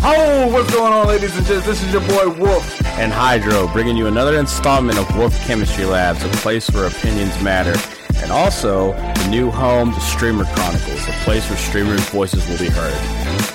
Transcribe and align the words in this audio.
Oh, 0.00 0.48
what's 0.52 0.72
going 0.72 0.92
on, 0.92 1.08
ladies 1.08 1.36
and 1.36 1.44
gents? 1.46 1.66
This 1.66 1.82
is 1.82 1.92
your 1.92 2.02
boy 2.02 2.28
Wolf. 2.40 2.80
and 2.98 3.12
Hydro, 3.12 3.66
bringing 3.72 3.96
you 3.96 4.06
another 4.06 4.38
installment 4.38 4.98
of 4.98 5.16
Wolf 5.16 5.36
Chemistry 5.44 5.84
Labs, 5.84 6.22
a 6.22 6.28
place 6.38 6.70
where 6.70 6.86
opinions 6.86 7.40
matter, 7.42 7.74
and 8.22 8.30
also 8.30 8.92
the 8.92 9.28
new 9.30 9.50
home 9.50 9.92
to 9.92 10.00
Streamer 10.00 10.44
Chronicles, 10.44 11.08
a 11.08 11.12
place 11.24 11.48
where 11.48 11.58
streamers' 11.58 12.08
voices 12.10 12.48
will 12.48 12.58
be 12.58 12.68
heard. 12.68 12.94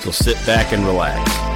So 0.02 0.10
sit 0.10 0.36
back 0.44 0.74
and 0.74 0.84
relax. 0.84 1.53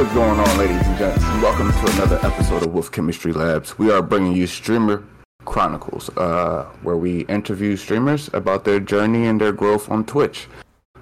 Is 0.00 0.12
going 0.14 0.40
on, 0.40 0.58
ladies 0.58 0.86
and 0.86 0.96
gents? 0.96 1.22
Welcome 1.42 1.70
to 1.70 1.92
another 1.92 2.18
episode 2.22 2.62
of 2.62 2.72
Wolf 2.72 2.90
Chemistry 2.90 3.34
Labs. 3.34 3.78
We 3.78 3.90
are 3.90 4.00
bringing 4.00 4.34
you 4.34 4.46
Streamer 4.46 5.04
Chronicles, 5.44 6.08
uh, 6.16 6.64
where 6.82 6.96
we 6.96 7.26
interview 7.26 7.76
streamers 7.76 8.30
about 8.32 8.64
their 8.64 8.80
journey 8.80 9.26
and 9.26 9.38
their 9.38 9.52
growth 9.52 9.90
on 9.90 10.06
Twitch. 10.06 10.46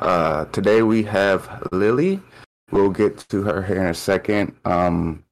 Uh, 0.00 0.47
today 0.47 0.83
we 0.83 1.05
have 1.05 1.62
Lily. 1.70 2.20
We'll 2.73 2.91
get 2.91 3.19
to 3.28 3.42
her 3.45 3.62
here 3.62 3.81
in 3.81 3.86
a 3.86 3.95
second. 3.95 4.56
Um, 4.64 5.23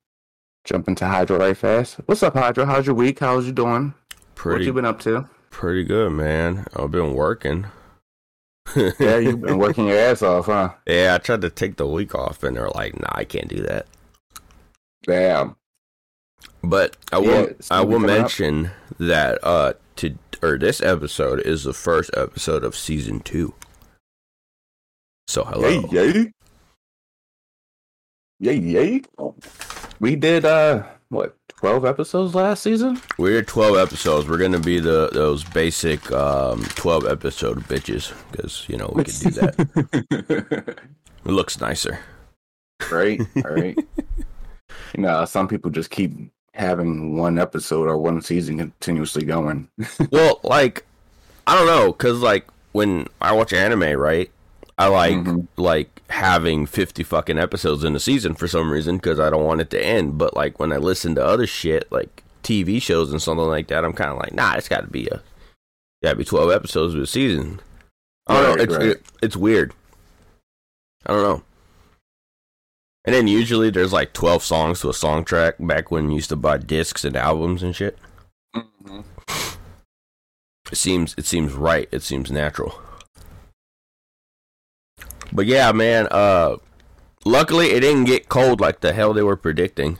jump 0.64 0.86
into 0.86 1.04
Hydro 1.04 1.38
right 1.38 1.56
fast. 1.56 1.96
What's 2.06 2.22
up, 2.22 2.34
Hydro? 2.34 2.66
How's 2.66 2.86
your 2.86 2.94
week? 2.94 3.18
How's 3.18 3.46
you 3.46 3.52
doing? 3.52 3.94
Pretty. 4.36 4.60
What 4.60 4.66
you 4.66 4.72
been 4.74 4.84
up 4.84 5.00
to? 5.00 5.28
pretty 5.56 5.84
good, 5.84 6.12
man. 6.12 6.66
I've 6.76 6.90
been 6.90 7.14
working. 7.14 7.66
Yeah, 8.98 9.18
you've 9.18 9.40
been 9.40 9.58
working 9.58 9.86
your 9.86 9.98
ass 9.98 10.22
off, 10.22 10.46
huh? 10.46 10.74
yeah, 10.86 11.14
I 11.14 11.18
tried 11.18 11.42
to 11.42 11.50
take 11.50 11.76
the 11.76 11.86
week 11.86 12.14
off, 12.14 12.42
and 12.42 12.56
they're 12.56 12.68
like, 12.70 12.98
"Nah, 12.98 13.08
I 13.12 13.24
can't 13.24 13.48
do 13.48 13.62
that." 13.62 13.86
Damn. 15.04 15.56
But 16.62 16.96
I 17.12 17.18
Yeah, 17.18 17.28
will 17.28 17.50
I 17.70 17.80
will 17.82 18.00
coming 18.00 18.10
up. 18.10 18.18
mention 18.22 18.70
that 18.98 19.38
uh 19.42 19.74
to 19.96 20.18
or 20.42 20.58
this 20.58 20.82
episode 20.82 21.40
is 21.40 21.64
the 21.64 21.72
first 21.72 22.10
episode 22.16 22.64
of 22.64 22.76
season 22.76 23.20
two. 23.20 23.54
So 25.28 25.44
hello. 25.44 25.68
Yay, 25.68 25.84
yay. 25.90 26.32
Yay, 28.38 28.56
yay. 28.58 29.02
We 29.98 30.14
did, 30.16 30.44
uh, 30.44 30.82
what, 31.08 31.36
12 31.56 31.84
episodes 31.86 32.34
last 32.34 32.62
season? 32.62 33.00
We're 33.16 33.38
at 33.38 33.46
twelve 33.46 33.76
episodes. 33.76 34.28
We're 34.28 34.38
gonna 34.38 34.58
be 34.58 34.78
the 34.78 35.08
those 35.12 35.42
basic 35.42 36.10
um 36.12 36.62
twelve 36.74 37.06
episode 37.06 37.60
bitches 37.64 38.12
because 38.30 38.66
you 38.68 38.76
know 38.76 38.92
we 38.94 39.04
can 39.04 39.14
do 39.14 39.30
that. 39.30 40.78
It 41.26 41.32
looks 41.32 41.60
nicer. 41.60 41.98
right, 42.92 43.20
right. 43.44 43.76
you 44.94 45.02
know, 45.02 45.24
some 45.24 45.48
people 45.48 45.72
just 45.72 45.90
keep 45.90 46.12
having 46.54 47.16
one 47.16 47.36
episode 47.36 47.88
or 47.88 47.98
one 47.98 48.22
season 48.22 48.58
continuously 48.58 49.24
going. 49.24 49.68
well, 50.12 50.38
like 50.44 50.86
I 51.48 51.56
don't 51.56 51.66
know, 51.66 51.92
cause 51.92 52.20
like 52.20 52.46
when 52.70 53.08
I 53.20 53.32
watch 53.32 53.52
anime, 53.52 53.98
right? 53.98 54.30
I 54.78 54.88
like 54.88 55.14
Mhm. 55.14 55.46
like 55.56 56.02
having 56.10 56.66
fifty 56.66 57.02
fucking 57.02 57.38
episodes 57.38 57.82
in 57.84 57.96
a 57.96 58.00
season 58.00 58.34
for 58.34 58.46
some 58.46 58.70
reason 58.70 58.96
because 58.96 59.18
I 59.18 59.30
don't 59.30 59.44
want 59.44 59.60
it 59.62 59.70
to 59.70 59.82
end. 59.82 60.18
But 60.18 60.36
like 60.36 60.58
when 60.60 60.72
I 60.72 60.76
listen 60.76 61.14
to 61.14 61.24
other 61.24 61.46
shit 61.46 61.90
like 61.90 62.22
TV 62.42 62.80
shows 62.80 63.10
and 63.10 63.20
something 63.22 63.46
like 63.46 63.68
that, 63.68 63.84
I'm 63.84 63.92
kind 63.94 64.10
of 64.10 64.18
like, 64.18 64.34
nah, 64.34 64.54
it's 64.54 64.68
got 64.68 64.82
to 64.82 64.86
be 64.90 65.06
a 65.08 65.22
got 66.02 66.10
to 66.10 66.16
be 66.16 66.24
twelve 66.24 66.50
episodes 66.50 66.94
of 66.94 67.00
a 67.00 67.06
season. 67.06 67.60
I 68.26 68.42
don't 68.42 68.56
know. 68.58 68.62
It's 68.64 68.74
right. 68.74 68.86
it, 68.86 69.02
it's 69.22 69.36
weird. 69.36 69.72
I 71.06 71.12
don't 71.12 71.22
know. 71.22 71.42
And 73.06 73.14
then 73.14 73.28
usually 73.28 73.70
there's 73.70 73.92
like 73.92 74.12
twelve 74.12 74.42
songs 74.42 74.80
to 74.80 74.90
a 74.90 74.94
song 74.94 75.24
track 75.24 75.54
back 75.60 75.90
when 75.90 76.10
you 76.10 76.16
used 76.16 76.28
to 76.30 76.36
buy 76.36 76.58
discs 76.58 77.04
and 77.04 77.16
albums 77.16 77.62
and 77.62 77.74
shit. 77.74 77.96
Mhm. 78.54 79.04
It 80.70 80.76
seems 80.76 81.14
it 81.16 81.24
seems 81.24 81.52
right. 81.54 81.88
It 81.92 82.02
seems 82.02 82.30
natural. 82.30 82.78
But 85.32 85.46
yeah, 85.46 85.72
man. 85.72 86.08
Uh, 86.10 86.56
luckily 87.24 87.72
it 87.72 87.80
didn't 87.80 88.04
get 88.04 88.28
cold 88.28 88.60
like 88.60 88.80
the 88.80 88.92
hell 88.92 89.12
they 89.12 89.22
were 89.22 89.36
predicting. 89.36 89.98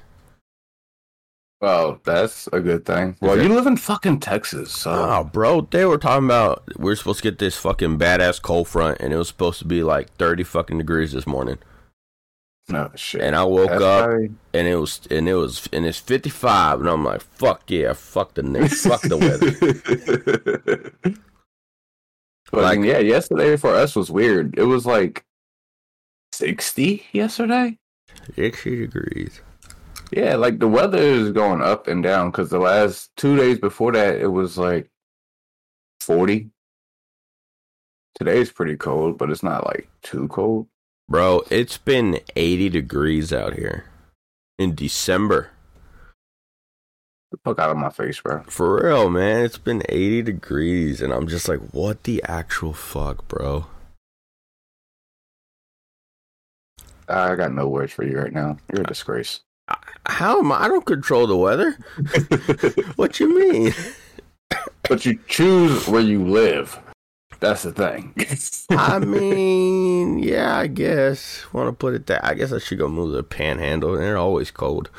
Well, 1.60 2.00
that's 2.04 2.48
a 2.52 2.60
good 2.60 2.84
thing. 2.84 3.16
Well, 3.20 3.40
you 3.40 3.48
live 3.48 3.66
in 3.66 3.78
fucking 3.78 4.20
Texas, 4.20 4.70
so. 4.72 4.90
Oh, 4.92 5.24
bro, 5.24 5.62
they 5.62 5.86
were 5.86 5.96
talking 5.96 6.26
about 6.26 6.62
we're 6.76 6.94
supposed 6.96 7.22
to 7.22 7.30
get 7.30 7.38
this 7.38 7.56
fucking 7.56 7.98
badass 7.98 8.42
cold 8.42 8.68
front, 8.68 9.00
and 9.00 9.12
it 9.12 9.16
was 9.16 9.28
supposed 9.28 9.58
to 9.60 9.64
be 9.64 9.82
like 9.82 10.12
thirty 10.16 10.44
fucking 10.44 10.76
degrees 10.76 11.12
this 11.12 11.26
morning. 11.26 11.56
No, 12.68 12.90
shit. 12.94 13.22
And 13.22 13.34
I 13.34 13.44
woke 13.44 13.70
That's 13.70 13.82
up 13.82 14.04
probably- 14.06 14.32
and 14.52 14.68
it 14.68 14.76
was 14.76 15.00
and 15.10 15.28
it 15.28 15.34
was 15.34 15.66
and 15.72 15.86
it's 15.86 15.98
fifty 15.98 16.30
five, 16.30 16.80
and 16.80 16.88
I'm 16.90 17.04
like, 17.04 17.22
fuck 17.22 17.62
yeah, 17.70 17.94
fuck 17.94 18.34
the 18.34 18.42
next, 18.42 18.84
fuck 18.86 19.00
the 19.00 19.16
weather. 19.16 21.14
but 22.52 22.62
Like- 22.62 22.80
yeah, 22.84 22.98
yesterday 22.98 23.56
for 23.56 23.74
us 23.74 23.94
was 23.96 24.10
weird. 24.10 24.58
It 24.58 24.64
was 24.64 24.86
like 24.86 25.24
60 26.32 27.04
yesterday. 27.12 27.78
Sixty 28.34 28.76
degrees. 28.76 29.40
Yeah, 30.12 30.36
like 30.36 30.58
the 30.58 30.68
weather 30.68 30.98
is 30.98 31.32
going 31.32 31.60
up 31.62 31.86
and 31.88 32.02
down 32.02 32.30
because 32.30 32.50
the 32.50 32.58
last 32.58 33.10
two 33.16 33.36
days 33.36 33.58
before 33.58 33.92
that 33.92 34.20
it 34.20 34.28
was 34.28 34.56
like 34.56 34.88
40. 36.00 36.50
Today's 38.18 38.50
pretty 38.50 38.76
cold, 38.76 39.18
but 39.18 39.30
it's 39.30 39.42
not 39.42 39.66
like 39.66 39.88
too 40.02 40.28
cold. 40.28 40.68
Bro, 41.08 41.42
it's 41.50 41.76
been 41.78 42.20
80 42.34 42.68
degrees 42.70 43.32
out 43.32 43.54
here 43.54 43.84
in 44.58 44.74
December. 44.74 45.50
Fuck 47.44 47.58
out 47.58 47.70
of 47.70 47.76
my 47.76 47.90
face, 47.90 48.20
bro. 48.20 48.42
For 48.48 48.82
real, 48.82 49.10
man. 49.10 49.44
It's 49.44 49.58
been 49.58 49.82
80 49.88 50.22
degrees, 50.22 51.00
and 51.02 51.12
I'm 51.12 51.28
just 51.28 51.48
like, 51.48 51.60
what 51.72 52.04
the 52.04 52.22
actual 52.26 52.72
fuck, 52.72 53.26
bro? 53.28 53.66
I 57.08 57.36
got 57.36 57.52
no 57.52 57.68
words 57.68 57.92
for 57.92 58.04
you 58.04 58.18
right 58.18 58.32
now. 58.32 58.56
You're 58.72 58.82
a 58.82 58.86
disgrace. 58.86 59.40
How 60.06 60.38
am 60.40 60.50
I? 60.52 60.64
I 60.64 60.68
don't 60.68 60.84
control 60.86 61.26
the 61.26 61.36
weather. 61.36 61.76
What 62.96 63.20
you 63.20 63.38
mean? 63.38 63.72
but 64.88 65.04
you 65.04 65.18
choose 65.28 65.86
where 65.88 66.00
you 66.00 66.24
live. 66.24 66.78
That's 67.40 67.62
the 67.64 67.72
thing. 67.72 68.14
I 68.70 68.98
mean, 69.04 70.18
yeah, 70.18 70.56
I 70.56 70.66
guess. 70.68 71.44
Want 71.52 71.68
to 71.68 71.72
put 71.72 71.94
it 71.94 72.06
that? 72.06 72.24
I 72.24 72.34
guess 72.34 72.52
I 72.52 72.58
should 72.58 72.78
go 72.78 72.88
move 72.88 73.10
to 73.10 73.16
the 73.16 73.22
panhandle. 73.22 73.94
and 73.94 74.02
They're 74.02 74.16
always 74.16 74.50
cold. 74.50 74.90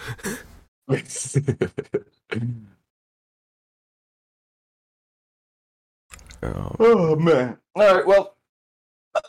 Oh, 6.44 6.76
Oh 6.80 7.16
man. 7.16 7.58
All 7.76 7.96
right. 7.96 8.06
Well, 8.06 8.36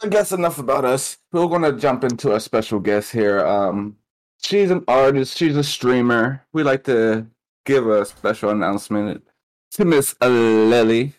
I 0.03 0.09
guess 0.09 0.33
enough 0.33 0.59
about 0.59 0.85
us. 0.85 1.19
We're 1.33 1.47
gonna 1.47 1.73
jump 1.73 2.05
into 2.05 2.35
a 2.35 2.41
special 2.41 2.81
guest 2.81 3.13
here. 3.13 3.45
Um, 3.47 3.97
she's 4.43 4.71
an 4.71 4.85
artist. 4.89 5.37
She's 5.37 5.57
a 5.57 5.65
streamer. 5.65 6.45
We 6.53 6.63
like 6.63 6.85
to 6.85 7.27
give 7.65 7.87
a 7.89 8.05
special 8.05 8.51
announcement 8.51 9.27
to 9.73 9.85
Miss 9.85 10.15
Lily. 10.21 11.15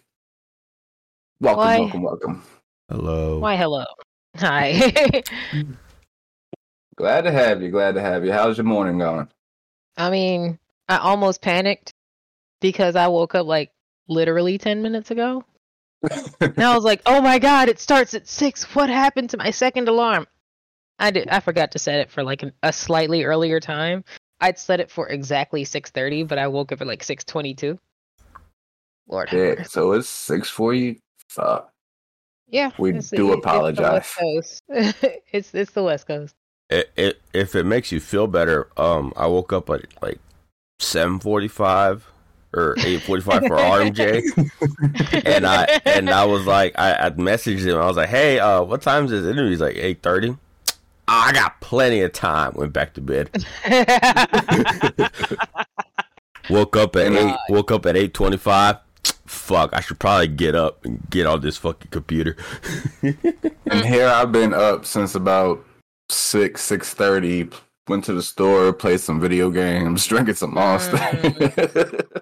Welcome, 1.41 1.63
Why? 1.63 1.79
welcome, 1.79 2.01
welcome. 2.03 2.43
hello. 2.89 3.39
Why, 3.39 3.55
hello. 3.55 3.85
Hi. 4.37 5.23
Glad 6.95 7.21
to 7.21 7.31
have 7.31 7.61
you. 7.61 7.71
Glad 7.71 7.95
to 7.95 8.01
have 8.01 8.25
you. 8.25 8.31
How's 8.33 8.57
your 8.57 8.65
morning 8.65 8.97
going? 8.99 9.29
I 9.95 10.09
mean, 10.09 10.59
I 10.89 10.97
almost 10.97 11.41
panicked 11.41 11.93
because 12.59 12.95
I 12.97 13.07
woke 13.07 13.35
up 13.35 13.45
like 13.47 13.71
literally 14.09 14.57
10 14.57 14.81
minutes 14.81 15.11
ago. 15.11 15.45
And 16.41 16.57
I 16.59 16.75
was 16.75 16.83
like, 16.83 17.01
oh 17.05 17.21
my 17.21 17.39
God, 17.39 17.69
it 17.69 17.79
starts 17.79 18.13
at 18.13 18.27
6. 18.27 18.75
What 18.75 18.89
happened 18.89 19.29
to 19.31 19.37
my 19.37 19.51
second 19.51 19.87
alarm? 19.87 20.27
I 20.97 21.11
did. 21.11 21.29
I 21.29 21.39
forgot 21.39 21.71
to 21.73 21.79
set 21.79 21.99
it 21.99 22.09
for 22.09 22.23
like 22.23 22.43
an, 22.43 22.51
a 22.63 22.73
slightly 22.73 23.23
earlier 23.23 23.59
time. 23.59 24.03
I'd 24.41 24.57
set 24.59 24.79
it 24.79 24.89
for 24.91 25.07
exactly 25.07 25.63
6:30, 25.63 26.27
but 26.27 26.37
I 26.37 26.47
woke 26.47 26.71
up 26.71 26.81
at 26.81 26.87
like 26.87 27.03
6:22. 27.03 27.77
Lord 29.07 29.29
have 29.29 29.59
yeah. 29.59 29.63
So 29.63 29.93
it's 29.93 30.09
six 30.09 30.49
for. 30.49 30.73
Fuck. 31.29 31.71
Yeah, 32.49 32.71
We 32.77 32.89
it's- 32.89 33.09
do 33.11 33.31
it- 33.31 33.37
it's 33.37 33.43
the 33.45 33.49
apologize. 33.49 33.91
West 33.93 34.17
Coast. 34.17 34.63
it's 35.31 35.53
it's 35.53 35.71
the 35.71 35.83
West 35.83 36.07
Coast. 36.07 36.35
It, 36.69 36.91
it, 36.95 37.21
if 37.33 37.55
it 37.55 37.65
makes 37.65 37.91
you 37.91 37.99
feel 37.99 38.27
better, 38.27 38.69
um, 38.77 39.11
I 39.15 39.27
woke 39.27 39.51
up 39.53 39.69
at 39.69 39.85
like 40.01 40.19
seven 40.79 41.19
forty-five 41.19 42.05
or 42.53 42.75
eight 42.79 43.01
forty-five 43.03 43.43
for 43.43 43.57
RMJ, 43.57 44.23
and 45.25 45.45
I 45.45 45.79
and 45.85 46.09
I 46.09 46.25
was 46.25 46.45
like, 46.45 46.77
I, 46.77 47.07
I 47.07 47.09
messaged 47.11 47.65
him. 47.65 47.77
I 47.77 47.85
was 47.85 47.97
like, 47.97 48.09
hey, 48.09 48.39
uh, 48.39 48.63
what 48.63 48.81
time 48.81 49.05
is 49.05 49.11
this 49.11 49.23
interview? 49.25 49.51
He's 49.51 49.61
like 49.61 49.75
eight 49.75 50.01
thirty. 50.01 50.35
I 51.07 51.31
got 51.33 51.59
plenty 51.59 52.01
of 52.01 52.13
time. 52.13 52.53
Went 52.53 52.71
back 52.71 52.93
to 52.93 53.01
bed. 53.01 53.31
woke 56.49 56.75
up 56.75 56.95
at 56.95 57.11
eight. 57.11 57.35
Woke 57.49 57.71
up 57.71 57.85
at 57.85 57.97
eight 57.97 58.13
twenty-five. 58.13 58.77
Fuck, 59.25 59.71
I 59.73 59.81
should 59.81 59.99
probably 59.99 60.27
get 60.27 60.55
up 60.55 60.83
and 60.85 61.07
get 61.09 61.25
on 61.27 61.41
this 61.41 61.57
fucking 61.57 61.91
computer. 61.91 62.35
and 63.01 63.85
here 63.85 64.07
I've 64.07 64.31
been 64.31 64.53
up 64.53 64.85
since 64.85 65.15
about 65.15 65.63
six 66.09 66.61
six 66.61 66.93
thirty. 66.93 67.49
Went 67.89 68.05
to 68.05 68.13
the 68.13 68.21
store, 68.21 68.71
played 68.71 68.99
some 68.99 69.19
video 69.19 69.49
games, 69.49 70.05
drinking 70.07 70.35
some 70.35 70.53
Monster. 70.53 70.97
Mm. 70.97 72.21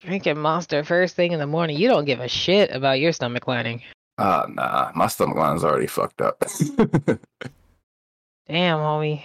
Drinking 0.00 0.38
Monster 0.38 0.82
first 0.82 1.14
thing 1.14 1.32
in 1.32 1.38
the 1.38 1.46
morning. 1.46 1.76
You 1.76 1.88
don't 1.88 2.06
give 2.06 2.20
a 2.20 2.28
shit 2.28 2.70
about 2.70 3.00
your 3.00 3.12
stomach 3.12 3.46
lining. 3.46 3.82
Ah, 4.16 4.46
nah, 4.48 4.92
my 4.94 5.08
stomach 5.08 5.36
line's 5.36 5.62
already 5.62 5.86
fucked 5.86 6.22
up. 6.22 6.38
Damn, 8.48 8.78
homie. 8.78 9.22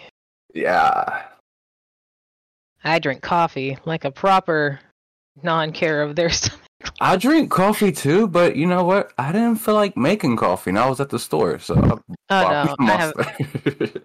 yeah, 0.54 1.28
I 2.84 3.00
drink 3.00 3.22
coffee 3.22 3.78
like 3.86 4.04
a 4.04 4.12
proper 4.12 4.80
non-care 5.44 6.01
of 6.01 6.16
their 6.16 6.30
stomach. 6.30 6.60
I 7.00 7.16
drink 7.18 7.51
coffee 7.51 7.92
too, 7.92 8.28
but 8.28 8.56
you 8.56 8.66
know 8.66 8.84
what? 8.84 9.13
I 9.18 9.31
didn't 9.31 9.57
feel 9.57 9.75
like 9.75 9.96
making 9.96 10.38
coffee, 10.38 10.72
and 10.72 10.80
I 10.80 10.90
was 10.90 11.00
at 11.00 11.10
the 11.10 11.19
store, 11.19 11.60
so 11.60 11.75
I 11.75 11.80
Oh 12.31 12.75
no, 12.80 12.86
I 12.88 12.92
have. 12.98 14.04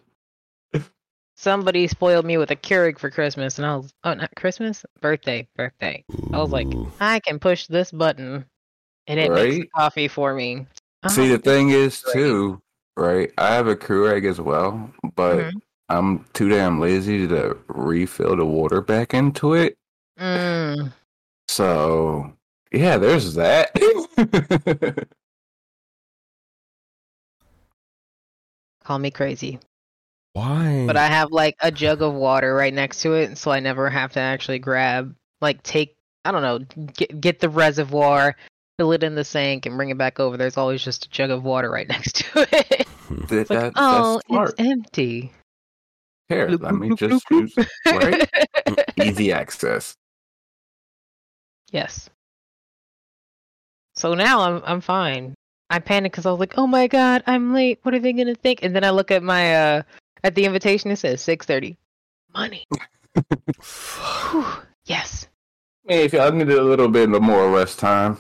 Somebody 1.45 1.87
spoiled 1.87 2.25
me 2.25 2.39
with 2.39 2.51
a 2.51 2.57
Keurig 2.57 2.99
for 2.99 3.11
Christmas, 3.11 3.59
and 3.59 3.67
I 3.67 3.77
was 3.77 3.93
oh 4.03 4.15
not 4.15 4.35
Christmas, 4.35 4.85
birthday, 5.01 5.47
birthday. 5.55 6.03
I 6.33 6.39
was 6.39 6.51
like, 6.51 6.67
I 7.01 7.21
can 7.21 7.39
push 7.39 7.67
this 7.67 7.93
button, 7.93 8.47
and 9.07 9.21
it 9.21 9.31
makes 9.31 9.71
coffee 9.75 10.09
for 10.09 10.35
me. 10.35 10.67
See, 11.09 11.27
Oh, 11.27 11.37
the 11.37 11.39
thing 11.39 11.69
is 11.69 12.03
Right. 12.07 12.15
too, 12.15 12.63
right? 12.97 13.31
I 13.37 13.55
have 13.55 13.69
a 13.69 13.77
Keurig 13.77 14.25
as 14.29 14.41
well, 14.41 14.91
but 15.15 15.37
Mhm. 15.37 15.61
I'm 15.91 16.25
too 16.33 16.49
damn 16.49 16.81
lazy 16.81 17.29
to 17.29 17.59
refill 17.69 18.37
the 18.37 18.47
water 18.47 18.81
back 18.81 19.13
into 19.13 19.53
it. 19.53 19.77
mm, 20.19 20.93
So 21.49 22.33
yeah, 22.73 22.97
there's 22.97 23.35
that. 23.35 23.71
call 28.83 28.99
me 28.99 29.11
crazy, 29.11 29.61
Why? 30.35 30.85
but 30.87 30.97
I 30.97 31.07
have 31.07 31.31
like 31.31 31.55
a 31.61 31.71
jug 31.71 32.03
of 32.03 32.13
water 32.13 32.55
right 32.55 32.75
next 32.75 33.03
to 33.03 33.15
it, 33.15 33.39
so 33.39 33.51
I 33.53 33.61
never 33.61 33.89
have 33.89 34.13
to 34.13 34.21
actually 34.21 34.59
grab, 34.59 35.15
like, 35.41 35.63
take 35.63 35.95
I 36.25 36.33
don't 36.33 36.43
know, 36.43 36.59
get 36.95 37.21
get 37.21 37.39
the 37.41 37.49
reservoir, 37.49 38.35
fill 38.79 38.93
it 38.93 39.03
in 39.05 39.15
the 39.15 39.25
sink, 39.25 39.65
and 39.67 39.77
bring 39.77 39.91
it 39.91 39.99
back 39.99 40.19
over. 40.19 40.37
There's 40.37 40.57
always 40.57 40.83
just 40.83 41.07
a 41.07 41.09
jug 41.11 41.31
of 41.31 41.45
water 41.45 41.71
right 41.71 41.89
next 41.97 42.17
to 42.17 42.41
it. 42.53 42.87
That- 43.29 43.49
like, 43.49 43.49
that- 43.49 43.73
oh, 43.77 44.21
smart. 44.27 44.51
it's 44.59 44.69
empty. 44.69 45.33
Here, 46.29 46.49
Bloop, 46.49 46.63
let 46.63 46.75
me 46.75 46.89
bloop, 46.91 46.99
just 46.99 47.29
bloop, 47.29 47.57
use 47.57 47.69
right? 47.87 48.89
easy 49.01 49.31
access. 49.33 49.95
Yes. 51.71 52.09
So 53.95 54.15
now 54.15 54.41
I'm 54.41 54.63
I'm 54.65 54.81
fine. 54.81 55.35
I 55.71 55.79
panicked 55.79 56.15
because 56.15 56.27
I 56.27 56.31
was 56.31 56.41
like, 56.41 56.55
"Oh 56.59 56.67
my 56.67 56.87
god, 56.89 57.23
I'm 57.27 57.53
late. 57.55 57.79
What 57.83 57.95
are 57.95 57.99
they 58.01 58.13
gonna 58.13 58.35
think?" 58.35 58.61
And 58.63 58.75
then 58.75 58.85
I 58.85 58.91
look 58.91 59.11
at 59.11 59.23
my 59.23 59.55
uh 59.55 59.83
at 60.25 60.35
the 60.35 60.45
invitation. 60.45 60.91
It 60.91 60.97
says 60.97 61.21
six 61.21 61.47
thirty. 61.47 61.77
Money. 62.35 62.65
Whew. 64.33 64.45
Yes. 64.87 65.29
Hey, 65.87 66.05
if 66.05 66.13
y'all 66.13 66.33
needed 66.33 66.59
a 66.59 66.63
little 66.63 66.89
bit 66.89 67.13
of 67.13 67.23
more 67.23 67.51
rest 67.51 67.79
time, 67.79 68.19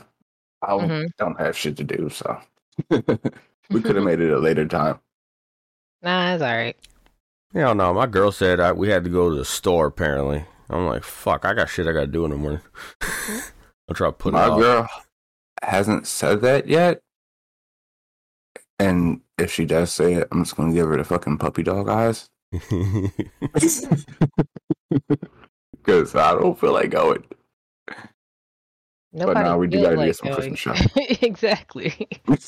I 0.62 0.72
Mhm. 0.72 1.08
don't 1.18 1.40
have 1.40 1.56
shit 1.56 1.76
to 1.78 1.84
do, 1.84 2.08
so 2.10 2.38
we 2.90 3.80
could 3.82 3.96
have 3.96 4.04
made 4.04 4.20
it 4.20 4.30
a 4.32 4.38
later 4.38 4.66
time. 4.66 5.00
Nah, 6.02 6.34
it's 6.34 6.42
all 6.42 6.54
right. 6.54 6.76
Hell 7.54 7.74
no. 7.74 7.92
My 7.94 8.06
girl 8.06 8.30
said 8.30 8.60
I, 8.60 8.72
we 8.72 8.88
had 8.88 9.04
to 9.04 9.10
go 9.10 9.30
to 9.30 9.36
the 9.36 9.44
store. 9.44 9.86
Apparently, 9.86 10.44
I'm 10.70 10.86
like, 10.86 11.02
fuck. 11.02 11.44
I 11.44 11.54
got 11.54 11.68
shit 11.70 11.86
I 11.86 11.92
got 11.92 12.00
to 12.02 12.06
do 12.06 12.24
in 12.24 12.30
the 12.32 12.36
morning. 12.36 12.60
I'll 13.88 13.94
try 13.94 14.10
putting 14.10 14.38
My 14.38 14.46
it 14.46 14.50
off. 14.50 14.58
girl 14.60 14.88
hasn't 15.62 16.06
said 16.06 16.40
that 16.42 16.66
yet, 16.68 17.00
and 18.78 19.20
if 19.38 19.50
she 19.52 19.64
does 19.64 19.92
say 19.92 20.14
it, 20.14 20.28
I'm 20.32 20.42
just 20.44 20.56
gonna 20.56 20.72
give 20.74 20.86
her 20.88 20.96
the 20.96 21.04
fucking 21.04 21.38
puppy 21.38 21.62
dog 21.62 21.88
eyes 21.88 22.28
because 22.50 23.12
I 26.14 26.32
don't 26.32 26.58
feel 26.58 26.72
like 26.72 26.90
going. 26.90 27.24
Nobody 29.12 29.40
now 29.40 29.58
we 29.58 29.66
do 29.68 29.82
gotta 29.82 29.96
like 29.96 30.06
get 30.06 30.16
some 30.16 30.30
going. 30.30 30.40
Christmas 30.54 30.58
shopping. 30.60 30.90
exactly. 31.22 32.08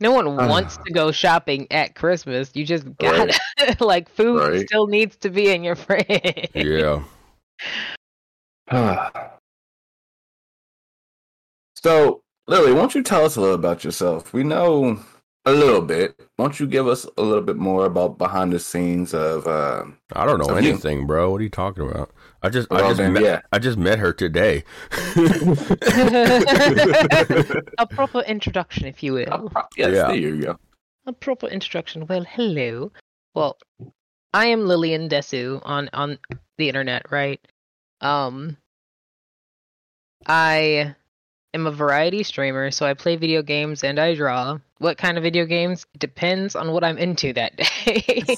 No 0.00 0.10
one 0.10 0.26
Ah. 0.26 0.48
wants 0.48 0.76
to 0.84 0.92
go 0.92 1.12
shopping 1.12 1.68
at 1.70 1.94
Christmas. 1.94 2.50
You 2.54 2.64
just 2.66 2.84
gotta 2.98 3.32
like 3.78 4.08
food 4.08 4.40
Right. 4.40 4.66
still 4.66 4.88
needs 4.88 5.14
to 5.18 5.30
be 5.30 5.48
in 5.50 5.62
your 5.62 5.76
fridge. 5.76 6.50
yeah. 6.52 7.04
so, 11.76 12.23
Lily, 12.46 12.72
why 12.72 12.80
don't 12.80 12.94
you 12.94 13.02
tell 13.02 13.24
us 13.24 13.36
a 13.36 13.40
little 13.40 13.54
about 13.54 13.84
yourself? 13.84 14.32
We 14.34 14.42
know 14.44 15.00
a 15.46 15.52
little 15.52 15.80
bit. 15.80 16.18
Why 16.36 16.44
don't 16.46 16.60
you 16.60 16.66
give 16.66 16.86
us 16.86 17.06
a 17.16 17.22
little 17.22 17.42
bit 17.42 17.56
more 17.56 17.86
about 17.86 18.18
behind 18.18 18.52
the 18.52 18.58
scenes 18.60 19.14
of? 19.14 19.46
Uh, 19.46 19.84
I 20.12 20.26
don't 20.26 20.38
know 20.38 20.44
So 20.46 20.58
you- 20.58 20.70
anything, 20.70 21.06
bro. 21.06 21.30
What 21.30 21.40
are 21.40 21.44
you 21.44 21.48
talking 21.50 21.88
about? 21.88 22.10
I 22.42 22.50
just, 22.50 22.70
I 22.70 22.80
just, 22.80 22.98
then, 22.98 23.14
met, 23.14 23.22
yeah. 23.22 23.40
I 23.52 23.58
just 23.58 23.78
met 23.78 23.98
her 23.98 24.12
today. 24.12 24.64
a 27.78 27.86
proper 27.90 28.20
introduction, 28.20 28.84
if 28.86 29.02
you 29.02 29.14
will. 29.14 29.50
yes, 29.78 29.94
Yeah. 29.94 30.06
there 30.08 30.14
you 30.16 30.42
go. 30.42 30.58
A 31.06 31.12
proper 31.14 31.46
introduction. 31.46 32.06
Well, 32.06 32.24
hello. 32.28 32.92
Well, 33.34 33.56
I 34.34 34.46
am 34.46 34.66
Lillian 34.66 35.08
Desu 35.08 35.62
on 35.64 35.88
on 35.94 36.18
the 36.58 36.68
internet, 36.68 37.10
right? 37.10 37.40
Um, 38.02 38.58
I 40.26 40.94
am 41.54 41.66
a 41.66 41.70
variety 41.70 42.22
streamer, 42.22 42.70
so 42.70 42.84
I 42.84 42.94
play 42.94 43.16
video 43.16 43.40
games 43.42 43.84
and 43.84 43.98
I 43.98 44.14
draw. 44.14 44.58
What 44.78 44.98
kind 44.98 45.16
of 45.16 45.22
video 45.22 45.46
games? 45.46 45.86
Depends 45.96 46.56
on 46.56 46.72
what 46.72 46.84
I'm 46.84 46.98
into 46.98 47.32
that 47.32 47.56
day. 47.56 48.36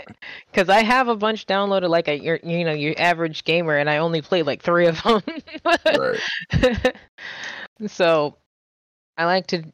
Because 0.50 0.68
I 0.68 0.82
have 0.82 1.08
a 1.08 1.16
bunch 1.16 1.46
downloaded, 1.46 1.88
like 1.88 2.08
a 2.08 2.16
your 2.16 2.38
you 2.42 2.64
know 2.64 2.72
your 2.72 2.94
average 2.96 3.44
gamer, 3.44 3.76
and 3.76 3.90
I 3.90 3.98
only 3.98 4.22
play 4.22 4.42
like 4.42 4.62
three 4.62 4.86
of 4.86 5.02
them. 5.02 5.20
Right. 5.64 6.22
so 7.88 8.36
I 9.16 9.24
like 9.26 9.48
to 9.48 9.64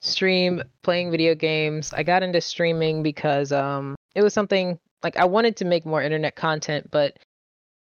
stream 0.00 0.62
playing 0.82 1.10
video 1.10 1.34
games. 1.34 1.92
I 1.92 2.02
got 2.02 2.22
into 2.22 2.40
streaming 2.40 3.02
because 3.02 3.52
um 3.52 3.94
it 4.14 4.22
was 4.22 4.34
something 4.34 4.78
like 5.02 5.16
I 5.16 5.24
wanted 5.26 5.56
to 5.58 5.64
make 5.64 5.86
more 5.86 6.02
internet 6.02 6.34
content, 6.34 6.90
but 6.90 7.18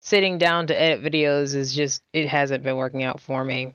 sitting 0.02 0.38
down 0.38 0.68
to 0.68 0.80
edit 0.80 1.04
videos 1.04 1.56
is 1.56 1.74
just 1.74 2.04
it 2.14 2.28
hasn't 2.28 2.64
been 2.64 2.78
working 2.78 3.04
out 3.04 3.20
for 3.20 3.44
me. 3.44 3.74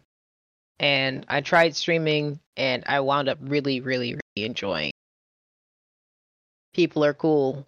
And 0.79 1.25
I 1.29 1.41
tried 1.41 1.77
streaming 1.77 2.41
and 2.57 2.83
I 2.87 3.01
wound 3.01 3.29
up 3.29 3.39
really 3.41 3.81
really 3.81 4.15
really 4.15 4.47
enjoying. 4.47 4.93
People 6.75 7.05
are 7.05 7.15
cool. 7.15 7.67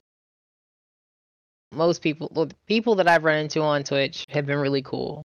Most 1.72 2.02
people 2.02 2.30
well, 2.32 2.48
people 2.66 2.96
that 2.96 3.08
I've 3.08 3.24
run 3.24 3.38
into 3.38 3.60
on 3.60 3.84
Twitch 3.84 4.26
have 4.30 4.46
been 4.46 4.58
really 4.58 4.82
cool 4.82 5.22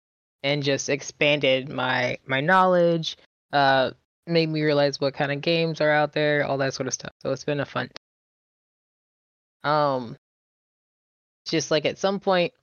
and 0.46 0.62
just 0.62 0.90
expanded 0.90 1.70
my 1.70 2.18
my 2.28 2.40
knowledge 2.40 3.18
uh 3.52 3.90
made 4.28 4.48
me 4.48 4.62
realize 4.62 5.02
what 5.02 5.16
kind 5.16 5.32
of 5.32 5.42
games 5.42 5.82
are 5.82 5.90
out 5.92 6.14
there 6.14 6.46
all 6.46 6.60
that 6.60 6.74
sort 6.74 6.88
of 6.88 6.94
stuff 6.94 7.12
so 7.22 7.32
it's 7.32 7.44
been 7.44 7.60
a 7.60 7.66
fun 7.66 7.90
um 9.64 10.16
just 11.48 11.72
like 11.72 11.86
at 11.86 11.98
some 11.98 12.20
point 12.20 12.54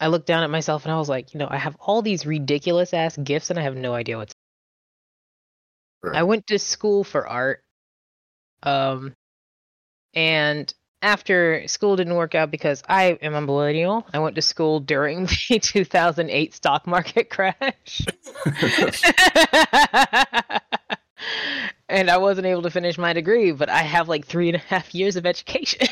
i 0.00 0.06
looked 0.06 0.26
down 0.26 0.44
at 0.44 0.50
myself 0.50 0.84
and 0.84 0.92
i 0.92 0.98
was 0.98 1.08
like 1.08 1.34
you 1.34 1.40
know 1.40 1.48
i 1.50 1.56
have 1.56 1.76
all 1.80 2.02
these 2.02 2.24
ridiculous 2.24 2.94
ass 2.94 3.16
gifts 3.16 3.50
and 3.50 3.58
i 3.58 3.62
have 3.62 3.76
no 3.76 3.94
idea 3.94 4.16
what 4.16 4.28
to 4.28 4.34
Right. 6.02 6.16
i 6.16 6.22
went 6.22 6.46
to 6.48 6.58
school 6.58 7.04
for 7.04 7.26
art 7.26 7.62
um 8.62 9.14
and 10.14 10.72
after 11.02 11.66
school 11.68 11.96
didn't 11.96 12.14
work 12.14 12.34
out 12.34 12.50
because 12.50 12.82
I 12.88 13.18
am 13.22 13.34
a 13.34 13.40
millennial, 13.40 14.06
I 14.12 14.18
went 14.18 14.34
to 14.36 14.42
school 14.42 14.80
during 14.80 15.26
the 15.48 15.58
2008 15.60 16.54
stock 16.54 16.86
market 16.86 17.30
crash. 17.30 18.04
and 21.88 22.10
I 22.10 22.18
wasn't 22.18 22.46
able 22.46 22.62
to 22.62 22.70
finish 22.70 22.98
my 22.98 23.12
degree, 23.12 23.52
but 23.52 23.68
I 23.68 23.82
have 23.82 24.08
like 24.08 24.26
three 24.26 24.48
and 24.48 24.56
a 24.56 24.60
half 24.60 24.94
years 24.94 25.16
of 25.16 25.26
education. 25.26 25.86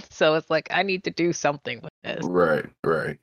so 0.10 0.34
it's 0.34 0.50
like, 0.50 0.68
I 0.70 0.82
need 0.82 1.04
to 1.04 1.10
do 1.10 1.32
something 1.32 1.80
with 1.82 1.92
this. 2.04 2.24
right, 2.24 2.66
right. 2.84 3.18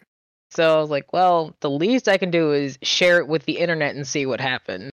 So 0.51 0.77
I 0.77 0.81
was 0.81 0.89
like, 0.89 1.13
well, 1.13 1.55
the 1.59 1.69
least 1.69 2.07
I 2.07 2.17
can 2.17 2.31
do 2.31 2.51
is 2.51 2.79
share 2.81 3.19
it 3.19 3.27
with 3.27 3.45
the 3.45 3.59
internet 3.59 3.95
and 3.95 4.07
see 4.07 4.25
what 4.25 4.41
happens. 4.41 4.89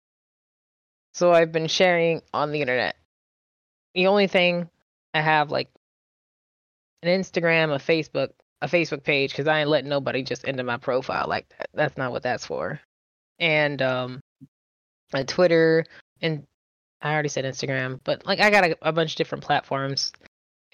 So 1.14 1.32
I've 1.32 1.52
been 1.52 1.68
sharing 1.68 2.22
on 2.34 2.52
the 2.52 2.60
internet. 2.60 2.96
The 3.94 4.08
only 4.08 4.26
thing 4.28 4.70
I 5.14 5.20
have 5.22 5.50
like 5.50 5.70
an 7.02 7.08
Instagram, 7.08 7.74
a 7.74 7.78
Facebook, 7.78 8.30
a 8.62 8.68
Facebook 8.68 9.04
page 9.04 9.30
because 9.32 9.48
I 9.48 9.60
ain't 9.60 9.70
letting 9.70 9.90
nobody 9.90 10.22
just 10.22 10.44
into 10.44 10.64
my 10.64 10.78
profile 10.78 11.26
like 11.28 11.48
that. 11.50 11.68
That's 11.74 11.96
not 11.96 12.12
what 12.12 12.24
that's 12.24 12.46
for. 12.46 12.80
And 13.38 13.82
um, 13.82 14.20
a 15.14 15.24
Twitter 15.24 15.86
and 16.22 16.46
I 17.02 17.12
already 17.12 17.28
said 17.30 17.44
Instagram, 17.44 18.00
but 18.04 18.26
like 18.26 18.40
I 18.40 18.50
got 18.50 18.64
a, 18.64 18.76
a 18.82 18.92
bunch 18.92 19.12
of 19.12 19.16
different 19.18 19.44
platforms 19.44 20.12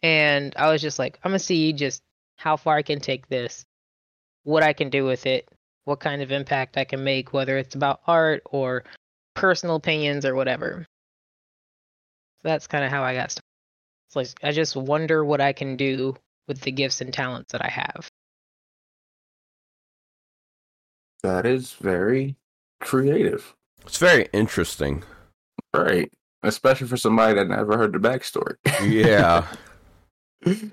And 0.03 0.55
I 0.57 0.71
was 0.71 0.83
just 0.83 0.99
like, 0.99 1.19
I'm 1.25 1.31
gonna 1.33 1.41
see 1.41 1.73
just 1.73 2.03
how 2.37 2.57
far 2.57 2.77
I 2.77 2.83
can 2.83 3.01
take 3.01 3.29
this, 3.29 3.65
what 4.45 4.63
I 4.63 4.73
can 4.73 4.91
do 4.91 5.05
with 5.05 5.27
it, 5.27 5.49
what 5.85 6.01
kind 6.01 6.23
of 6.23 6.33
impact 6.33 6.79
I 6.79 6.85
can 6.85 7.05
make, 7.05 7.33
whether 7.33 7.59
it's 7.59 7.75
about 7.75 8.01
art 8.07 8.43
or 8.47 8.85
personal 9.41 9.77
opinions 9.77 10.27
or 10.27 10.35
whatever. 10.35 10.87
So 12.43 12.49
that's 12.49 12.67
kind 12.67 12.85
of 12.85 12.91
how 12.91 13.03
I 13.03 13.15
got 13.15 13.31
started. 13.31 13.45
It's 14.09 14.17
like 14.17 14.29
I 14.43 14.53
just 14.53 14.77
wonder 14.77 15.25
what 15.25 15.41
I 15.41 15.53
can 15.53 15.77
do 15.77 16.17
with 16.47 16.61
the 16.61 16.71
gifts 16.71 17.01
and 17.01 17.13
talents 17.13 17.53
that 17.53 17.65
I 17.65 17.69
have. 17.69 18.11
That 21.23 21.47
is 21.47 21.73
very 21.73 22.37
creative. 22.81 23.55
It's 23.87 23.99
very 23.99 24.29
interesting. 24.33 25.05
Right. 25.75 26.13
Especially 26.43 26.87
for 26.87 26.97
somebody 26.97 27.35
that 27.35 27.49
never 27.49 27.77
heard 27.77 27.93
the 27.93 27.99
backstory. 27.99 28.57
Yeah. 28.83 29.47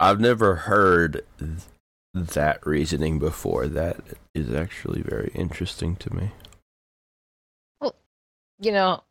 I've 0.00 0.20
never 0.20 0.56
heard 0.56 1.24
th- 1.38 1.50
that 2.14 2.66
reasoning 2.66 3.18
before. 3.18 3.68
That 3.68 4.00
is 4.34 4.52
actually 4.52 5.02
very 5.02 5.30
interesting 5.34 5.96
to 5.96 6.12
me. 6.12 6.32
You 8.58 8.72
know, 8.72 9.02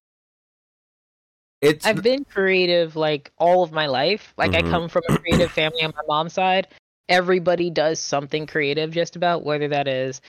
It's 1.63 1.85
I've 1.85 2.03
been 2.03 2.25
creative 2.25 2.97
like 2.97 3.31
all 3.37 3.63
of 3.63 3.71
my 3.71 3.87
life. 3.87 4.33
Like 4.37 4.51
Mhm. 4.51 4.55
I 4.55 4.69
come 4.69 4.89
from 4.89 5.03
a 5.07 5.17
creative 5.19 5.49
family 5.51 5.81
on 5.83 5.93
my 5.95 6.01
mom's 6.07 6.33
side. 6.33 6.67
Everybody 7.07 7.69
does 7.69 7.99
something 8.01 8.47
creative 8.47 8.91
just 8.91 9.15
about 9.15 9.43
whether 9.43 9.69
that 9.69 9.87
is 9.87 10.21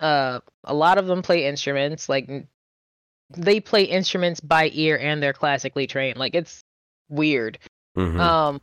uh 0.00 0.38
a 0.62 0.74
lot 0.74 0.96
of 0.96 1.08
them 1.08 1.22
play 1.22 1.44
instruments 1.46 2.08
like 2.08 2.30
they 3.36 3.58
play 3.58 3.82
instruments 3.82 4.38
by 4.40 4.70
ear 4.72 4.96
and 4.96 5.20
they're 5.20 5.32
classically 5.32 5.88
trained. 5.88 6.18
Like 6.18 6.36
it's 6.36 6.62
weird. 7.08 7.58
Mhm. 7.96 8.20
Um 8.20 8.60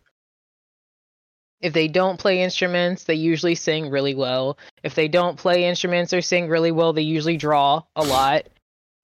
if 1.59 1.73
they 1.73 1.87
don't 1.89 2.19
play 2.19 2.41
instruments, 2.41 3.03
they 3.03 3.15
usually 3.15 3.55
sing 3.55 3.89
really 3.89 4.15
well. 4.15 4.57
If 4.83 4.95
they 4.95 5.07
don't 5.09 5.37
play 5.37 5.65
instruments 5.65 6.13
or 6.13 6.21
sing 6.21 6.47
really 6.47 6.71
well, 6.71 6.93
they 6.93 7.01
usually 7.01 7.37
draw 7.37 7.83
a 7.97 8.03
lot. 8.03 8.47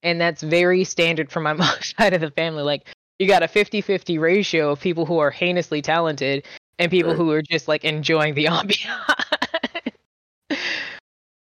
And 0.04 0.20
that's 0.20 0.42
very 0.42 0.84
standard 0.84 1.32
for 1.32 1.40
my 1.42 1.54
mom's 1.62 1.94
side 1.98 2.14
of 2.14 2.22
the 2.22 2.32
family. 2.32 2.64
Like 2.64 2.88
you 3.20 3.28
got 3.28 3.44
a 3.44 3.48
50-50 3.48 4.20
ratio 4.20 4.72
of 4.72 4.80
people 4.80 5.06
who 5.06 5.20
are 5.20 5.32
heinously 5.32 5.82
talented 5.82 6.46
and 6.80 6.90
people 6.90 7.12
Right. 7.12 7.18
who 7.18 7.32
are 7.32 7.42
just 7.42 7.68
like 7.68 7.84
enjoying 7.84 8.34
the 8.34 8.46
ambiance. 8.46 9.16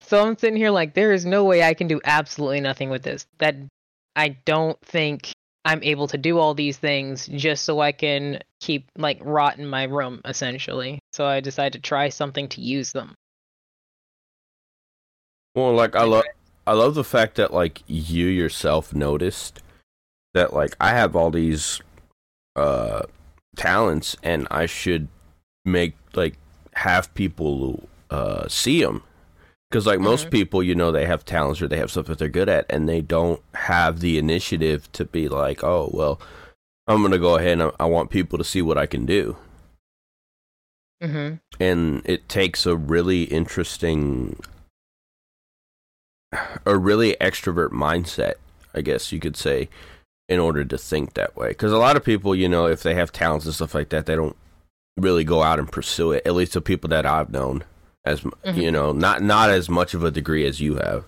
so 0.01 0.25
I'm 0.25 0.37
sitting 0.37 0.57
here 0.57 0.71
like 0.71 0.93
there 0.93 1.13
is 1.13 1.25
no 1.25 1.45
way 1.45 1.63
I 1.63 1.73
can 1.73 1.87
do 1.87 2.01
absolutely 2.03 2.59
nothing 2.59 2.89
with 2.89 3.03
this. 3.03 3.25
That 3.37 3.55
I 4.15 4.29
don't 4.45 4.79
think 4.81 5.31
I'm 5.65 5.81
able 5.83 6.07
to 6.09 6.17
do 6.17 6.39
all 6.39 6.53
these 6.53 6.77
things 6.77 7.27
just 7.27 7.63
so 7.63 7.79
I 7.79 7.93
can 7.93 8.39
keep 8.59 8.89
like 8.97 9.19
rot 9.23 9.57
in 9.57 9.65
my 9.65 9.83
room 9.83 10.21
essentially. 10.25 10.99
So 11.13 11.25
I 11.25 11.39
decided 11.39 11.73
to 11.73 11.79
try 11.79 12.09
something 12.09 12.49
to 12.49 12.61
use 12.61 12.91
them. 12.91 13.15
Well, 15.55 15.73
like 15.73 15.95
I 15.95 16.03
love, 16.03 16.25
I 16.65 16.73
love 16.73 16.95
the 16.95 17.03
fact 17.03 17.35
that 17.35 17.53
like 17.53 17.83
you 17.87 18.27
yourself 18.27 18.93
noticed 18.93 19.61
that 20.33 20.53
like 20.53 20.75
I 20.79 20.89
have 20.89 21.15
all 21.15 21.29
these 21.31 21.81
uh 22.55 23.03
talents 23.55 24.15
and 24.23 24.47
I 24.49 24.65
should 24.65 25.07
make 25.65 25.95
like 26.15 26.35
have 26.73 27.13
people 27.13 27.87
uh 28.09 28.47
see 28.47 28.81
them 28.83 29.03
because 29.69 29.85
like 29.87 29.99
most 29.99 30.27
Mhm. 30.27 30.31
people, 30.31 30.63
you 30.63 30.75
know, 30.75 30.91
they 30.91 31.05
have 31.05 31.25
talents 31.25 31.61
or 31.61 31.67
they 31.67 31.77
have 31.77 31.91
stuff 31.91 32.05
that 32.05 32.19
they're 32.19 32.29
good 32.29 32.49
at, 32.49 32.65
and 32.69 32.87
they 32.87 33.01
don't 33.01 33.41
have 33.55 33.99
the 34.01 34.17
initiative 34.19 34.91
to 34.93 35.03
be 35.05 35.27
like, 35.27 35.63
oh 35.63 35.89
well, 35.93 36.21
I'm 36.87 37.01
gonna 37.01 37.17
go 37.19 37.35
ahead 37.37 37.53
and 37.53 37.63
I, 37.63 37.71
I 37.81 37.85
want 37.85 38.09
people 38.09 38.37
to 38.37 38.43
see 38.43 38.61
what 38.61 38.77
I 38.77 38.85
can 38.85 39.05
do 39.05 39.35
Mhm. 41.01 41.39
and 41.59 42.01
it 42.05 42.29
takes 42.29 42.65
a 42.65 42.75
really 42.77 43.23
interesting 43.23 44.39
a 46.65 46.77
really 46.77 47.15
extrovert 47.21 47.69
mindset 47.69 48.33
i 48.73 48.81
guess 48.81 49.11
you 49.11 49.19
could 49.19 49.35
say 49.37 49.69
in 50.29 50.39
order 50.39 50.63
to 50.65 50.77
think 50.77 51.13
that 51.13 51.35
way 51.35 51.49
because 51.49 51.71
a 51.71 51.77
lot 51.77 51.95
of 51.95 52.03
people 52.03 52.33
you 52.35 52.47
know 52.49 52.65
if 52.65 52.81
they 52.83 52.95
have 52.95 53.11
talents 53.11 53.45
and 53.45 53.53
stuff 53.55 53.75
like 53.75 53.89
that 53.89 54.05
they 54.05 54.15
don't 54.15 54.35
really 54.97 55.23
go 55.23 55.41
out 55.43 55.59
and 55.59 55.71
pursue 55.71 56.11
it 56.11 56.25
at 56.25 56.33
least 56.35 56.53
the 56.53 56.61
people 56.61 56.87
that 56.89 57.05
i've 57.05 57.29
known 57.31 57.63
as 58.05 58.23
m 58.25 58.31
Mhm. 58.45 58.57
you 58.61 58.71
know 58.71 58.91
not 58.91 59.21
not 59.21 59.49
as 59.49 59.69
much 59.69 59.93
of 59.93 60.03
a 60.03 60.11
degree 60.11 60.45
as 60.45 60.59
you 60.59 60.75
have 60.75 61.05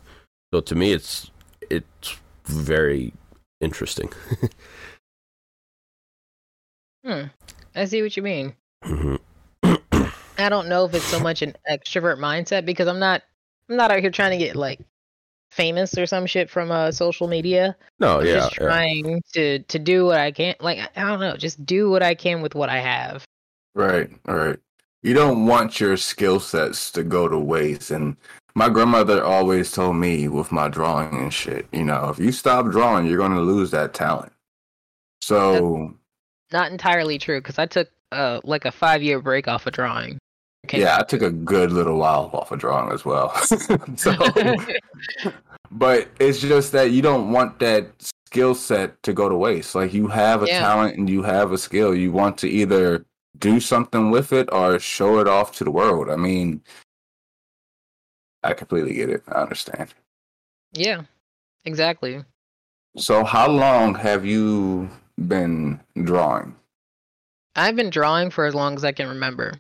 so 0.54 0.62
to 0.62 0.76
me 0.76 0.92
it's 0.92 1.30
it's 1.70 2.18
very 2.46 3.14
interesting 3.62 4.12
Hmm. 7.06 7.26
I 7.76 7.86
see 7.86 8.02
what 8.02 8.18
you 8.18 8.24
mean. 8.24 8.56
Mhm. 8.84 9.20
I 10.38 10.50
don't 10.50 10.68
know 10.68 10.86
if 10.86 10.94
it's 10.96 11.06
so 11.06 11.20
much 11.20 11.42
an 11.44 11.56
extrovert 11.70 12.18
mindset 12.18 12.66
because 12.66 12.88
I'm 12.88 12.98
not 13.00 13.22
I'm 13.70 13.76
not 13.78 13.92
out 13.92 14.00
here 14.00 14.10
trying 14.10 14.32
to 14.32 14.44
get 14.44 14.56
like 14.56 14.80
famous 15.56 15.98
or 15.98 16.06
some 16.06 16.26
shit 16.26 16.50
from 16.50 16.70
uh 16.70 16.92
social 16.92 17.28
media. 17.28 17.76
no 18.00 18.20
I'm 18.20 18.28
yeah, 18.28 18.34
just 18.34 18.60
yeah. 18.60 18.66
trying 18.66 19.22
to 19.34 19.60
to 19.60 19.80
do 19.80 20.06
what 20.06 20.20
I 20.20 20.32
can. 20.32 20.56
Like 20.60 20.80
I 20.98 21.02
don't 21.02 21.20
know, 21.20 21.38
just 21.38 21.66
do 21.66 21.90
what 21.90 22.04
I 22.04 22.14
can 22.14 22.42
with 22.42 22.56
what 22.56 22.70
I 22.70 22.80
have. 22.80 23.26
Right, 23.74 24.10
right. 24.28 24.58
You 25.02 25.14
don't 25.14 25.46
want 25.46 25.80
your 25.80 25.98
skill 25.98 26.40
sets 26.40 26.92
to 26.92 27.04
go 27.04 27.28
to 27.28 27.38
waste. 27.38 27.92
And 27.92 28.18
my 28.56 28.70
grandmother 28.70 29.24
always 29.24 29.72
told 29.72 29.98
me 29.98 30.28
with 30.28 30.52
my 30.52 30.68
drawing 30.68 31.16
and 31.16 31.34
shit, 31.34 31.68
you 31.72 31.84
know, 31.84 32.10
if 32.10 32.18
you 32.18 32.32
stop 32.32 32.72
drawing, 32.72 33.06
you're 33.06 33.18
going 33.18 33.36
to 33.36 33.42
lose 33.42 33.70
that 33.72 33.94
talent. 33.94 34.32
So, 35.22 35.94
Not 36.52 36.72
entirely 36.72 37.18
true 37.18 37.40
because 37.40 37.60
I 37.60 37.66
took 37.66 37.90
uh 38.12 38.40
like 38.44 38.66
a 38.66 38.72
five 38.72 39.04
year 39.04 39.22
break 39.22 39.48
off 39.48 39.68
of 39.68 39.74
drawing. 39.74 40.20
Okay. 40.66 40.82
yeah, 40.82 40.98
I 41.00 41.04
took 41.04 41.22
a 41.22 41.30
good 41.30 41.72
little 41.72 41.98
while 42.00 42.32
off 42.34 42.52
of 42.52 42.58
drawing 42.58 42.92
as 42.92 43.06
well. 43.06 43.36
so, 43.96 44.16
but 45.72 46.10
it's 46.20 46.40
just 46.42 46.72
that 46.72 46.92
you 46.92 47.02
don't 47.02 47.32
want 47.32 47.60
that 47.60 47.88
skill 48.28 48.56
set 48.56 49.02
to 49.04 49.14
go 49.14 49.30
to 49.30 49.36
waste. 49.36 49.76
Like 49.76 49.94
you 49.94 50.08
have 50.08 50.44
a 50.44 50.48
Yeah. 50.48 50.60
talent 50.60 50.98
and 50.98 51.10
you 51.10 51.24
have 51.24 51.52
a 51.52 51.58
skill. 51.58 51.96
You 51.96 52.12
want 52.12 52.38
to 52.40 52.48
either 52.50 53.06
do 53.38 53.60
something 53.60 54.12
with 54.12 54.32
it 54.34 54.48
or 54.52 54.80
show 54.80 55.20
it 55.20 55.28
off 55.28 55.52
to 55.58 55.64
the 55.64 55.72
world. 55.72 56.10
I 56.10 56.16
mean, 56.16 56.64
I 58.44 58.54
completely 58.54 58.94
get 58.94 59.10
it. 59.10 59.24
I 59.28 59.42
understand. 59.42 59.94
yeah. 60.74 61.04
Exactly. 61.68 62.24
So, 62.98 63.24
how 63.24 63.50
long 63.50 63.96
have 63.96 64.24
you 64.24 64.88
been 65.28 65.80
drawing? 66.04 66.56
I've 67.56 67.76
been 67.76 67.90
drawing 67.90 68.30
for 68.30 68.46
as 68.46 68.54
long 68.54 68.76
as 68.76 68.86
I 68.86 68.92
can 68.92 69.10
remember. 69.10 69.54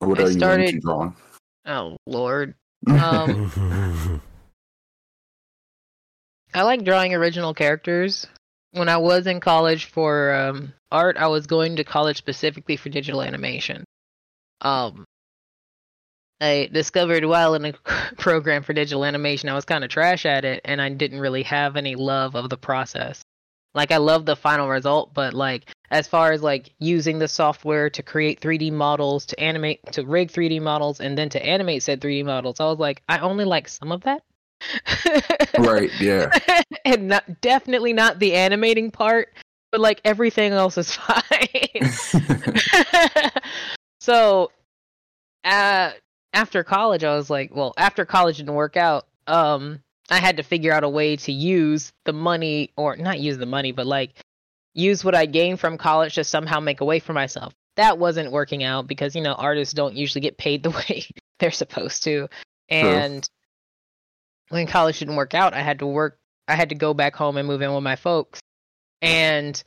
What 0.00 0.18
I 0.20 0.24
are 0.24 0.26
you 0.30 0.38
started- 0.38 0.68
into 0.68 0.80
drawing? 0.80 1.16
Oh 1.66 1.96
lord. 2.06 2.54
Um 2.86 4.22
I 6.52 6.62
like 6.62 6.84
drawing 6.84 7.14
original 7.14 7.54
characters. 7.54 8.26
When 8.72 8.88
I 8.88 8.96
was 8.96 9.26
in 9.26 9.40
college 9.40 9.86
for 9.86 10.32
um, 10.34 10.72
art, 10.90 11.16
I 11.16 11.28
was 11.28 11.46
going 11.46 11.76
to 11.76 11.84
college 11.84 12.16
specifically 12.16 12.76
for 12.76 12.88
digital 12.88 13.22
animation. 13.22 13.84
Um, 14.60 15.04
I 16.40 16.68
discovered 16.72 17.24
while 17.24 17.54
in 17.54 17.66
a 17.66 17.72
program 18.18 18.62
for 18.62 18.72
digital 18.72 19.04
animation, 19.04 19.48
I 19.48 19.54
was 19.54 19.64
kind 19.64 19.84
of 19.84 19.90
trash 19.90 20.26
at 20.26 20.44
it, 20.44 20.60
and 20.64 20.80
I 20.80 20.88
didn't 20.88 21.20
really 21.20 21.42
have 21.44 21.76
any 21.76 21.94
love 21.94 22.34
of 22.34 22.48
the 22.48 22.56
process. 22.56 23.22
Like 23.74 23.92
I 23.92 23.98
love 23.98 24.26
the 24.26 24.36
final 24.36 24.68
result, 24.68 25.14
but 25.14 25.34
like 25.34 25.70
as 25.90 26.06
far 26.06 26.32
as 26.32 26.42
like 26.42 26.72
using 26.78 27.18
the 27.18 27.28
software 27.28 27.90
to 27.90 28.02
create 28.02 28.40
3D 28.40 28.72
models, 28.72 29.26
to 29.26 29.40
animate, 29.40 29.80
to 29.92 30.04
rig 30.04 30.30
3D 30.30 30.62
models, 30.62 31.00
and 31.00 31.18
then 31.18 31.28
to 31.30 31.44
animate 31.44 31.82
said 31.82 32.00
3D 32.00 32.24
models, 32.24 32.60
I 32.60 32.64
was 32.66 32.78
like, 32.78 33.02
I 33.08 33.18
only 33.18 33.44
like 33.44 33.68
some 33.68 33.90
of 33.90 34.02
that. 34.02 34.22
right, 35.58 35.90
yeah. 36.00 36.30
and 36.84 37.08
not 37.08 37.40
definitely 37.40 37.92
not 37.92 38.18
the 38.18 38.34
animating 38.34 38.90
part, 38.90 39.32
but 39.72 39.80
like 39.80 40.00
everything 40.04 40.52
else 40.52 40.78
is 40.78 40.94
fine. 40.94 41.90
so, 44.00 44.52
uh, 45.44 45.90
after 46.32 46.62
college, 46.62 47.02
I 47.02 47.16
was 47.16 47.30
like, 47.30 47.54
well, 47.54 47.74
after 47.76 48.04
college 48.04 48.36
didn't 48.36 48.54
work 48.54 48.76
out, 48.76 49.06
um, 49.26 49.82
I 50.08 50.18
had 50.18 50.36
to 50.36 50.44
figure 50.44 50.72
out 50.72 50.84
a 50.84 50.88
way 50.88 51.16
to 51.16 51.32
use 51.32 51.92
the 52.04 52.12
money, 52.12 52.70
or 52.76 52.96
not 52.96 53.18
use 53.18 53.38
the 53.38 53.46
money, 53.46 53.72
but 53.72 53.86
like 53.86 54.12
use 54.80 55.04
what 55.04 55.14
I 55.14 55.26
gained 55.26 55.60
from 55.60 55.78
college 55.78 56.14
to 56.14 56.24
somehow 56.24 56.60
make 56.60 56.80
a 56.80 56.84
way 56.84 56.98
for 56.98 57.12
myself. 57.12 57.52
That 57.76 57.98
wasn't 57.98 58.32
working 58.32 58.64
out 58.64 58.86
because 58.86 59.14
you 59.14 59.22
know 59.22 59.34
artists 59.34 59.74
don't 59.74 59.94
usually 59.94 60.20
get 60.20 60.38
paid 60.38 60.62
the 60.64 60.70
way 60.70 61.06
they're 61.38 61.50
supposed 61.50 62.02
to, 62.04 62.28
and 62.68 63.28
when 64.48 64.66
college 64.66 64.98
didn't 64.98 65.16
work 65.16 65.34
out, 65.34 65.54
I 65.54 65.60
had 65.60 65.78
to 65.80 65.86
work. 65.86 66.18
I 66.48 66.54
had 66.56 66.70
to 66.70 66.74
go 66.74 66.94
back 66.94 67.14
home 67.14 67.36
and 67.36 67.46
move 67.46 67.62
in 67.62 67.72
with 67.72 67.84
my 67.84 67.96
folks, 67.96 68.40
and 69.00 69.62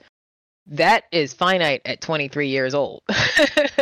that 0.67 1.05
is 1.12 1.34
finite 1.34 1.82
at 1.86 2.01
23 2.01 2.48
years 2.48 2.74
old. 2.74 3.01
yeah. 3.10 3.77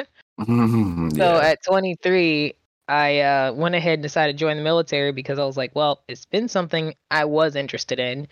So 1.15 1.37
at 1.37 1.59
23, 1.63 2.53
I 2.87 3.19
uh, 3.19 3.53
went 3.53 3.75
ahead 3.75 3.93
and 3.95 4.03
decided 4.03 4.33
to 4.33 4.39
join 4.39 4.57
the 4.57 4.63
military 4.63 5.11
because 5.11 5.39
I 5.39 5.45
was 5.45 5.57
like, 5.57 5.75
well, 5.75 6.03
it's 6.07 6.25
been 6.25 6.47
something 6.47 6.93
I 7.09 7.25
was 7.25 7.55
interested 7.55 7.99
in. 7.99 8.27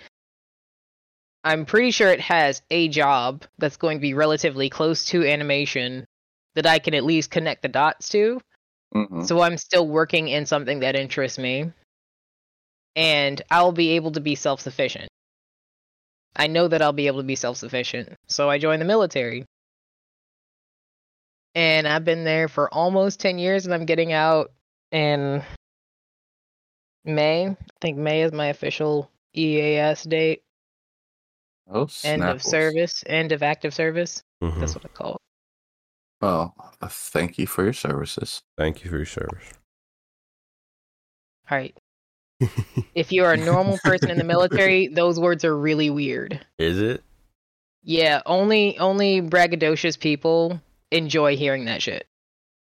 I'm 1.44 1.66
pretty 1.66 1.92
sure 1.92 2.10
it 2.10 2.20
has 2.22 2.62
a 2.70 2.90
job 2.90 3.46
that's 3.58 3.78
going 3.78 3.98
to 3.98 4.02
be 4.02 4.14
relatively 4.14 4.70
close 4.70 5.06
to 5.06 5.26
animation 5.26 6.06
that 6.56 6.66
I 6.66 6.80
can 6.80 6.94
at 6.94 7.04
least 7.06 7.32
connect 7.32 7.62
the 7.62 7.70
dots 7.70 8.10
to. 8.10 8.42
Mhm. 8.94 9.26
So 9.28 9.42
I'm 9.42 9.58
still 9.58 9.88
working 9.88 10.28
in 10.28 10.46
something 10.46 10.80
that 10.82 10.96
interests 10.96 11.38
me. 11.38 11.72
And 12.96 13.42
I'll 13.50 13.72
be 13.72 13.92
able 13.92 14.12
to 14.14 14.20
be 14.20 14.36
self 14.36 14.60
sufficient. 14.62 15.10
I 16.36 16.48
know 16.48 16.68
that 16.68 16.82
I'll 16.82 16.94
be 16.94 17.08
able 17.08 17.20
to 17.20 17.28
be 17.28 17.36
self 17.36 17.58
sufficient. 17.58 18.16
So 18.28 18.50
I 18.50 18.58
joined 18.58 18.82
the 18.82 18.86
military. 18.86 19.46
And 21.56 21.88
I've 21.88 22.06
been 22.06 22.24
there 22.24 22.48
for 22.48 22.74
almost 22.74 23.20
10 23.20 23.40
years 23.40 23.66
and 23.66 23.74
I'm 23.74 23.86
getting 23.86 24.12
out 24.14 24.52
in 24.92 25.44
May. 27.06 27.48
I 27.48 27.58
think 27.82 27.98
May 27.98 28.22
is 28.24 28.32
my 28.32 28.48
official 28.48 29.10
EAS 29.36 30.04
date. 30.04 30.44
Oh, 31.72 31.88
End 32.04 32.24
of 32.24 32.42
service. 32.42 33.04
End 33.06 33.32
of 33.32 33.44
active 33.44 33.74
service. 33.74 34.24
Mhm. 34.44 34.60
That's 34.60 34.74
what 34.76 34.86
I 34.86 34.88
call 34.90 35.12
it. 35.16 35.22
Well, 36.22 36.56
uh, 36.82 36.88
thank 36.90 37.38
you 37.38 37.46
for 37.48 37.64
your 37.64 37.74
services. 37.74 38.42
Thank 38.58 38.84
you 38.84 38.90
for 38.90 38.98
your 38.98 39.06
service. 39.06 39.54
All 41.50 41.58
right. 41.58 41.78
If 42.96 43.12
you're 43.12 43.32
a 43.32 43.38
normal 43.38 43.78
person 43.84 44.10
in 44.10 44.18
the 44.18 44.24
military, 44.24 44.88
those 44.88 45.20
words 45.20 45.46
are 45.46 45.56
really 45.58 45.90
weird. 45.90 46.46
Is 46.58 46.80
it? 46.80 47.04
Yeah, 47.84 48.22
only 48.26 48.78
only 48.80 49.22
braggadocious 49.22 49.98
people 50.00 50.60
enjoy 50.92 51.38
hearing 51.38 51.66
that 51.66 51.82
shit. 51.82 52.08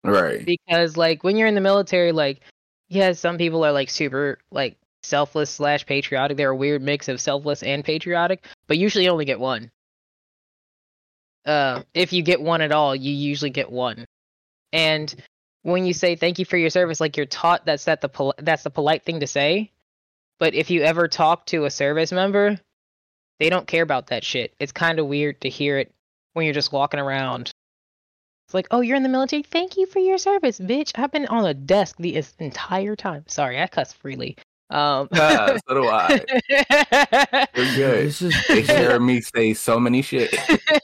Right. 0.03 0.45
Because 0.45 0.95
like 0.97 1.23
when 1.23 1.35
you're 1.35 1.47
in 1.47 1.55
the 1.55 1.61
military, 1.61 2.11
like 2.11 2.41
yeah, 2.89 3.13
some 3.13 3.37
people 3.37 3.65
are 3.65 3.71
like 3.71 3.89
super 3.89 4.39
like 4.51 4.77
selfless 5.03 5.49
slash 5.49 5.85
patriotic. 5.85 6.37
They're 6.37 6.49
a 6.49 6.55
weird 6.55 6.81
mix 6.81 7.07
of 7.07 7.21
selfless 7.21 7.63
and 7.63 7.83
patriotic, 7.83 8.45
but 8.67 8.77
usually 8.77 9.05
you 9.05 9.11
only 9.11 9.25
get 9.25 9.39
one. 9.39 9.71
Uh, 11.45 11.83
if 11.93 12.13
you 12.13 12.21
get 12.21 12.41
one 12.41 12.61
at 12.61 12.71
all, 12.71 12.95
you 12.95 13.11
usually 13.11 13.49
get 13.49 13.71
one. 13.71 14.05
And 14.71 15.13
when 15.63 15.85
you 15.85 15.93
say 15.93 16.15
thank 16.15 16.39
you 16.39 16.45
for 16.45 16.57
your 16.57 16.69
service, 16.69 16.99
like 16.99 17.17
you're 17.17 17.25
taught 17.25 17.65
that's 17.65 17.85
that 17.85 18.01
the 18.01 18.09
pol- 18.09 18.35
that's 18.37 18.63
the 18.63 18.69
polite 18.69 19.03
thing 19.03 19.21
to 19.21 19.27
say. 19.27 19.71
But 20.39 20.53
if 20.53 20.69
you 20.69 20.81
ever 20.83 21.07
talk 21.07 21.45
to 21.47 21.65
a 21.65 21.71
service 21.71 22.11
member, 22.11 22.59
they 23.39 23.49
don't 23.49 23.67
care 23.67 23.83
about 23.83 24.07
that 24.07 24.23
shit. 24.23 24.53
It's 24.59 24.71
kind 24.71 24.99
of 24.99 25.07
weird 25.07 25.41
to 25.41 25.49
hear 25.49 25.77
it 25.77 25.93
when 26.33 26.45
you're 26.45 26.53
just 26.53 26.71
walking 26.71 26.99
around. 26.99 27.51
It's 28.47 28.53
like, 28.53 28.67
oh, 28.71 28.81
you're 28.81 28.95
in 28.95 29.03
the 29.03 29.09
military. 29.09 29.43
Thank 29.43 29.77
you 29.77 29.85
for 29.85 29.99
your 29.99 30.17
service, 30.17 30.59
bitch. 30.59 30.91
I've 30.95 31.11
been 31.11 31.27
on 31.27 31.45
a 31.45 31.53
desk 31.53 31.97
the 31.99 32.23
entire 32.39 32.95
time. 32.95 33.23
Sorry, 33.27 33.61
I 33.61 33.67
cuss 33.67 33.93
freely. 33.93 34.37
Um, 34.71 35.09
Ah, 35.13 35.57
so 35.67 35.73
do 35.73 35.87
I. 35.87 36.21
We're 37.55 37.75
good. 37.75 38.07
This 38.07 38.21
is 38.21 38.35
They 38.47 38.61
hear 38.61 38.99
me 38.99 39.19
say 39.21 39.53
so 39.55 39.79
many 39.79 40.01
shit. 40.03 40.29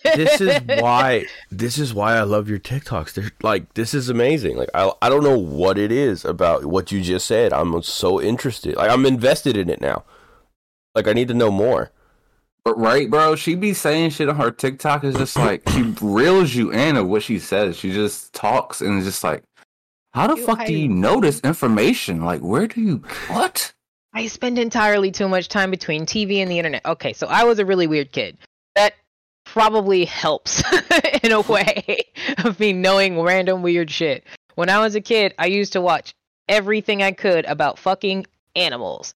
this 0.04 0.42
is 0.42 0.60
why 0.82 1.26
this 1.52 1.78
is 1.78 1.94
why 1.94 2.16
I 2.18 2.24
love 2.24 2.50
your 2.50 2.58
TikToks. 2.60 3.14
They're 3.14 3.32
like 3.44 3.74
this 3.76 3.94
is 3.94 4.10
amazing. 4.10 4.58
Like 4.58 4.70
I 4.74 4.92
I 5.02 5.10
don't 5.10 5.24
know 5.24 5.38
what 5.38 5.78
it 5.78 5.92
is 5.92 6.26
about 6.26 6.66
what 6.66 6.92
you 6.92 7.02
just 7.02 7.28
said. 7.28 7.54
I'm 7.54 7.82
so 7.84 8.20
interested. 8.22 8.76
Like 8.76 8.90
I'm 8.90 9.06
invested 9.06 9.56
in 9.56 9.70
it 9.70 9.82
now. 9.82 10.04
Like 10.96 11.08
I 11.08 11.14
need 11.14 11.28
to 11.28 11.34
know 11.36 11.52
more. 11.52 11.92
But 12.64 12.80
right, 12.80 13.08
bro, 13.12 13.36
she 13.36 13.54
be 13.54 13.74
saying 13.76 14.10
shit 14.10 14.28
on 14.30 14.38
her 14.38 14.50
TikTok. 14.50 15.04
It's 15.04 15.20
just 15.20 15.38
like 15.38 15.62
she 15.70 15.84
reels 16.02 16.56
you 16.56 16.72
in 16.72 16.96
of 16.98 17.08
what 17.08 17.22
she 17.22 17.38
says. 17.38 17.78
She 17.78 17.92
just 17.92 18.34
talks 18.34 18.82
and 18.82 18.98
it's 18.98 19.06
just 19.06 19.24
like, 19.24 19.44
how 20.14 20.26
the 20.26 20.36
Yo, 20.40 20.46
fuck 20.48 20.66
do 20.66 20.74
you 20.74 20.88
know 20.88 21.22
this 21.22 21.40
information? 21.42 22.26
Like, 22.26 22.42
where 22.42 22.66
do 22.66 22.82
you 22.82 23.04
what? 23.28 23.74
I 24.16 24.28
spend 24.28 24.58
entirely 24.58 25.12
too 25.12 25.28
much 25.28 25.50
time 25.50 25.70
between 25.72 26.06
TV 26.06 26.38
and 26.38 26.50
the 26.50 26.58
internet. 26.58 26.86
Okay, 26.86 27.12
so 27.12 27.28
I 27.28 27.44
was 27.44 27.60
a 27.60 27.66
really 27.66 27.86
weird 27.86 28.14
kid. 28.14 28.38
That 28.76 28.94
probably 29.46 30.06
helps 30.06 30.64
in 31.24 31.34
a 31.34 31.42
way 31.42 32.00
of 32.46 32.58
me 32.60 32.72
knowing 32.72 33.22
random 33.22 33.62
weird 33.62 33.92
shit. 33.92 34.24
When 34.56 34.70
I 34.70 34.80
was 34.80 34.96
a 34.96 35.02
kid, 35.02 35.34
I 35.38 35.48
used 35.48 35.74
to 35.74 35.82
watch 35.82 36.14
everything 36.48 37.04
I 37.04 37.12
could 37.12 37.46
about 37.46 37.78
fucking 37.78 38.26
animals. 38.56 39.14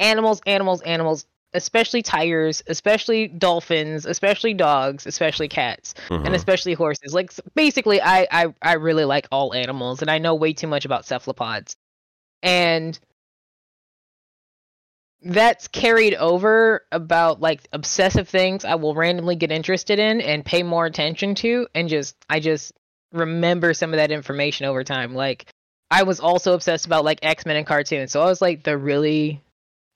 Animals, 0.00 0.40
animals, 0.46 0.82
animals, 0.82 1.26
especially 1.54 2.02
tigers, 2.02 2.60
especially 2.66 3.28
dolphins, 3.28 4.04
especially 4.04 4.54
dogs, 4.54 5.06
especially 5.06 5.46
cats, 5.48 5.94
and 6.10 6.26
Mhm. 6.28 6.34
especially 6.34 6.74
horses. 6.74 7.14
Like 7.14 7.32
basically 7.54 8.00
I, 8.02 8.26
I 8.30 8.54
I 8.62 8.72
really 8.74 9.04
like 9.04 9.28
all 9.30 9.54
animals 9.54 10.02
and 10.02 10.10
I 10.10 10.18
know 10.18 10.34
way 10.34 10.52
too 10.54 10.66
much 10.66 10.84
about 10.84 11.06
cephalopods. 11.06 11.76
And 12.42 12.98
that's 15.22 15.68
carried 15.68 16.14
over 16.14 16.86
about 16.90 17.40
like 17.40 17.68
obsessive 17.72 18.28
things 18.28 18.64
I 18.64 18.76
will 18.76 18.94
randomly 18.94 19.36
get 19.36 19.52
interested 19.52 19.98
in 19.98 20.20
and 20.20 20.44
pay 20.44 20.62
more 20.62 20.86
attention 20.86 21.34
to 21.36 21.68
and 21.74 21.88
just 21.88 22.16
I 22.28 22.40
just 22.40 22.72
remember 23.12 23.74
some 23.74 23.92
of 23.92 23.98
that 23.98 24.10
information 24.10 24.66
over 24.66 24.82
time. 24.82 25.14
Like 25.14 25.46
I 25.90 26.04
was 26.04 26.20
also 26.20 26.54
obsessed 26.54 26.86
about 26.86 27.04
like 27.04 27.18
X-Men 27.22 27.56
and 27.56 27.66
cartoons. 27.66 28.12
So 28.12 28.22
I 28.22 28.26
was 28.26 28.40
like 28.40 28.62
the 28.62 28.78
really 28.78 29.42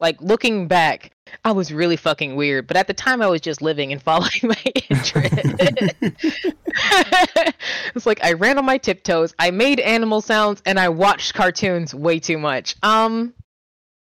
like 0.00 0.20
looking 0.20 0.68
back, 0.68 1.12
I 1.44 1.52
was 1.52 1.72
really 1.72 1.96
fucking 1.96 2.36
weird, 2.36 2.66
but 2.66 2.76
at 2.76 2.86
the 2.86 2.94
time 2.94 3.22
I 3.22 3.28
was 3.28 3.40
just 3.40 3.62
living 3.62 3.92
and 3.92 4.02
following 4.02 4.30
my 4.42 4.62
interest. 4.90 5.32
it's 7.94 8.04
like 8.04 8.22
I 8.22 8.34
ran 8.34 8.58
on 8.58 8.66
my 8.66 8.76
tiptoes, 8.76 9.34
I 9.38 9.52
made 9.52 9.80
animal 9.80 10.20
sounds 10.20 10.60
and 10.66 10.78
I 10.78 10.90
watched 10.90 11.32
cartoons 11.32 11.94
way 11.94 12.18
too 12.18 12.36
much. 12.36 12.76
Um 12.82 13.32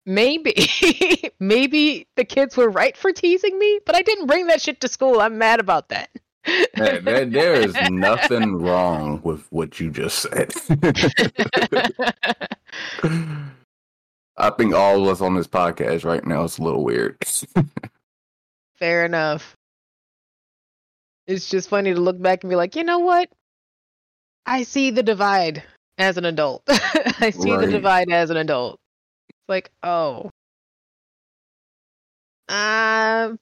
maybe 0.06 0.54
maybe 1.40 2.06
the 2.16 2.24
kids 2.24 2.56
were 2.56 2.68
right 2.68 2.96
for 2.96 3.12
teasing 3.12 3.58
me, 3.58 3.80
but 3.84 3.94
I 3.94 4.02
didn't 4.02 4.26
bring 4.26 4.46
that 4.48 4.60
shit 4.60 4.80
to 4.80 4.88
school. 4.88 5.20
I'm 5.20 5.38
mad 5.38 5.60
about 5.60 5.88
that. 5.90 6.10
Hey, 6.44 6.98
there, 6.98 7.24
there 7.24 7.54
is 7.54 7.74
nothing 7.90 8.56
wrong 8.56 9.20
with 9.22 9.46
what 9.50 9.78
you 9.78 9.90
just 9.90 10.18
said. 10.18 10.52
I 14.36 14.50
think 14.50 14.74
all 14.74 15.02
of 15.02 15.08
us 15.08 15.20
on 15.20 15.34
this 15.34 15.46
podcast 15.46 16.04
right 16.04 16.24
now 16.26 16.42
is 16.44 16.58
a 16.58 16.62
little 16.62 16.82
weird. 16.82 17.16
Fair 18.74 19.04
enough. 19.04 19.56
It's 21.28 21.48
just 21.48 21.68
funny 21.68 21.94
to 21.94 22.00
look 22.00 22.20
back 22.20 22.42
and 22.42 22.50
be 22.50 22.56
like, 22.56 22.74
you 22.74 22.82
know 22.82 22.98
what? 22.98 23.28
I 24.44 24.64
see 24.64 24.90
the 24.90 25.04
divide 25.04 25.62
as 25.98 26.16
an 26.16 26.24
adult. 26.24 26.64
I 26.66 27.30
see 27.30 27.56
the 27.56 27.68
divide 27.68 28.10
as 28.10 28.30
an 28.30 28.36
adult. 28.38 28.80
It's 29.42 29.48
like, 29.48 29.70
oh. 29.82 30.30
Uh, 32.48 33.34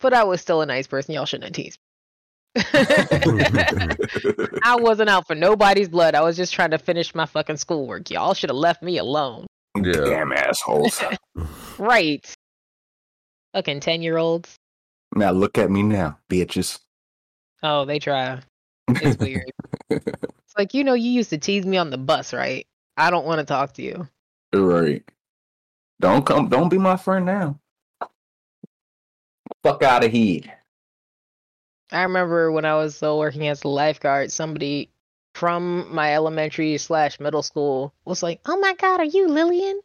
but 0.00 0.12
I 0.12 0.24
was 0.24 0.42
still 0.42 0.60
a 0.60 0.66
nice 0.66 0.86
person. 0.86 1.14
Y'all 1.14 1.24
shouldn't 1.24 1.56
have 1.56 1.64
teased. 1.64 1.78
me. 2.56 2.62
I 4.62 4.76
wasn't 4.76 5.08
out 5.08 5.26
for 5.26 5.34
nobody's 5.34 5.88
blood. 5.88 6.14
I 6.14 6.20
was 6.20 6.36
just 6.36 6.52
trying 6.52 6.72
to 6.72 6.78
finish 6.78 7.14
my 7.14 7.24
fucking 7.24 7.56
schoolwork. 7.56 8.10
Y'all 8.10 8.34
should 8.34 8.50
have 8.50 8.56
left 8.56 8.82
me 8.82 8.98
alone. 8.98 9.46
Yeah. 9.76 9.92
Damn 9.92 10.32
assholes. 10.32 11.02
Right. 11.78 12.24
Fucking 13.52 13.80
10 13.80 14.00
year 14.00 14.16
olds. 14.16 14.56
Now 15.14 15.30
look 15.30 15.58
at 15.58 15.70
me 15.70 15.82
now, 15.82 16.18
bitches. 16.30 16.78
Oh, 17.62 17.84
they 17.84 17.98
try. 17.98 18.40
It's 18.88 19.18
weird. 19.18 19.50
It's 19.90 20.54
like, 20.56 20.72
you 20.72 20.84
know, 20.84 20.94
you 20.94 21.10
used 21.10 21.28
to 21.30 21.38
tease 21.38 21.66
me 21.66 21.76
on 21.76 21.90
the 21.90 21.98
bus, 21.98 22.32
right? 22.32 22.66
I 22.96 23.10
don't 23.10 23.26
want 23.26 23.40
to 23.40 23.44
talk 23.44 23.74
to 23.74 23.82
you. 23.82 24.08
right. 24.54 25.02
Don't 26.00 26.24
come. 26.24 26.48
Don't 26.48 26.68
be 26.68 26.78
my 26.78 26.96
friend 26.96 27.26
now. 27.26 27.58
Fuck 29.62 29.82
out 29.82 30.04
of 30.04 30.12
here. 30.12 30.42
I 31.90 32.02
remember 32.02 32.50
when 32.50 32.64
I 32.64 32.74
was 32.74 32.96
still 32.96 33.18
working 33.18 33.46
as 33.48 33.62
a 33.62 33.68
lifeguard, 33.68 34.32
somebody 34.32 34.90
from 35.34 35.94
my 35.94 36.14
elementary 36.14 36.76
slash 36.78 37.20
middle 37.20 37.42
school 37.42 37.94
was 38.04 38.22
like, 38.22 38.40
"Oh 38.46 38.58
my 38.58 38.74
god, 38.74 39.00
are 39.00 39.04
you 39.04 39.28
Lillian?" 39.28 39.80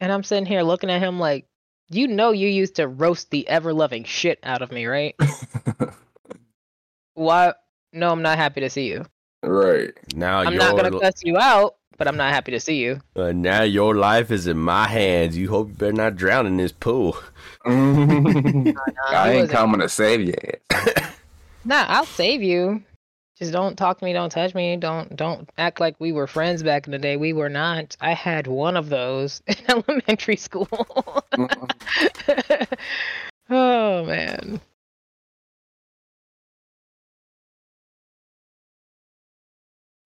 And 0.00 0.12
I'm 0.12 0.22
sitting 0.22 0.46
here 0.46 0.62
looking 0.62 0.90
at 0.90 1.00
him 1.00 1.18
like, 1.18 1.46
"You 1.90 2.08
know, 2.08 2.32
you 2.32 2.48
used 2.48 2.76
to 2.76 2.88
roast 2.88 3.30
the 3.30 3.46
ever 3.48 3.72
loving 3.72 4.04
shit 4.04 4.38
out 4.42 4.62
of 4.62 4.72
me, 4.72 4.86
right? 4.86 5.14
Why? 7.14 7.54
No, 7.92 8.10
I'm 8.10 8.22
not 8.22 8.38
happy 8.38 8.62
to 8.62 8.70
see 8.70 8.88
you. 8.88 9.04
right. 9.42 9.92
Now 10.14 10.38
I'm 10.38 10.52
your 10.52 10.62
not 10.62 10.76
gonna 10.76 10.98
cuss 10.98 11.22
you 11.22 11.38
out, 11.38 11.76
but 11.98 12.08
I'm 12.08 12.16
not 12.16 12.32
happy 12.32 12.52
to 12.52 12.60
see 12.60 12.76
you." 12.76 13.00
uh, 13.16 13.32
now 13.32 13.62
your 13.62 13.94
life 13.94 14.30
is 14.30 14.46
in 14.46 14.58
my 14.58 14.88
hands. 14.88 15.36
You 15.36 15.48
hope 15.48 15.68
you 15.68 15.74
better 15.74 15.92
not 15.92 16.16
drown 16.16 16.46
in 16.46 16.56
this 16.56 16.72
pool. 16.72 17.16
I 17.64 19.32
ain't 19.32 19.50
coming 19.50 19.80
to 19.80 19.88
save 19.88 20.20
you. 20.20 20.34
Nah, 21.64 21.84
I'll 21.88 22.06
save 22.06 22.42
you. 22.42 22.82
Just 23.38 23.52
don't 23.52 23.76
talk 23.76 23.98
to 23.98 24.04
me, 24.04 24.12
don't 24.12 24.30
touch 24.30 24.54
me, 24.54 24.76
don't 24.76 25.14
don't 25.16 25.48
act 25.58 25.80
like 25.80 25.94
we 25.98 26.12
were 26.12 26.26
friends 26.26 26.62
back 26.62 26.86
in 26.86 26.92
the 26.92 26.98
day. 26.98 27.16
We 27.16 27.32
were 27.32 27.48
not. 27.48 27.96
I 28.00 28.14
had 28.14 28.46
one 28.46 28.76
of 28.76 28.88
those 28.88 29.42
in 29.46 29.56
elementary 29.68 30.36
school. 30.36 30.68
oh 33.50 34.04
man. 34.04 34.60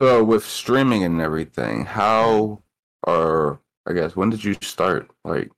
So 0.01 0.23
with 0.23 0.45
streaming 0.45 1.05
and 1.05 1.21
everything, 1.21 1.87
how 1.87 2.63
or 3.03 3.61
I 3.87 3.93
guess 3.93 4.15
when 4.15 4.31
did 4.31 4.45
you 4.45 4.55
start? 4.61 5.11
Like 5.25 5.51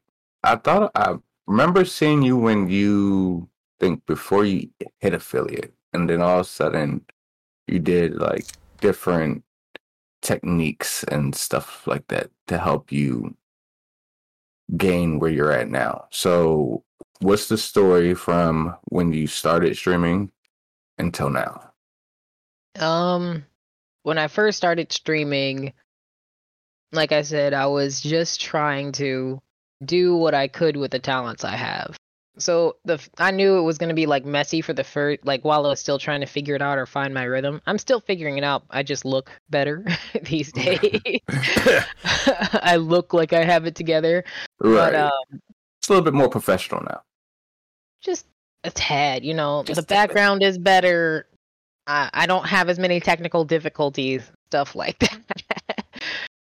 I 0.45 0.57
thought 0.57 0.93
I 0.95 1.17
remember 1.47 1.85
seeing 1.85 2.23
you 2.23 2.37
when 2.37 2.69
you 2.69 3.49
think 3.81 4.07
before 4.07 4.45
you 4.45 4.71
hit 5.01 5.15
affiliate, 5.15 5.75
and 5.93 6.09
then 6.09 6.23
all 6.23 6.41
of 6.41 6.47
a 6.47 6.49
sudden 6.49 7.05
you 7.67 7.79
did 7.81 8.15
like 8.15 8.47
different 8.81 9.43
techniques 10.23 11.05
and 11.05 11.35
stuff 11.35 11.87
like 11.87 12.07
that 12.09 12.31
to 12.47 12.59
help 12.59 12.93
you 12.93 13.37
gain 14.77 15.19
where 15.19 15.31
you're 15.31 15.53
at 15.53 15.69
now. 15.69 16.07
So, 16.11 16.85
what's 17.21 17.49
the 17.49 17.59
story 17.59 18.15
from 18.15 18.77
when 18.91 19.13
you 19.13 19.27
started 19.27 19.77
streaming 19.77 20.31
until 20.99 21.31
now? 21.31 21.73
Um, 22.79 23.45
when 24.09 24.17
I 24.17 24.29
first 24.29 24.57
started 24.57 24.91
streaming, 24.91 25.75
like 26.93 27.13
I 27.13 27.21
said, 27.21 27.53
I 27.53 27.67
was 27.67 28.01
just 28.01 28.41
trying 28.41 28.93
to 28.93 29.39
do 29.85 30.17
what 30.17 30.33
I 30.33 30.49
could 30.49 30.79
with 30.79 30.93
the 30.93 30.99
talents 30.99 31.45
I 31.45 31.55
have. 31.55 31.95
So 32.39 32.77
the 32.87 33.07
I 33.19 33.33
knew 33.33 33.59
it 33.59 33.63
was 33.63 33.77
gonna 33.77 33.93
be 33.93 34.07
like 34.07 34.25
messy 34.25 34.63
for 34.63 34.73
the 34.73 34.83
first 34.83 35.27
like 35.27 35.45
while 35.45 35.67
I 35.67 35.69
was 35.69 35.81
still 35.81 35.99
trying 35.99 36.21
to 36.23 36.27
figure 36.27 36.55
it 36.55 36.63
out 36.63 36.79
or 36.79 36.87
find 36.87 37.13
my 37.13 37.25
rhythm. 37.25 37.61
I'm 37.67 37.77
still 37.77 38.01
figuring 38.01 38.39
it 38.39 38.45
out. 38.45 38.63
I 38.71 38.83
just 38.83 39.05
look 39.05 39.31
better 39.51 39.85
these 40.23 40.53
days. 40.53 41.01
I 41.29 42.77
look 42.77 43.13
like 43.13 43.35
I 43.35 43.45
have 43.45 43.67
it 43.67 43.75
together. 43.75 44.25
Right. 44.59 44.93
But 44.93 44.95
um 44.95 45.41
it's 45.81 45.91
a 45.91 45.93
little 45.93 46.05
bit 46.05 46.15
more 46.15 46.31
professional 46.31 46.83
now. 46.83 47.03
just 48.01 48.25
a 48.65 48.71
tad, 48.71 49.23
you 49.23 49.35
know. 49.35 49.65
Just 49.65 49.81
the 49.81 49.87
background 49.87 50.43
is 50.43 50.57
better. 50.57 51.27
I, 51.89 52.27
don't 52.27 52.47
have 52.47 52.69
as 52.69 52.79
many 52.79 53.01
technical 53.01 53.45
difficulties, 53.45 54.31
stuff 54.49 54.75
like 54.75 54.99
that. 54.99 55.85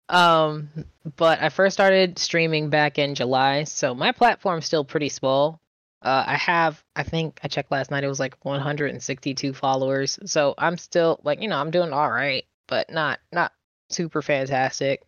um, 0.09 0.69
but 1.17 1.41
I 1.41 1.49
first 1.49 1.75
started 1.75 2.17
streaming 2.17 2.69
back 2.69 2.97
in 2.97 3.15
July, 3.15 3.65
so 3.65 3.93
my 3.93 4.11
platform's 4.13 4.65
still 4.65 4.85
pretty 4.85 5.09
small. 5.09 5.59
Uh, 6.01 6.23
I 6.25 6.35
have, 6.35 6.81
I 6.95 7.03
think 7.03 7.39
I 7.43 7.47
checked 7.47 7.71
last 7.71 7.91
night, 7.91 8.03
it 8.03 8.07
was 8.07 8.19
like 8.19 8.37
162 8.43 9.53
followers. 9.53 10.19
So 10.25 10.53
I'm 10.57 10.77
still 10.77 11.19
like, 11.23 11.41
you 11.41 11.47
know, 11.47 11.57
I'm 11.57 11.71
doing 11.71 11.91
all 11.91 12.09
right, 12.09 12.45
but 12.67 12.89
not 12.91 13.19
not 13.31 13.51
super 13.89 14.21
fantastic. 14.21 15.01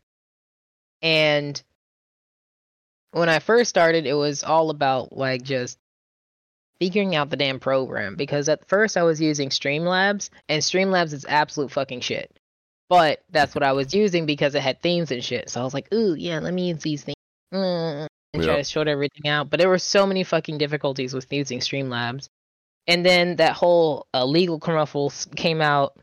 And 1.02 1.62
when 3.12 3.30
I 3.30 3.40
first 3.40 3.70
started, 3.70 4.06
it 4.06 4.14
was 4.16 4.44
all 4.44 4.72
about 4.72 5.16
like 5.16 5.44
just 5.44 5.78
figuring 6.80 7.16
out 7.16 7.30
the 7.30 7.38
damn 7.38 7.60
program 7.60 8.16
because 8.16 8.50
at 8.50 8.68
first 8.68 8.98
I 8.98 9.04
was 9.04 9.22
using 9.22 9.50
Streamlabs 9.50 10.30
and 10.50 10.62
Streamlabs 10.62 11.14
is 11.14 11.26
absolute 11.28 11.72
fucking 11.72 12.02
shit. 12.02 12.38
But 12.90 13.24
that's 13.30 13.54
what 13.54 13.64
I 13.64 13.74
was 13.74 13.94
using 13.94 14.26
because 14.26 14.56
it 14.56 14.62
had 14.62 14.82
themes 14.82 15.12
and 15.12 15.24
shit. 15.24 15.50
So 15.50 15.60
I 15.60 15.64
was 15.64 15.74
like, 15.74 15.94
ooh, 15.94 16.16
yeah, 16.16 16.40
let 16.40 16.54
me 16.54 16.70
use 16.70 16.82
these 16.82 17.04
things. 17.04 17.16
Mm, 17.54 18.08
and 18.34 18.44
try 18.44 18.56
to 18.58 18.64
sort 18.64 18.88
everything 18.88 19.30
out. 19.30 19.50
But 19.50 19.60
there 19.60 19.70
were 19.70 19.78
so 19.78 20.06
many 20.06 20.24
fucking 20.24 20.58
difficulties 20.58 21.14
with 21.14 21.32
using 21.32 21.60
Streamlabs. 21.60 22.30
And 22.88 23.06
then 23.06 23.36
that 23.38 23.54
whole 23.54 24.08
uh, 24.14 24.24
legal 24.24 24.60
commercials 24.60 25.28
came 25.36 25.62
out, 25.62 25.98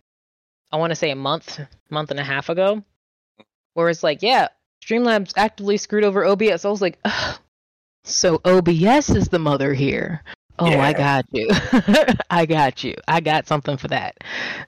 I 0.70 0.76
want 0.76 0.90
to 0.90 0.96
say 0.96 1.10
a 1.10 1.16
month, 1.16 1.58
month 1.88 2.10
and 2.10 2.20
a 2.20 2.24
half 2.24 2.50
ago, 2.50 2.82
where 3.72 3.88
it's 3.88 4.02
like, 4.02 4.20
yeah, 4.20 4.48
Streamlabs 4.84 5.32
actively 5.36 5.78
screwed 5.78 6.04
over 6.04 6.26
OBS. 6.26 6.66
I 6.66 6.68
was 6.68 6.82
like, 6.82 6.98
Ugh. 7.06 7.38
so 8.04 8.40
OBS 8.44 9.08
is 9.08 9.28
the 9.28 9.38
mother 9.38 9.72
here. 9.72 10.22
Oh, 10.58 10.78
I 10.78 10.92
got 10.92 11.26
you. 11.32 11.48
I 12.30 12.46
got 12.46 12.84
you. 12.84 12.94
I 13.08 13.20
got 13.20 13.46
something 13.46 13.76
for 13.76 13.88
that. 13.88 14.16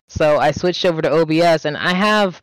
So 0.09 0.39
I 0.39 0.51
switched 0.51 0.85
over 0.85 1.01
to 1.03 1.11
OBS 1.11 1.65
and 1.65 1.77
I 1.77 1.95
have 1.95 2.43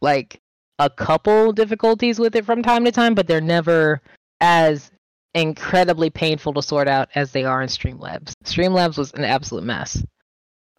like 0.00 0.40
a 0.78 0.90
couple 0.90 1.52
difficulties 1.52 2.18
with 2.18 2.36
it 2.36 2.44
from 2.44 2.62
time 2.62 2.84
to 2.84 2.92
time, 2.92 3.14
but 3.14 3.26
they're 3.26 3.40
never 3.40 4.00
as 4.40 4.90
incredibly 5.34 6.10
painful 6.10 6.52
to 6.54 6.62
sort 6.62 6.88
out 6.88 7.08
as 7.14 7.32
they 7.32 7.44
are 7.44 7.62
in 7.62 7.68
Streamlabs. 7.68 8.32
Streamlabs 8.44 8.98
was 8.98 9.12
an 9.12 9.24
absolute 9.24 9.64
mess. 9.64 9.96
It 9.96 10.06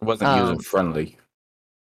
wasn't 0.04 0.30
Um, 0.30 0.48
user 0.50 0.62
friendly. 0.62 1.16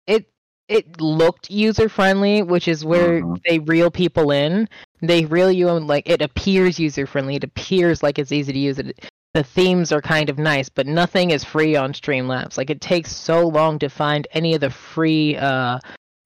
It 0.07 0.27
it 0.69 0.99
looked 1.01 1.51
user 1.51 1.91
friendly, 1.91 2.43
which 2.43 2.69
is 2.69 2.85
where 2.87 3.21
Mhm. 3.21 3.39
they 3.47 3.59
reel 3.59 3.91
people 3.91 4.31
in. 4.31 4.67
They 5.03 5.27
reel 5.27 5.53
you 5.53 5.69
in 5.71 5.87
like 5.87 6.09
it 6.09 6.23
appears 6.23 6.79
user 6.81 7.07
friendly. 7.07 7.37
It 7.37 7.45
appears 7.45 8.03
like 8.03 8.19
it's 8.19 8.33
easy 8.33 8.53
to 8.53 8.59
use. 8.59 8.79
It 8.79 9.11
the 9.35 9.43
themes 9.43 9.93
are 9.93 10.01
kind 10.01 10.31
of 10.31 10.39
nice, 10.39 10.69
but 10.69 10.87
nothing 10.87 11.31
is 11.31 11.45
free 11.45 11.77
on 11.77 11.93
Streamlabs. 11.93 12.57
Like 12.57 12.71
it 12.71 12.81
takes 12.81 13.15
so 13.15 13.47
long 13.47 13.79
to 13.81 13.89
find 13.89 14.27
any 14.33 14.55
of 14.55 14.61
the 14.61 14.71
free 14.71 15.37
uh 15.37 15.79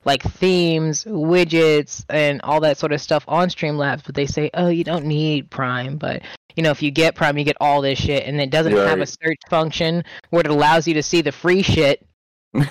like 0.04 0.22
themes, 0.22 1.04
widgets, 1.04 2.04
and 2.08 2.40
all 2.42 2.60
that 2.60 2.78
sort 2.78 2.92
of 2.92 3.00
stuff 3.00 3.24
on 3.26 3.48
Streamlabs, 3.48 4.02
but 4.06 4.14
they 4.14 4.26
say, 4.26 4.48
"Oh, 4.54 4.68
you 4.68 4.84
don't 4.84 5.04
need 5.04 5.50
Prime." 5.50 5.96
But 5.96 6.22
you 6.56 6.62
know, 6.62 6.70
if 6.70 6.82
you 6.82 6.90
get 6.90 7.14
Prime, 7.14 7.36
you 7.36 7.44
get 7.44 7.56
all 7.60 7.82
this 7.82 7.98
shit, 7.98 8.24
and 8.26 8.40
it 8.40 8.50
doesn't 8.50 8.72
have 8.72 9.00
a 9.00 9.06
search 9.06 9.40
function 9.50 10.04
where 10.30 10.40
it 10.40 10.46
allows 10.46 10.86
you 10.86 10.94
to 10.94 11.02
see 11.02 11.20
the 11.20 11.32
free 11.32 11.62
shit 11.62 12.06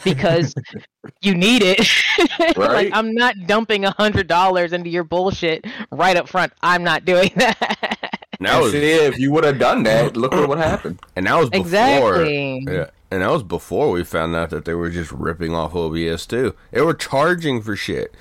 because 0.04 0.54
you 1.22 1.36
need 1.36 1.64
it. 1.64 1.88
Right. 2.40 2.58
like 2.58 2.90
I'm 2.94 3.14
not 3.14 3.36
dumping 3.46 3.86
a 3.86 3.92
hundred 3.92 4.28
dollars 4.28 4.74
into 4.74 4.90
your 4.90 5.04
bullshit 5.04 5.66
right 5.92 6.18
up 6.18 6.28
front. 6.28 6.54
I'm 6.62 6.84
not 6.84 7.06
doing 7.06 7.32
that. 7.36 7.97
And 8.40 8.48
that 8.48 8.56
And 8.56 8.64
was 8.64 8.72
see, 8.72 8.92
if 8.92 9.18
you 9.18 9.32
would 9.32 9.44
have 9.44 9.60
done 9.60 9.84
that, 9.84 10.16
look 10.16 10.32
what 10.32 10.58
happened. 10.58 11.00
and 11.16 11.26
that 11.26 11.36
was 11.36 11.50
before 11.50 12.22
exactly. 12.22 12.66
Yeah, 12.68 12.90
and 13.10 13.22
that 13.22 13.32
was 13.32 13.44
before 13.44 13.92
we 13.92 14.04
found 14.04 14.36
out 14.36 14.50
that 14.52 14.66
they 14.66 14.74
were 14.74 14.90
just 14.90 15.12
ripping 15.12 15.54
off 15.54 15.76
OBS 15.76 16.26
too. 16.26 16.56
They 16.72 16.82
were 16.82 16.94
charging 16.94 17.62
for 17.62 17.76
shit. 17.76 18.16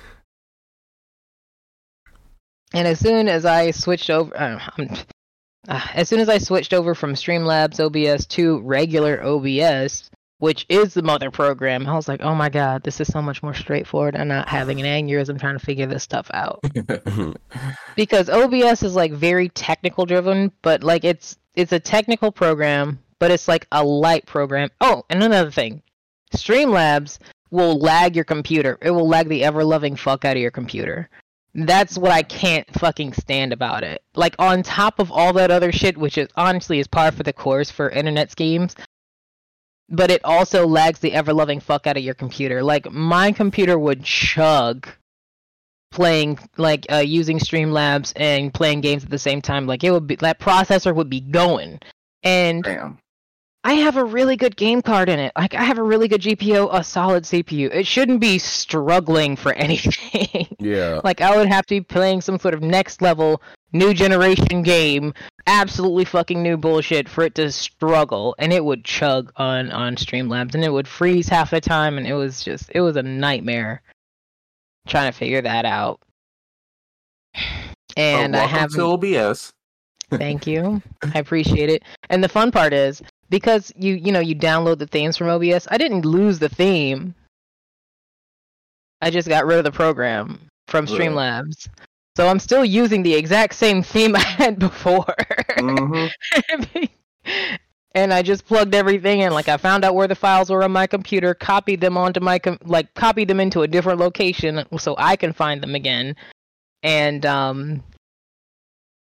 And 2.73 2.87
as 2.87 2.99
soon 2.99 3.27
as 3.27 3.45
I 3.45 3.71
switched 3.71 4.09
over, 4.09 4.35
uh, 4.37 4.59
I'm, 4.77 4.89
uh, 5.67 5.87
as 5.93 6.09
soon 6.09 6.19
as 6.19 6.29
I 6.29 6.37
switched 6.37 6.73
over 6.73 6.95
from 6.95 7.13
Streamlabs 7.13 7.79
OBS 7.79 8.25
to 8.27 8.59
regular 8.59 9.23
OBS, 9.23 10.09
which 10.39 10.65
is 10.69 10.93
the 10.93 11.01
mother 11.01 11.31
program, 11.31 11.87
I 11.87 11.95
was 11.95 12.07
like, 12.07 12.21
oh 12.21 12.35
my 12.35 12.49
god, 12.49 12.83
this 12.83 12.99
is 12.99 13.07
so 13.07 13.21
much 13.21 13.41
more 13.41 13.53
straightforward. 13.53 14.15
I'm 14.15 14.27
not 14.27 14.47
having 14.47 14.79
an 14.79 14.85
aneurysm 14.85 15.39
trying 15.39 15.57
to 15.57 15.65
figure 15.65 15.87
this 15.87 16.03
stuff 16.03 16.29
out. 16.33 16.63
because 17.95 18.29
OBS 18.29 18.83
is 18.83 18.95
like 18.95 19.11
very 19.13 19.49
technical 19.49 20.05
driven, 20.05 20.51
but 20.61 20.83
like 20.83 21.03
it's 21.03 21.37
it's 21.55 21.71
a 21.71 21.79
technical 21.79 22.31
program, 22.31 22.99
but 23.19 23.31
it's 23.31 23.47
like 23.47 23.67
a 23.71 23.83
light 23.83 24.25
program. 24.27 24.69
Oh, 24.79 25.03
and 25.09 25.23
another 25.23 25.49
thing, 25.51 25.81
Streamlabs 26.31 27.17
will 27.49 27.79
lag 27.79 28.15
your 28.15 28.25
computer. 28.25 28.77
It 28.81 28.91
will 28.91 29.07
lag 29.07 29.29
the 29.29 29.43
ever 29.43 29.63
loving 29.63 29.95
fuck 29.95 30.23
out 30.23 30.35
of 30.35 30.41
your 30.41 30.51
computer. 30.51 31.09
That's 31.55 31.97
what 31.97 32.11
I 32.11 32.21
can't 32.21 32.71
fucking 32.79 33.13
stand 33.13 33.53
about 33.53 33.83
it. 33.83 34.03
Like 34.13 34.35
on 34.37 34.61
top 34.61 34.99
of 34.99 35.11
all 35.11 35.33
that 35.33 35.49
other 35.49 35.71
shit, 35.71 35.97
which 35.97 36.19
is 36.19 36.27
honestly 36.35 36.77
is 36.77 36.85
par 36.85 37.11
for 37.11 37.23
the 37.23 37.33
course 37.33 37.71
for 37.71 37.89
internet 37.89 38.29
schemes, 38.29 38.75
but 39.89 40.11
it 40.11 40.23
also 40.23 40.67
lags 40.67 40.99
the 40.99 41.13
ever 41.13 41.33
loving 41.33 41.59
fuck 41.59 41.87
out 41.87 41.97
of 41.97 42.03
your 42.03 42.13
computer. 42.13 42.63
Like 42.63 42.91
my 42.91 43.31
computer 43.31 43.77
would 43.77 44.03
chug 44.03 44.87
playing 45.91 46.39
like 46.57 46.85
uh, 46.91 46.97
using 46.97 47.39
Streamlabs 47.39 48.13
and 48.15 48.53
playing 48.53 48.81
games 48.81 49.03
at 49.03 49.09
the 49.09 49.19
same 49.19 49.41
time. 49.41 49.65
Like 49.65 49.83
it 49.83 49.91
would 49.91 50.07
be 50.07 50.15
that 50.17 50.39
processor 50.39 50.93
would 50.93 51.09
be 51.09 51.21
going. 51.21 51.79
And 52.23 52.63
Damn. 52.63 52.99
I 53.67 53.73
have 53.73 53.97
a 53.97 54.03
really 54.05 54.37
good 54.37 54.55
game 54.55 54.81
card 54.81 55.09
in 55.09 55.19
it. 55.19 55.33
Like 55.37 55.53
I 55.53 55.61
have 55.65 55.77
a 55.77 55.83
really 55.83 56.07
good 56.07 56.21
GPU, 56.21 56.69
a 56.71 56.81
solid 56.85 57.25
CPU. 57.25 57.69
It 57.69 57.85
shouldn't 57.85 58.21
be 58.21 58.39
struggling 58.39 59.35
for 59.35 59.51
anything. 59.57 60.47
Yeah. 60.57 61.01
like 61.03 61.19
I 61.19 61.35
would 61.35 61.49
have 61.49 61.65
to 61.65 61.75
be 61.75 61.81
playing 61.81 62.21
some 62.21 62.39
sort 62.39 62.53
of 62.53 62.61
next 62.61 63.01
level 63.01 63.41
new 63.73 63.93
generation 63.93 64.63
game, 64.63 65.13
absolutely 65.47 66.05
fucking 66.05 66.41
new 66.41 66.55
bullshit 66.55 67.09
for 67.09 67.25
it 67.25 67.35
to 67.35 67.51
struggle 67.51 68.35
and 68.39 68.53
it 68.53 68.63
would 68.63 68.85
chug 68.85 69.33
on 69.35 69.69
on 69.73 69.97
Streamlabs 69.97 70.55
and 70.55 70.63
it 70.63 70.71
would 70.71 70.87
freeze 70.87 71.27
half 71.27 71.51
the 71.51 71.59
time 71.59 71.97
and 71.97 72.07
it 72.07 72.13
was 72.13 72.41
just 72.41 72.71
it 72.73 72.79
was 72.79 72.95
a 72.95 73.03
nightmare 73.03 73.81
trying 74.87 75.11
to 75.11 75.17
figure 75.17 75.41
that 75.41 75.65
out. 75.65 75.99
And 77.97 78.35
I 78.35 78.45
have 78.45 78.69
to 78.73 78.83
OBS. 78.83 79.51
Thank 80.11 80.45
you. 80.47 80.83
I 81.01 81.17
appreciate 81.17 81.71
it. 81.71 81.81
And 82.11 82.23
the 82.23 82.29
fun 82.29 82.51
part 82.51 82.71
is 82.71 83.01
because 83.29 83.71
you 83.75 83.95
you 83.95 84.11
know 84.11 84.19
you 84.19 84.35
download 84.35 84.79
the 84.79 84.87
themes 84.87 85.17
from 85.17 85.27
OBS. 85.27 85.67
I 85.69 85.77
didn't 85.77 86.05
lose 86.05 86.39
the 86.39 86.49
theme. 86.49 87.15
I 89.01 89.09
just 89.09 89.27
got 89.27 89.45
rid 89.45 89.57
of 89.59 89.63
the 89.63 89.71
program 89.71 90.49
from. 90.67 90.87
Streamlabs. 90.87 91.67
So 92.15 92.27
I'm 92.27 92.39
still 92.39 92.65
using 92.65 93.03
the 93.03 93.13
exact 93.13 93.53
same 93.53 93.83
theme 93.83 94.15
I 94.15 94.19
had 94.19 94.57
before. 94.59 95.13
Mhm. 95.57 96.09
and 97.93 98.13
I 98.13 98.21
just 98.21 98.45
plugged 98.45 98.73
everything 98.73 99.21
in. 99.21 99.33
Like 99.33 99.49
I 99.49 99.57
found 99.57 99.83
out 99.83 99.95
where 99.95 100.07
the 100.07 100.15
files 100.15 100.49
were 100.49 100.63
on 100.63 100.71
my 100.71 100.87
computer, 100.87 101.33
copied 101.33 101.81
them 101.81 101.97
onto 101.97 102.19
my 102.19 102.39
com- 102.39 102.59
like 102.63 102.93
copied 102.95 103.27
them 103.27 103.39
into 103.39 103.61
a 103.61 103.67
different 103.67 103.99
location 103.99 104.65
so 104.77 104.95
I 104.97 105.15
can 105.15 105.33
find 105.33 105.61
them 105.61 105.75
again, 105.75 106.15
and 106.83 107.25
um, 107.25 107.83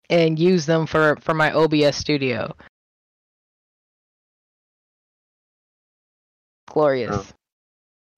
and 0.09 0.37
use 0.39 0.65
them 0.65 0.85
for 0.85 1.17
for 1.21 1.33
my 1.33 1.51
OBS 1.51 1.95
studio. 1.95 2.55
Glorious, 6.69 7.11
Oh. 7.15 7.25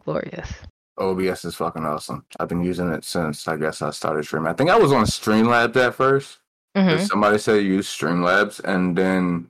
glorious. 0.04 0.52
OBS 0.98 1.46
is 1.46 1.56
fucking 1.56 1.86
awesome. 1.86 2.26
I've 2.40 2.50
been 2.50 2.64
using 2.64 2.90
it 2.92 3.04
since 3.04 3.48
I 3.48 3.56
guess 3.58 3.82
I 3.82 3.92
started 3.92 4.24
streaming. 4.26 4.50
I 4.50 4.54
think 4.54 4.70
I 4.70 4.78
was 4.78 4.92
on 4.92 5.06
Streamlabs 5.06 5.76
at 5.78 5.96
1st 5.96 6.38
Mhm. 6.76 7.08
Somebody 7.08 7.38
said 7.38 7.64
use 7.66 7.88
Streamlabs, 7.88 8.60
and 8.64 8.98
then 8.98 9.50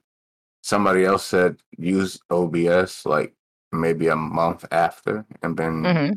somebody 0.63 1.05
else 1.05 1.23
said 1.25 1.57
use 1.77 2.19
OBS 2.31 3.05
like 3.05 3.33
maybe 3.71 4.07
a 4.07 4.15
month 4.15 4.65
after, 4.71 5.25
and 5.43 5.55
been 5.55 5.83
hmm 5.83 6.13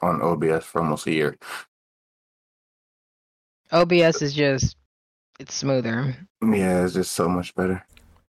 on 0.00 0.22
OBS 0.22 0.64
for 0.64 0.80
almost 0.80 1.06
a 1.06 1.12
year. 1.12 1.36
OBS 3.72 4.22
is 4.22 4.34
just 4.34 4.76
it's 5.38 5.54
smoother. 5.54 6.16
Yeah, 6.42 6.84
it's 6.84 6.94
just 6.94 7.12
so 7.12 7.28
much 7.28 7.54
better. 7.54 7.84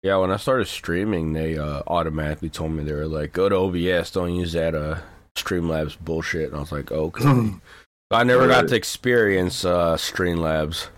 Yeah, 0.07 0.19
when 0.19 0.31
I 0.31 0.37
started 0.37 0.69
streaming, 0.69 1.33
they 1.33 1.59
uh, 1.59 1.83
automatically 1.89 2.49
told 2.49 2.71
me 2.71 2.85
they 2.85 2.93
were 2.93 3.09
like, 3.09 3.33
"Go 3.33 3.49
to 3.49 3.57
OBS, 3.57 4.13
don't 4.13 4.37
use 4.37 4.53
that 4.53 4.73
uh, 4.73 5.01
Streamlabs 5.35 5.99
bullshit." 5.99 6.47
And 6.51 6.59
I 6.59 6.61
was 6.61 6.71
like, 6.71 6.93
"Okay." 6.93 7.55
I 8.13 8.23
never 8.23 8.47
got 8.47 8.69
to 8.69 8.77
experience 8.77 9.65
uh, 9.65 9.97
Streamlabs. 9.97 10.91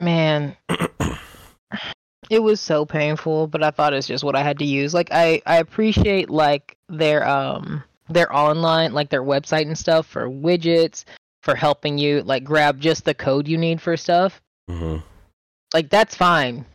Man, 0.00 0.54
it 2.28 2.40
was 2.40 2.60
so 2.60 2.84
painful, 2.84 3.46
but 3.46 3.62
I 3.62 3.70
thought 3.70 3.94
it's 3.94 4.06
just 4.06 4.22
what 4.22 4.36
I 4.36 4.42
had 4.42 4.58
to 4.58 4.66
use. 4.66 4.92
Like 4.92 5.08
I 5.10 5.40
I 5.46 5.56
appreciate 5.56 6.28
like 6.28 6.76
their 6.90 7.26
um 7.26 7.82
their 8.10 8.30
online 8.36 8.92
like 8.92 9.08
their 9.08 9.22
website 9.22 9.62
and 9.62 9.78
stuff 9.78 10.06
for 10.06 10.28
widgets 10.28 11.06
for 11.42 11.54
helping 11.54 11.96
you 11.96 12.22
like 12.22 12.44
grab 12.44 12.80
just 12.80 13.06
the 13.06 13.14
code 13.14 13.48
you 13.48 13.56
need 13.56 13.80
for 13.80 13.96
stuff. 13.96 14.42
hmm 14.68 14.98
Like 15.72 15.88
that's 15.88 16.14
fine. 16.14 16.66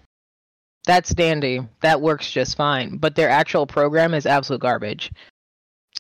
That's 0.86 1.13
dandy. 1.13 1.62
That 1.82 2.02
works 2.02 2.30
just 2.30 2.58
fine. 2.58 2.98
But 2.98 3.15
their 3.15 3.30
actual 3.30 3.65
program 3.65 4.13
is 4.13 4.26
absolute 4.26 4.62
garbage. 4.62 5.12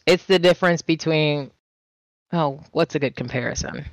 It's 0.05 0.25
the 0.25 0.39
difference 0.39 0.81
between 0.81 1.51
oh, 2.33 2.59
what's 2.71 2.95
a 2.95 2.99
good 2.99 3.15
comparison? 3.15 3.85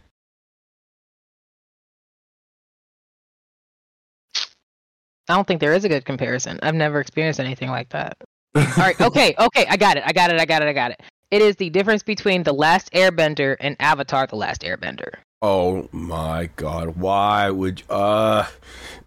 I 5.29 5.35
don't 5.35 5.47
think 5.47 5.61
there 5.61 5.75
is 5.75 5.85
a 5.85 5.89
good 5.89 6.05
comparison. 6.05 6.59
I've 6.63 6.75
never 6.75 6.99
experienced 7.01 7.39
anything 7.39 7.71
like 7.71 7.91
that. 7.91 8.17
All 8.57 8.65
right, 8.77 9.01
okay, 9.01 9.35
okay, 9.39 9.65
I 9.69 9.77
got 9.77 9.97
it. 9.97 10.03
I 10.05 10.13
got 10.13 10.33
it. 10.33 10.41
I 10.41 10.45
got 10.45 10.63
it. 10.63 10.69
I 10.69 10.73
got 10.73 10.91
it. 10.91 11.01
It 11.31 11.41
is 11.41 11.55
the 11.55 11.71
difference 11.71 12.03
between 12.03 12.43
The 12.43 12.53
Last 12.53 12.91
Airbender 12.93 13.57
and 13.61 13.77
Avatar 13.79 14.27
The 14.27 14.35
Last 14.35 14.63
Airbender. 14.63 15.15
Oh 15.43 15.89
my 15.93 16.51
god, 16.57 16.97
why 16.97 17.49
would 17.49 17.81
you, 17.81 17.87
uh 17.95 18.47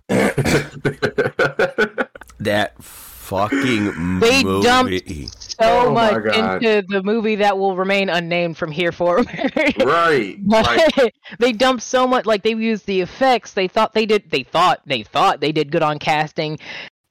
that 2.39 2.73
fucking 2.79 4.19
They 4.19 4.43
movie? 4.43 4.63
dumped 4.67 5.09
so 5.59 5.59
Oh 5.59 5.93
much 5.93 6.35
into 6.35 6.83
the 6.87 7.01
movie 7.03 7.35
that 7.35 7.57
will 7.57 7.75
remain 7.75 8.09
unnamed 8.09 8.57
from 8.57 8.71
here 8.71 8.91
forward. 8.91 9.27
right. 9.79 10.37
Like, 10.45 11.13
they 11.39 11.51
dumped 11.53 11.83
so 11.83 12.07
much 12.07 12.25
like 12.25 12.43
they 12.43 12.53
used 12.53 12.85
the 12.85 13.01
effects 13.01 13.53
they 13.53 13.67
thought 13.67 13.93
they 13.93 14.05
did 14.05 14.29
they 14.29 14.43
thought 14.43 14.81
they 14.85 15.03
thought 15.03 15.41
they 15.41 15.51
did 15.51 15.71
good 15.71 15.83
on 15.83 15.99
casting 15.99 16.59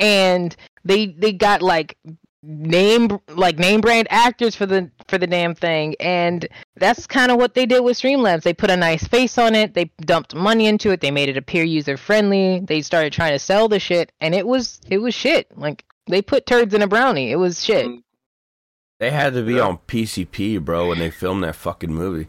and 0.00 0.54
they 0.84 1.06
they 1.06 1.32
got 1.32 1.62
like 1.62 1.96
name 2.42 3.18
like 3.28 3.58
name 3.58 3.80
brand 3.80 4.08
actors 4.10 4.56
for 4.56 4.66
the 4.66 4.90
for 5.08 5.16
the 5.18 5.26
damn 5.26 5.54
thing. 5.54 5.94
And 6.00 6.46
that's 6.76 7.06
kind 7.06 7.30
of 7.30 7.38
what 7.38 7.54
they 7.54 7.66
did 7.66 7.80
with 7.84 7.96
streamlabs. 7.98 8.42
They 8.42 8.52
put 8.54 8.70
a 8.70 8.76
nice 8.76 9.06
face 9.06 9.38
on 9.38 9.54
it. 9.54 9.74
They 9.74 9.90
dumped 10.00 10.34
money 10.34 10.66
into 10.66 10.90
it. 10.90 11.00
They 11.00 11.10
made 11.10 11.28
it 11.28 11.36
appear 11.36 11.64
user 11.64 11.96
friendly 11.96 12.60
they 12.60 12.82
started 12.82 13.12
trying 13.12 13.32
to 13.32 13.38
sell 13.38 13.68
the 13.68 13.78
shit 13.78 14.12
and 14.20 14.34
it 14.34 14.46
was 14.46 14.80
it 14.88 14.98
was 14.98 15.14
shit. 15.14 15.46
Like 15.56 15.84
they 16.06 16.20
put 16.22 16.46
turds 16.46 16.74
in 16.74 16.82
a 16.82 16.88
brownie. 16.88 17.30
It 17.30 17.36
was 17.36 17.64
shit. 17.64 17.88
They 18.98 19.10
had 19.10 19.34
to 19.34 19.42
be 19.42 19.58
on 19.58 19.78
PCP, 19.88 20.64
bro, 20.64 20.88
when 20.88 20.98
they 21.00 21.10
filmed 21.10 21.42
that 21.44 21.56
fucking 21.56 21.92
movie. 21.92 22.28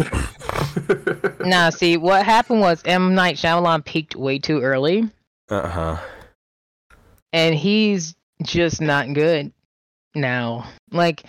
Nah, 1.40 1.70
see, 1.70 1.96
what 1.98 2.26
happened 2.26 2.60
was 2.60 2.82
M. 2.86 3.14
Night 3.14 3.36
Shyamalan 3.38 3.86
peaked 3.86 4.16
way 4.16 4.40
too 4.40 4.62
early, 4.62 5.10
Uh 5.50 5.68
huh. 5.70 5.98
and 7.32 7.54
he's 7.56 8.15
just 8.44 8.82
not 8.82 9.14
good 9.14 9.52
now. 10.14 10.68
Like 10.92 11.24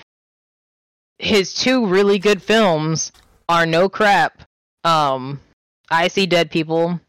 his 1.18 1.54
two 1.54 1.86
really 1.86 2.18
good 2.18 2.42
films 2.42 3.12
are 3.48 3.66
No 3.66 3.88
Crap, 3.88 4.42
um, 4.84 5.40
I 5.90 6.08
See 6.08 6.26
Dead 6.26 6.50
People. 6.50 7.00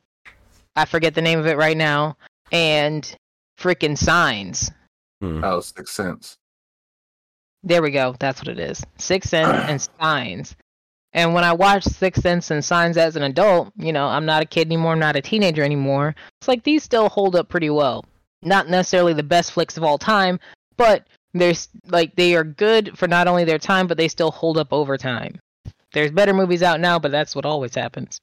I 0.76 0.86
forget 0.86 1.16
the 1.16 1.22
name 1.22 1.40
of 1.40 1.48
it 1.48 1.58
right 1.58 1.76
now, 1.78 2.18
and 2.52 3.16
freaking 3.60 3.98
Signs. 3.98 4.72
oh, 5.22 5.60
Sixth 5.62 5.94
Sense. 5.94 6.38
There 7.64 7.82
we 7.82 7.90
go. 7.92 8.16
That's 8.20 8.40
what 8.40 8.48
it 8.50 8.60
is. 8.60 8.84
Sixth 8.98 9.30
Sense 9.30 9.48
and 9.70 9.90
Signs. 10.00 10.56
And 11.14 11.34
when 11.34 11.44
I 11.44 11.54
watched 11.54 11.90
Sixth 11.90 12.22
Sense 12.22 12.52
and 12.52 12.64
Signs 12.64 12.98
as 12.98 13.16
an 13.16 13.24
adult, 13.24 13.72
you 13.76 13.92
know, 13.92 14.06
I'm 14.06 14.26
not 14.26 14.44
a 14.44 14.46
kid 14.46 14.68
anymore. 14.68 14.92
I'm 14.92 15.00
not 15.00 15.16
a 15.16 15.22
teenager 15.22 15.64
anymore. 15.64 16.14
It's 16.40 16.48
like 16.48 16.64
these 16.64 16.84
still 16.84 17.10
hold 17.10 17.36
up 17.36 17.50
pretty 17.50 17.72
well. 17.72 18.06
Not 18.42 18.70
necessarily 18.70 19.14
the 19.14 19.24
best 19.24 19.52
flicks 19.52 19.78
of 19.78 19.84
all 19.84 19.98
time, 19.98 20.40
but 20.78 21.08
there's 21.34 21.70
like 21.88 22.16
they 22.16 22.36
are 22.36 22.44
good 22.44 22.98
for 22.98 23.08
not 23.08 23.28
only 23.28 23.44
their 23.44 23.60
time, 23.60 23.88
but 23.88 23.98
they 23.98 24.08
still 24.08 24.32
hold 24.32 24.58
up 24.58 24.72
over 24.72 24.98
time. 24.98 25.40
There's 25.94 26.12
better 26.12 26.34
movies 26.34 26.64
out 26.64 26.80
now, 26.80 27.00
but 27.00 27.12
that's 27.12 27.36
what 27.36 27.46
always 27.46 27.76
happens. 27.76 28.20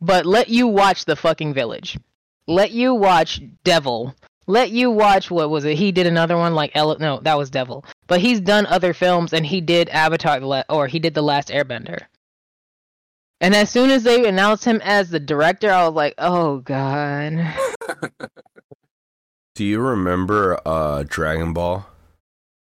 But 0.00 0.26
let 0.26 0.48
you 0.48 0.66
watch 0.66 1.04
The 1.04 1.16
Fucking 1.16 1.54
Village. 1.54 1.98
Let 2.46 2.72
you 2.72 2.94
watch 2.94 3.40
Devil. 3.64 4.14
Let 4.46 4.70
you 4.70 4.90
watch 4.90 5.30
what 5.30 5.50
was 5.50 5.64
it? 5.64 5.76
He 5.76 5.92
did 5.92 6.06
another 6.06 6.36
one 6.36 6.54
like 6.54 6.72
Ele- 6.74 6.98
no, 6.98 7.20
that 7.20 7.38
was 7.38 7.50
Devil. 7.50 7.84
But 8.08 8.20
he's 8.20 8.40
done 8.40 8.66
other 8.66 8.92
films 8.92 9.32
and 9.32 9.46
he 9.46 9.60
did 9.60 9.88
Avatar 9.90 10.64
or 10.68 10.88
he 10.88 10.98
did 10.98 11.14
The 11.14 11.22
Last 11.22 11.48
Airbender. 11.48 12.00
And 13.40 13.54
as 13.54 13.70
soon 13.70 13.90
as 13.90 14.02
they 14.02 14.26
announced 14.28 14.64
him 14.64 14.80
as 14.84 15.10
the 15.10 15.20
director, 15.20 15.70
I 15.70 15.84
was 15.86 15.94
like, 15.94 16.14
"Oh 16.18 16.58
god." 16.58 17.54
Do 19.54 19.64
you 19.64 19.80
remember 19.80 20.58
uh 20.66 21.04
Dragon 21.06 21.52
Ball? 21.52 21.86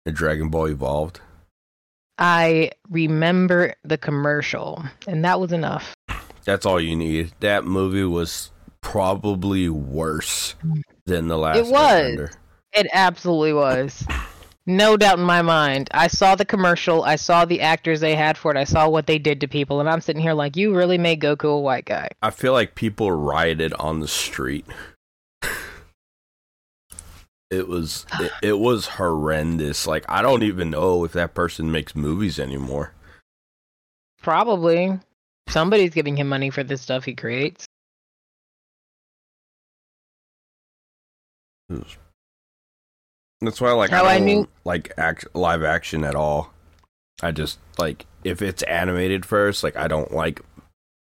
The 0.04 0.12
Dragon 0.12 0.48
Ball 0.48 0.68
Evolved? 0.68 1.20
I 2.18 2.70
remember 2.88 3.74
the 3.84 3.98
commercial, 3.98 4.82
and 5.06 5.24
that 5.24 5.40
was 5.40 5.52
enough. 5.52 5.94
That's 6.44 6.66
all 6.66 6.80
you 6.80 6.96
need. 6.96 7.32
That 7.40 7.64
movie 7.64 8.04
was 8.04 8.50
probably 8.80 9.68
worse 9.68 10.54
than 11.06 11.28
the 11.28 11.38
last 11.38 11.56
one. 11.56 11.66
It 11.66 11.70
was. 11.70 12.02
Airbender. 12.02 12.34
It 12.74 12.86
absolutely 12.92 13.52
was. 13.52 14.06
No 14.64 14.96
doubt 14.96 15.18
in 15.18 15.24
my 15.24 15.42
mind. 15.42 15.88
I 15.92 16.06
saw 16.06 16.36
the 16.36 16.44
commercial, 16.44 17.02
I 17.02 17.16
saw 17.16 17.44
the 17.44 17.60
actors 17.60 18.00
they 18.00 18.14
had 18.14 18.38
for 18.38 18.50
it, 18.52 18.56
I 18.56 18.64
saw 18.64 18.88
what 18.88 19.06
they 19.06 19.18
did 19.18 19.40
to 19.40 19.48
people, 19.48 19.80
and 19.80 19.88
I'm 19.88 20.00
sitting 20.00 20.22
here 20.22 20.34
like, 20.34 20.56
"You 20.56 20.74
really 20.74 20.98
made 20.98 21.20
Goku 21.20 21.56
a 21.56 21.58
white 21.58 21.84
guy." 21.84 22.08
I 22.22 22.30
feel 22.30 22.52
like 22.52 22.76
people 22.76 23.10
rioted 23.10 23.74
on 23.74 24.00
the 24.00 24.08
street. 24.08 24.64
It 27.52 27.68
was 27.68 28.06
it, 28.18 28.32
it 28.42 28.58
was 28.58 28.86
horrendous. 28.86 29.86
Like 29.86 30.06
I 30.08 30.22
don't 30.22 30.42
even 30.42 30.70
know 30.70 31.04
if 31.04 31.12
that 31.12 31.34
person 31.34 31.70
makes 31.70 31.94
movies 31.94 32.38
anymore. 32.38 32.94
Probably. 34.22 34.98
Somebody's 35.48 35.92
giving 35.92 36.16
him 36.16 36.28
money 36.28 36.48
for 36.48 36.64
the 36.64 36.78
stuff 36.78 37.04
he 37.04 37.14
creates. 37.14 37.66
That's 43.40 43.60
why 43.60 43.72
like 43.72 43.90
How 43.90 44.04
I 44.04 44.12
I 44.14 44.18
don't 44.18 44.26
knew- 44.26 44.48
like 44.64 44.92
act 44.96 45.26
live 45.34 45.62
action 45.62 46.04
at 46.04 46.14
all. 46.14 46.52
I 47.22 47.32
just 47.32 47.58
like 47.78 48.06
if 48.24 48.40
it's 48.42 48.62
animated 48.64 49.26
first, 49.26 49.62
like 49.64 49.76
I 49.76 49.88
don't 49.88 50.12
like 50.12 50.40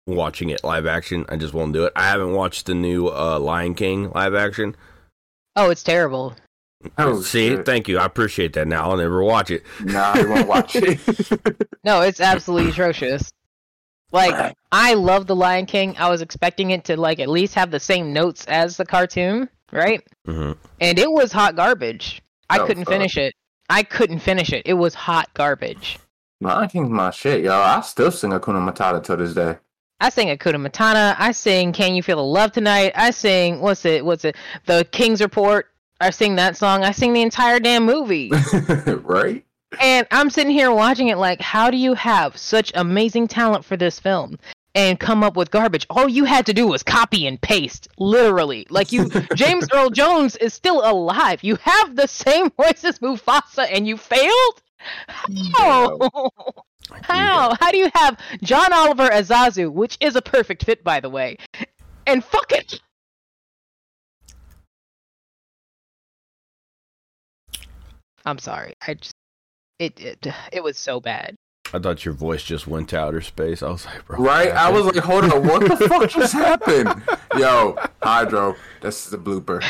watching 0.07 0.51
it 0.51 0.63
live 0.65 0.87
action. 0.87 1.27
I 1.29 1.37
just 1.37 1.53
won't 1.55 1.73
do 1.73 1.85
it. 1.85 1.93
I 1.97 2.05
haven't 2.09 2.33
watched 2.33 2.67
the 2.67 2.75
new 2.75 3.09
uh 3.09 3.39
Lion 3.39 3.75
King 3.75 4.11
live 4.13 4.35
action. 4.35 4.77
Oh, 5.59 5.71
it's 5.71 5.83
terrible. 5.83 6.35
Oh, 6.97 7.21
See, 7.21 7.49
shit. 7.49 7.67
thank 7.67 7.89
you. 7.89 7.99
I 7.99 8.05
appreciate 8.05 8.53
that. 8.53 8.69
Now 8.69 8.89
I'll 8.89 8.97
never 8.97 9.23
watch 9.25 9.51
it. 9.51 9.65
Nah, 9.85 10.13
I 10.15 10.25
won't 10.25 10.47
watch 10.49 10.77
it. 10.77 11.01
No, 11.85 12.03
it's 12.03 12.21
absolutely 12.21 12.71
atrocious. 12.71 13.31
Like, 14.13 14.55
I 14.73 14.95
love 14.95 15.27
The 15.27 15.35
Lion 15.37 15.67
King. 15.67 15.97
I 15.99 16.09
was 16.11 16.23
expecting 16.23 16.71
it 16.71 16.85
to 16.85 16.97
like 16.97 17.19
at 17.19 17.29
least 17.29 17.55
have 17.55 17.71
the 17.71 17.81
same 17.81 18.13
notes 18.13 18.45
as 18.47 18.77
the 18.77 18.85
cartoon, 18.87 19.49
right? 19.73 20.01
hmm 20.27 20.53
And 20.81 20.99
it 20.99 21.11
was 21.11 21.33
hot 21.33 21.57
garbage. 21.57 22.23
I 22.51 22.59
Oh, 22.61 22.67
couldn't 22.67 22.85
fuck. 22.85 22.95
finish 22.95 23.17
it. 23.17 23.35
I 23.69 23.83
couldn't 23.83 24.21
finish 24.21 24.53
it. 24.53 24.63
It 24.65 24.75
was 24.75 24.95
hot 24.95 25.29
garbage. 25.35 25.99
Lion 26.41 26.69
King's 26.69 26.91
my 26.91 27.11
shit, 27.11 27.43
y'all. 27.43 27.55
I 27.63 27.81
still 27.81 28.11
sing 28.13 28.31
Akuna 28.31 28.61
Matata 28.73 29.03
to 29.05 29.17
this 29.17 29.35
day. 29.35 29.57
I 30.01 30.11
sing 30.11 30.29
Akuta 30.29 30.65
Matana. 30.65 31.17
I 31.19 31.33
sing 31.33 31.73
Can 31.73 31.95
You 31.95 32.03
Feel 32.05 32.19
the 32.19 32.23
Love 32.23 32.53
Tonight. 32.53 32.93
I 32.95 33.11
sing 33.11 33.61
what's 33.61 33.85
it? 33.85 34.05
What's 34.05 34.25
it? 34.25 34.37
The 34.67 34.87
King's 34.93 35.21
Report. 35.21 35.71
I 36.01 36.11
sing 36.11 36.37
that 36.37 36.57
song. 36.57 36.85
I 36.85 36.93
sing 36.93 37.13
the 37.13 37.23
entire 37.23 37.59
damn 37.59 37.85
movie. 37.85 38.31
right? 38.87 39.45
And 39.81 40.07
I'm 40.13 40.31
sitting 40.31 40.53
here 40.53 40.71
watching 40.71 41.09
it 41.09 41.19
like, 41.19 41.41
how 41.41 41.71
do 41.71 41.77
you 41.77 41.95
have 41.95 42.37
such 42.37 42.71
amazing 42.77 43.27
talent 43.27 43.65
for 43.65 43.77
this 43.77 43.99
film 43.99 44.39
and 44.77 45.01
come 45.01 45.25
up 45.25 45.37
with 45.37 45.51
garbage? 45.51 45.85
All 45.91 46.09
you 46.09 46.25
had 46.25 46.47
to 46.47 46.55
do 46.55 46.69
was 46.69 46.85
copy 46.85 47.27
and 47.27 47.41
paste, 47.41 47.89
literally. 47.99 48.69
Like 48.71 48.93
you, 48.93 49.09
James 49.35 49.67
Earl 49.75 49.91
Jones 49.91 50.37
is 50.37 50.55
still 50.55 50.81
alive. 50.89 51.43
You 51.43 51.57
have 51.57 51.97
the 51.97 52.07
same 52.07 52.51
voice 52.57 52.85
as 52.85 53.01
Mufasa, 53.01 53.67
and 53.71 53.87
you 53.87 53.97
failed. 53.97 54.63
How? 55.55 55.99
How? 57.03 57.55
How 57.61 57.71
do 57.71 57.79
you 57.79 57.91
have 57.95 58.19
John 58.43 58.73
Oliver 58.73 59.11
as 59.11 59.29
Zazu, 59.29 59.71
which 59.73 59.97
is 60.01 60.17
a 60.17 60.23
perfect 60.23 60.65
fit, 60.65 60.83
by 60.85 61.01
the 61.01 61.11
way, 61.11 61.39
and 62.07 62.25
fuck 62.25 62.53
it? 62.53 62.81
I'm 68.25 68.39
sorry. 68.39 68.75
I 68.87 68.95
just 68.95 69.15
it 69.79 70.01
it 70.01 70.27
it 70.53 70.63
was 70.63 70.77
so 70.77 71.01
bad. 71.01 71.37
I 71.73 71.79
thought 71.79 72.05
your 72.05 72.15
voice 72.15 72.43
just 72.43 72.67
went 72.67 72.89
to 72.91 72.99
outer 72.99 73.21
space. 73.21 73.63
I 73.63 73.69
was 73.69 73.85
like, 73.85 74.07
bro. 74.07 74.19
Right? 74.19 74.51
I 74.51 74.71
was 74.71 74.87
like, 74.87 74.97
hold 74.97 75.25
on, 75.25 75.47
what 75.47 75.61
the 75.61 75.89
fuck 75.89 76.09
just 76.11 76.33
happened? 76.33 77.03
Yo, 77.37 77.77
Hydro, 78.03 78.57
this 78.81 79.07
is 79.07 79.13
a 79.13 79.19
blooper. 79.19 79.63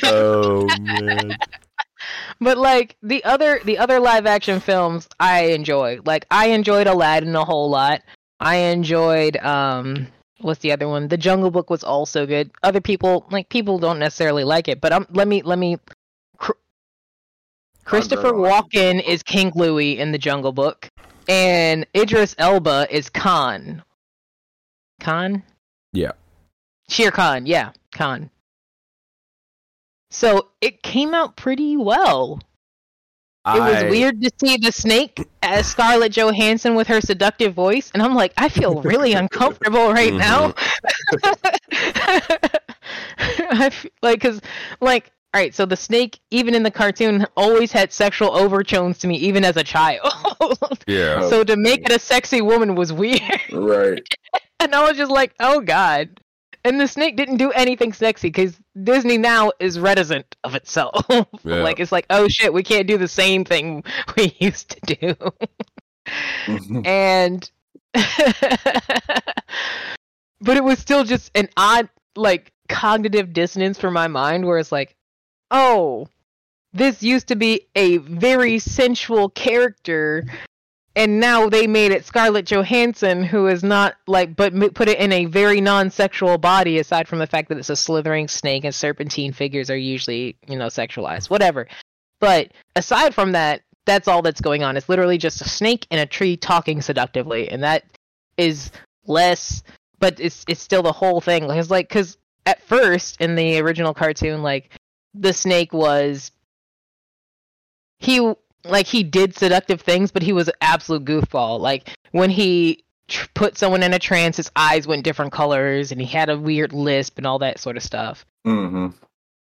oh 0.04 0.66
man. 0.80 1.36
But 2.40 2.58
like 2.58 2.96
the 3.02 3.22
other 3.24 3.60
the 3.64 3.78
other 3.78 4.00
live 4.00 4.26
action 4.26 4.60
films 4.60 5.08
I 5.18 5.46
enjoy. 5.46 6.00
Like 6.04 6.26
I 6.30 6.48
enjoyed 6.48 6.86
Aladdin 6.86 7.34
a 7.34 7.44
whole 7.44 7.70
lot. 7.70 8.02
I 8.40 8.56
enjoyed 8.56 9.36
um 9.38 10.08
what's 10.40 10.60
the 10.60 10.72
other 10.72 10.88
one? 10.88 11.08
The 11.08 11.16
Jungle 11.16 11.50
Book 11.50 11.70
was 11.70 11.82
also 11.82 12.26
good. 12.26 12.50
Other 12.62 12.80
people 12.80 13.26
like 13.30 13.48
people 13.48 13.78
don't 13.78 13.98
necessarily 13.98 14.44
like 14.44 14.68
it, 14.68 14.80
but 14.80 14.92
um 14.92 15.06
let 15.10 15.28
me 15.28 15.42
let 15.42 15.58
me 15.58 15.78
Cr- 16.36 16.52
Christopher. 17.84 18.32
Walken 18.32 19.02
is 19.02 19.22
King 19.22 19.52
Louis 19.54 19.98
in 19.98 20.12
the 20.12 20.18
Jungle 20.18 20.52
Book 20.52 20.88
and 21.28 21.86
Idris 21.94 22.34
Elba 22.38 22.86
is 22.90 23.10
Khan. 23.10 23.82
Khan? 25.00 25.42
Yeah. 25.92 26.12
Shere 26.88 27.10
Khan, 27.10 27.46
yeah, 27.46 27.72
Khan. 27.92 28.30
So 30.10 30.48
it 30.60 30.82
came 30.82 31.14
out 31.14 31.36
pretty 31.36 31.76
well. 31.76 32.40
It 33.46 33.60
was 33.60 33.90
weird 33.90 34.20
to 34.22 34.30
see 34.38 34.56
the 34.58 34.72
snake 34.72 35.26
as 35.42 35.66
Scarlett 35.66 36.12
Johansson 36.12 36.74
with 36.74 36.86
her 36.88 37.00
seductive 37.00 37.54
voice, 37.54 37.90
and 37.94 38.02
I'm 38.02 38.14
like, 38.14 38.32
I 38.36 38.48
feel 38.48 38.82
really 38.82 39.14
uncomfortable 39.14 39.90
right 39.90 40.12
mm-hmm. 40.12 40.18
now. 40.18 40.54
I 43.50 43.66
f- 43.66 43.86
like, 44.02 44.20
cause 44.20 44.40
like, 44.80 45.10
all 45.32 45.40
right, 45.40 45.54
so 45.54 45.64
the 45.64 45.76
snake, 45.76 46.20
even 46.30 46.54
in 46.54 46.62
the 46.62 46.70
cartoon, 46.70 47.26
always 47.36 47.72
had 47.72 47.92
sexual 47.92 48.34
overtones 48.34 48.98
to 48.98 49.06
me, 49.06 49.16
even 49.16 49.44
as 49.44 49.56
a 49.56 49.64
child. 49.64 50.12
Yeah. 50.86 51.28
so 51.28 51.44
to 51.44 51.56
make 51.56 51.82
it 51.82 51.92
a 51.92 51.98
sexy 51.98 52.40
woman 52.40 52.74
was 52.74 52.92
weird, 52.92 53.20
right. 53.52 54.02
and 54.60 54.74
I 54.74 54.82
was 54.88 54.96
just 54.96 55.10
like, 55.10 55.34
oh 55.38 55.60
god. 55.60 56.20
And 56.68 56.78
the 56.78 56.86
snake 56.86 57.16
didn't 57.16 57.38
do 57.38 57.50
anything 57.52 57.94
sexy 57.94 58.28
because 58.28 58.60
Disney 58.84 59.16
now 59.16 59.52
is 59.58 59.80
reticent 59.80 60.36
of 60.44 60.54
itself. 60.54 61.06
Yeah. 61.44 61.62
like 61.62 61.80
it's 61.80 61.92
like, 61.92 62.04
oh 62.10 62.28
shit, 62.28 62.52
we 62.52 62.62
can't 62.62 62.86
do 62.86 62.98
the 62.98 63.08
same 63.08 63.44
thing 63.44 63.84
we 64.16 64.36
used 64.38 64.70
to 64.70 64.96
do. 64.96 65.16
and 66.84 67.50
but 70.40 70.56
it 70.56 70.64
was 70.64 70.78
still 70.78 71.04
just 71.04 71.30
an 71.34 71.48
odd 71.56 71.88
like 72.16 72.52
cognitive 72.68 73.32
dissonance 73.32 73.78
for 73.78 73.90
my 73.90 74.08
mind 74.08 74.44
where 74.44 74.58
it's 74.58 74.72
like, 74.72 74.94
oh, 75.50 76.06
this 76.74 77.02
used 77.02 77.28
to 77.28 77.36
be 77.36 77.62
a 77.74 77.96
very 77.98 78.58
sensual 78.58 79.30
character 79.30 80.26
and 80.98 81.20
now 81.20 81.48
they 81.48 81.68
made 81.68 81.92
it 81.92 82.04
Scarlett 82.04 82.44
Johansson, 82.44 83.22
who 83.22 83.46
is 83.46 83.62
not 83.62 83.94
like, 84.08 84.34
but 84.34 84.52
put 84.74 84.88
it 84.88 84.98
in 84.98 85.12
a 85.12 85.26
very 85.26 85.60
non-sexual 85.60 86.38
body. 86.38 86.80
Aside 86.80 87.06
from 87.06 87.20
the 87.20 87.26
fact 87.28 87.48
that 87.48 87.56
it's 87.56 87.70
a 87.70 87.76
slithering 87.76 88.26
snake 88.26 88.64
and 88.64 88.74
serpentine 88.74 89.32
figures 89.32 89.70
are 89.70 89.76
usually, 89.76 90.36
you 90.48 90.56
know, 90.56 90.66
sexualized, 90.66 91.30
whatever. 91.30 91.68
But 92.18 92.50
aside 92.74 93.14
from 93.14 93.30
that, 93.32 93.62
that's 93.86 94.08
all 94.08 94.22
that's 94.22 94.40
going 94.40 94.64
on. 94.64 94.76
It's 94.76 94.88
literally 94.88 95.18
just 95.18 95.40
a 95.40 95.48
snake 95.48 95.86
in 95.92 96.00
a 96.00 96.04
tree 96.04 96.36
talking 96.36 96.82
seductively, 96.82 97.48
and 97.48 97.62
that 97.62 97.84
is 98.36 98.72
less. 99.06 99.62
But 100.00 100.18
it's 100.18 100.44
it's 100.48 100.60
still 100.60 100.82
the 100.82 100.90
whole 100.90 101.20
thing. 101.20 101.48
It's 101.48 101.70
like 101.70 101.88
because 101.88 102.18
at 102.44 102.60
first 102.62 103.20
in 103.20 103.36
the 103.36 103.60
original 103.60 103.94
cartoon, 103.94 104.42
like 104.42 104.76
the 105.14 105.32
snake 105.32 105.72
was 105.72 106.32
he 108.00 108.34
like 108.68 108.86
he 108.86 109.02
did 109.02 109.36
seductive 109.36 109.80
things, 109.80 110.10
but 110.10 110.22
he 110.22 110.32
was 110.32 110.48
an 110.48 110.54
absolute 110.60 111.04
goofball. 111.04 111.60
Like 111.60 111.90
when 112.12 112.30
he 112.30 112.84
tr- 113.08 113.26
put 113.34 113.58
someone 113.58 113.82
in 113.82 113.94
a 113.94 113.98
trance, 113.98 114.36
his 114.36 114.50
eyes 114.56 114.86
went 114.86 115.04
different 115.04 115.32
colors, 115.32 115.92
and 115.92 116.00
he 116.00 116.06
had 116.06 116.28
a 116.28 116.38
weird 116.38 116.72
lisp 116.72 117.18
and 117.18 117.26
all 117.26 117.38
that 117.40 117.58
sort 117.58 117.76
of 117.76 117.82
stuff. 117.82 118.24
hmm 118.44 118.88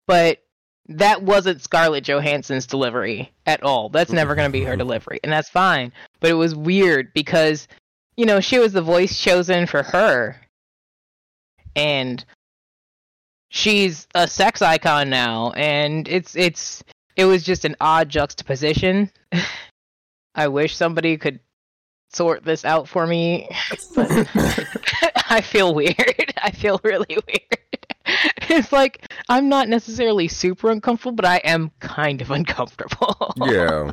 But 0.07 0.39
that 0.89 1.21
wasn't 1.21 1.61
Scarlett 1.61 2.05
Johansson's 2.05 2.65
delivery 2.65 3.31
at 3.45 3.61
all. 3.63 3.89
That's 3.89 4.11
never 4.11 4.35
going 4.35 4.47
to 4.47 4.57
be 4.57 4.63
her 4.63 4.77
delivery, 4.77 5.19
and 5.23 5.31
that's 5.31 5.49
fine. 5.49 5.91
But 6.19 6.31
it 6.31 6.35
was 6.35 6.55
weird 6.55 7.13
because 7.13 7.67
you 8.15 8.25
know 8.25 8.39
she 8.39 8.59
was 8.59 8.73
the 8.73 8.81
voice 8.81 9.19
chosen 9.19 9.65
for 9.65 9.83
her, 9.83 10.37
and 11.75 12.23
she's 13.49 14.07
a 14.15 14.27
sex 14.27 14.61
icon 14.61 15.09
now, 15.09 15.51
and 15.51 16.07
it's 16.07 16.35
it's 16.35 16.83
it 17.17 17.25
was 17.25 17.43
just 17.43 17.65
an 17.65 17.75
odd 17.81 18.07
juxtaposition. 18.07 19.11
I 20.35 20.47
wish 20.47 20.75
somebody 20.75 21.17
could 21.17 21.39
sort 22.13 22.45
this 22.45 22.63
out 22.63 22.87
for 22.87 23.05
me. 23.05 23.49
I 25.29 25.41
feel 25.41 25.73
weird. 25.73 26.33
I 26.41 26.51
feel 26.51 26.79
really 26.83 27.17
weird. 27.27 27.57
It's 28.49 28.71
like 28.71 29.05
I'm 29.27 29.49
not 29.49 29.67
necessarily 29.67 30.27
super 30.29 30.71
uncomfortable, 30.71 31.15
but 31.15 31.25
I 31.25 31.37
am 31.37 31.71
kind 31.79 32.21
of 32.21 32.31
uncomfortable. 32.31 33.33
yeah. 33.45 33.91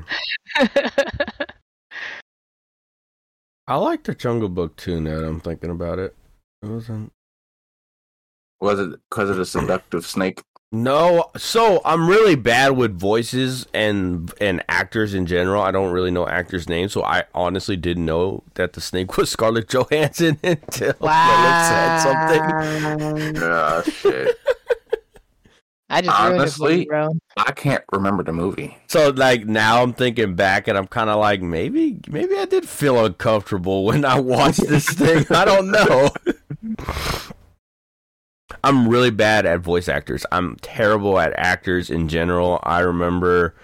I 3.67 3.77
like 3.77 4.05
the 4.05 4.15
Jungle 4.15 4.51
Book 4.51 4.77
too. 4.77 5.01
Now 5.01 5.19
that 5.19 5.27
I'm 5.27 5.41
thinking 5.41 5.71
about 5.71 5.99
it, 5.99 6.15
it 6.63 6.67
wasn't. 6.67 7.11
Was 8.61 8.79
it 8.79 9.01
because 9.11 9.31
of 9.31 9.37
the 9.37 9.47
seductive 9.47 10.07
snake? 10.07 10.43
No, 10.75 11.31
so 11.37 11.81
I'm 11.85 12.09
really 12.11 12.35
bad 12.35 12.71
with 12.71 12.99
voices 12.99 13.65
and 13.73 14.33
and 14.41 14.61
actors 14.69 15.15
in 15.15 15.25
general. 15.25 15.63
I 15.63 15.71
don't 15.71 15.93
really 15.93 16.11
know 16.11 16.27
actors' 16.27 16.69
names, 16.69 16.93
so 16.93 17.05
I 17.05 17.27
honestly 17.33 17.77
didn't 17.77 18.05
know 18.05 18.43
that 18.55 18.73
the 18.73 18.81
snake 18.81 19.17
was 19.17 19.31
Scarlett 19.31 19.69
Johansson 19.73 20.37
until 20.43 20.95
Lilith 20.99 21.67
said 21.69 21.99
something. 22.01 23.37
Ah, 23.41 23.83
shit. 23.83 24.37
I 25.91 26.01
just 26.01 26.19
ruined 26.19 26.35
it 26.35 26.39
for 26.39 26.41
Honestly, 26.41 26.81
you, 26.81 26.87
bro. 26.87 27.11
I 27.37 27.53
can't 27.53 27.85
remember 27.93 28.25
the 28.25 28.33
movie. 28.33 28.77
So 28.89 29.11
like 29.11 29.47
now 29.47 29.81
I'm 29.81 29.93
thinking 29.93 30.35
back 30.35 30.67
and 30.67 30.77
I'm 30.77 30.89
kind 30.89 31.09
of 31.09 31.21
like 31.21 31.41
maybe 31.41 32.01
maybe 32.09 32.37
I 32.37 32.47
did 32.47 32.69
feel 32.69 33.05
uncomfortable 33.05 33.85
when 33.85 34.05
I 34.05 34.19
watched 34.19 34.67
this 34.67 34.89
thing. 34.89 35.25
I 35.31 35.45
don't 35.45 35.71
know. 35.71 36.11
I'm 38.65 38.89
really 38.89 39.11
bad 39.11 39.45
at 39.45 39.61
voice 39.61 39.89
actors. 39.89 40.25
I'm 40.33 40.57
terrible 40.57 41.19
at 41.19 41.35
actors 41.37 41.91
in 41.91 42.09
general. 42.09 42.61
I 42.63 42.81
remember 42.81 43.55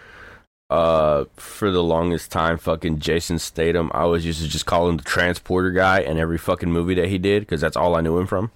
uh 0.68 1.24
for 1.34 1.70
the 1.70 1.82
longest 1.82 2.30
time 2.30 2.58
fucking 2.58 3.00
Jason 3.00 3.38
Statham, 3.38 3.90
I 3.94 4.04
was 4.04 4.24
used 4.24 4.42
to 4.42 4.48
just 4.48 4.66
call 4.66 4.88
him 4.88 4.98
the 4.98 5.02
transporter 5.02 5.70
guy 5.70 6.00
in 6.00 6.18
every 6.18 6.38
fucking 6.38 6.70
movie 6.70 6.94
that 6.94 7.08
he 7.08 7.18
did 7.18 7.40
because 7.40 7.60
that's 7.60 7.76
all 7.76 7.96
I 7.96 8.02
knew 8.02 8.18
him 8.18 8.26
from. 8.26 8.50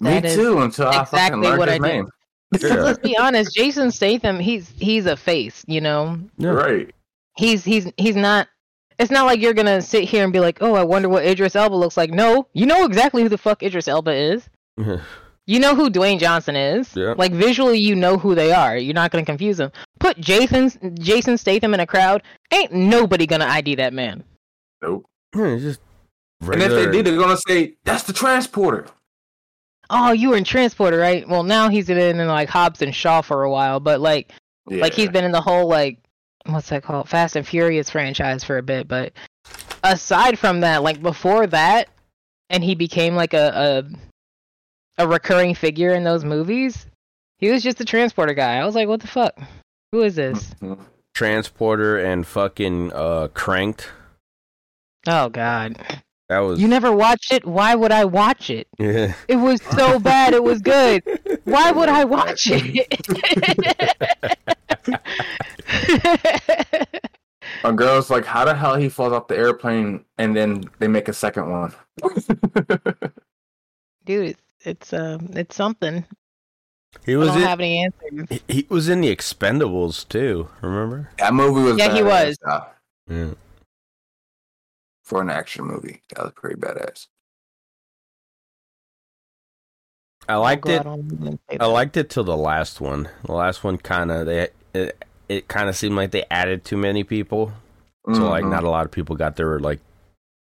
That 0.00 0.24
Me 0.24 0.34
too, 0.34 0.58
until 0.60 0.88
I 0.88 1.04
fucking 1.04 1.18
exactly 1.18 1.40
learned 1.42 1.58
what 1.58 1.68
his 1.68 1.82
I 1.82 1.86
name. 1.86 2.08
Because 2.52 2.70
let's 2.76 3.00
be 3.00 3.18
honest, 3.18 3.52
Jason 3.54 3.90
Statham, 3.90 4.38
he's 4.38 4.72
he's 4.78 5.06
a 5.06 5.16
face, 5.16 5.64
you 5.66 5.80
know. 5.80 6.18
Yeah. 6.38 6.50
Right. 6.50 6.94
He's 7.36 7.64
he's 7.64 7.90
he's 7.96 8.14
not. 8.14 8.46
It's 9.00 9.10
not 9.10 9.26
like 9.26 9.40
you're 9.40 9.52
gonna 9.52 9.82
sit 9.82 10.04
here 10.04 10.22
and 10.22 10.32
be 10.32 10.38
like, 10.38 10.58
oh, 10.60 10.74
I 10.74 10.84
wonder 10.84 11.08
what 11.08 11.26
Idris 11.26 11.56
Elba 11.56 11.74
looks 11.74 11.96
like. 11.96 12.10
No, 12.10 12.46
you 12.52 12.64
know 12.64 12.84
exactly 12.84 13.22
who 13.24 13.28
the 13.28 13.36
fuck 13.36 13.64
Idris 13.64 13.88
Elba 13.88 14.12
is. 14.12 14.48
You 15.46 15.60
know 15.60 15.74
who 15.76 15.90
Dwayne 15.90 16.18
Johnson 16.18 16.56
is. 16.56 16.94
Yeah. 16.96 17.14
Like 17.16 17.32
visually, 17.32 17.78
you 17.78 17.94
know 17.94 18.18
who 18.18 18.34
they 18.34 18.52
are. 18.52 18.76
You're 18.76 18.94
not 18.94 19.10
gonna 19.12 19.24
confuse 19.24 19.56
them. 19.58 19.70
Put 20.00 20.18
Jason 20.18 20.96
Jason 20.98 21.38
Statham 21.38 21.72
in 21.74 21.80
a 21.80 21.86
crowd, 21.86 22.22
ain't 22.52 22.72
nobody 22.72 23.26
gonna 23.26 23.46
ID 23.46 23.76
that 23.76 23.92
man. 23.92 24.24
Nope. 24.82 25.06
Yeah, 25.36 25.52
he's 25.54 25.62
just 25.62 25.80
And 26.40 26.54
if 26.54 26.58
they 26.58 26.74
regular- 26.86 26.92
did, 26.92 27.06
they're 27.06 27.18
gonna 27.18 27.36
say 27.36 27.74
that's 27.84 28.02
the 28.02 28.12
transporter. 28.12 28.86
Oh, 29.88 30.10
you 30.10 30.30
were 30.30 30.36
in 30.36 30.42
Transporter, 30.42 30.98
right? 30.98 31.28
Well, 31.28 31.44
now 31.44 31.68
he's 31.68 31.86
been 31.86 32.18
in 32.20 32.26
like 32.26 32.48
Hobbs 32.48 32.82
and 32.82 32.92
Shaw 32.92 33.20
for 33.22 33.44
a 33.44 33.50
while, 33.50 33.78
but 33.78 34.00
like 34.00 34.32
Yeah. 34.68 34.82
like 34.82 34.94
he's 34.94 35.10
been 35.10 35.24
in 35.24 35.30
the 35.30 35.40
whole 35.40 35.68
like 35.68 35.98
what's 36.46 36.68
that 36.70 36.82
called 36.82 37.08
fast 37.08 37.36
and 37.36 37.46
furious 37.46 37.88
franchise 37.90 38.42
for 38.44 38.56
a 38.58 38.62
bit 38.62 38.86
but 38.86 39.12
aside 39.82 40.38
from 40.38 40.60
that 40.60 40.80
like 40.82 41.02
before 41.02 41.44
that 41.46 41.88
and 42.50 42.62
he 42.62 42.74
became 42.76 43.14
like 43.16 43.34
a 43.34 43.82
a 43.84 43.96
a, 44.98 45.04
a 45.04 45.08
recurring 45.08 45.54
figure 45.54 45.94
in 45.94 46.04
those 46.04 46.24
movies? 46.24 46.86
He 47.38 47.50
was 47.50 47.62
just 47.62 47.80
a 47.80 47.84
transporter 47.84 48.34
guy. 48.34 48.56
I 48.58 48.64
was 48.64 48.74
like 48.74 48.88
what 48.88 49.00
the 49.00 49.06
fuck? 49.06 49.38
Who 49.92 50.02
is 50.02 50.16
this? 50.16 50.52
Transporter 51.14 51.98
and 51.98 52.26
fucking 52.26 52.92
uh 52.92 53.28
cranked. 53.28 53.88
oh 55.06 55.28
god. 55.28 55.76
That 56.28 56.40
was 56.40 56.60
you 56.60 56.66
never 56.66 56.90
watched 56.90 57.32
it? 57.32 57.46
Why 57.46 57.76
would 57.76 57.92
i 57.92 58.04
watch 58.04 58.50
it? 58.50 58.66
Yeah. 58.78 59.14
it 59.28 59.36
was 59.36 59.62
so 59.62 60.00
bad. 60.00 60.34
It 60.34 60.42
was 60.42 60.60
good. 60.60 61.04
Why 61.44 61.70
would 61.70 61.88
i 61.88 62.04
watch 62.04 62.48
it? 62.50 63.06
A 67.64 67.72
girl's 67.72 68.10
like, 68.10 68.24
how 68.24 68.44
the 68.44 68.54
hell 68.54 68.76
he 68.76 68.88
falls 68.88 69.12
off 69.12 69.28
the 69.28 69.36
airplane, 69.36 70.04
and 70.18 70.36
then 70.36 70.64
they 70.78 70.88
make 70.88 71.08
a 71.08 71.12
second 71.12 71.50
one. 71.50 71.74
dude 74.04 74.28
it's 74.28 74.40
it's 74.66 74.92
um 74.92 75.30
it's 75.34 75.54
something 75.56 76.04
He 77.04 77.14
I 77.14 77.16
was 77.16 77.28
don't 77.28 77.38
in, 77.38 77.42
have 77.44 77.60
any 77.60 77.78
answers. 77.84 78.28
he- 78.48 78.52
he 78.54 78.66
was 78.68 78.88
in 78.88 79.00
the 79.00 79.14
Expendables 79.14 80.06
too. 80.08 80.48
Remember? 80.62 81.10
That 81.18 81.34
movie 81.34 81.62
was 81.62 81.78
Yeah, 81.78 81.94
he 81.94 82.02
was. 82.02 82.36
though, 82.44 82.66
Yeah. 83.08 83.34
for 85.04 85.22
an 85.22 85.30
action 85.30 85.64
movie. 85.64 86.02
That 86.14 86.24
was 86.24 86.32
pretty 86.34 86.60
badass. 86.60 87.06
I 90.28 90.32
I'll 90.34 90.40
liked 90.40 90.68
it. 90.68 90.80
out 90.80 90.86
on 90.86 90.98
a 90.98 91.02
limb 91.02 91.26
and 91.28 91.38
say 91.48 91.58
I 91.60 91.66
liked 91.66 91.96
it 91.96 92.10
till 92.10 92.24
the 92.24 92.36
last 92.36 92.80
one. 92.80 93.08
The 93.24 93.32
last 93.32 93.62
one 93.62 93.78
kind 93.78 94.10
of 94.10 94.26
they 94.26 94.48
it, 94.74 95.04
it 95.28 95.48
kind 95.48 95.68
of 95.68 95.76
seemed 95.76 95.94
like 95.96 96.10
they 96.10 96.24
added 96.30 96.64
too 96.64 96.76
many 96.76 97.04
people, 97.04 97.52
so 98.12 98.28
like 98.28 98.44
Mhm. 98.44 98.50
not 98.50 98.64
a 98.64 98.70
lot 98.70 98.86
of 98.86 98.90
people 98.92 99.14
got 99.16 99.36
their 99.36 99.58
like 99.60 99.80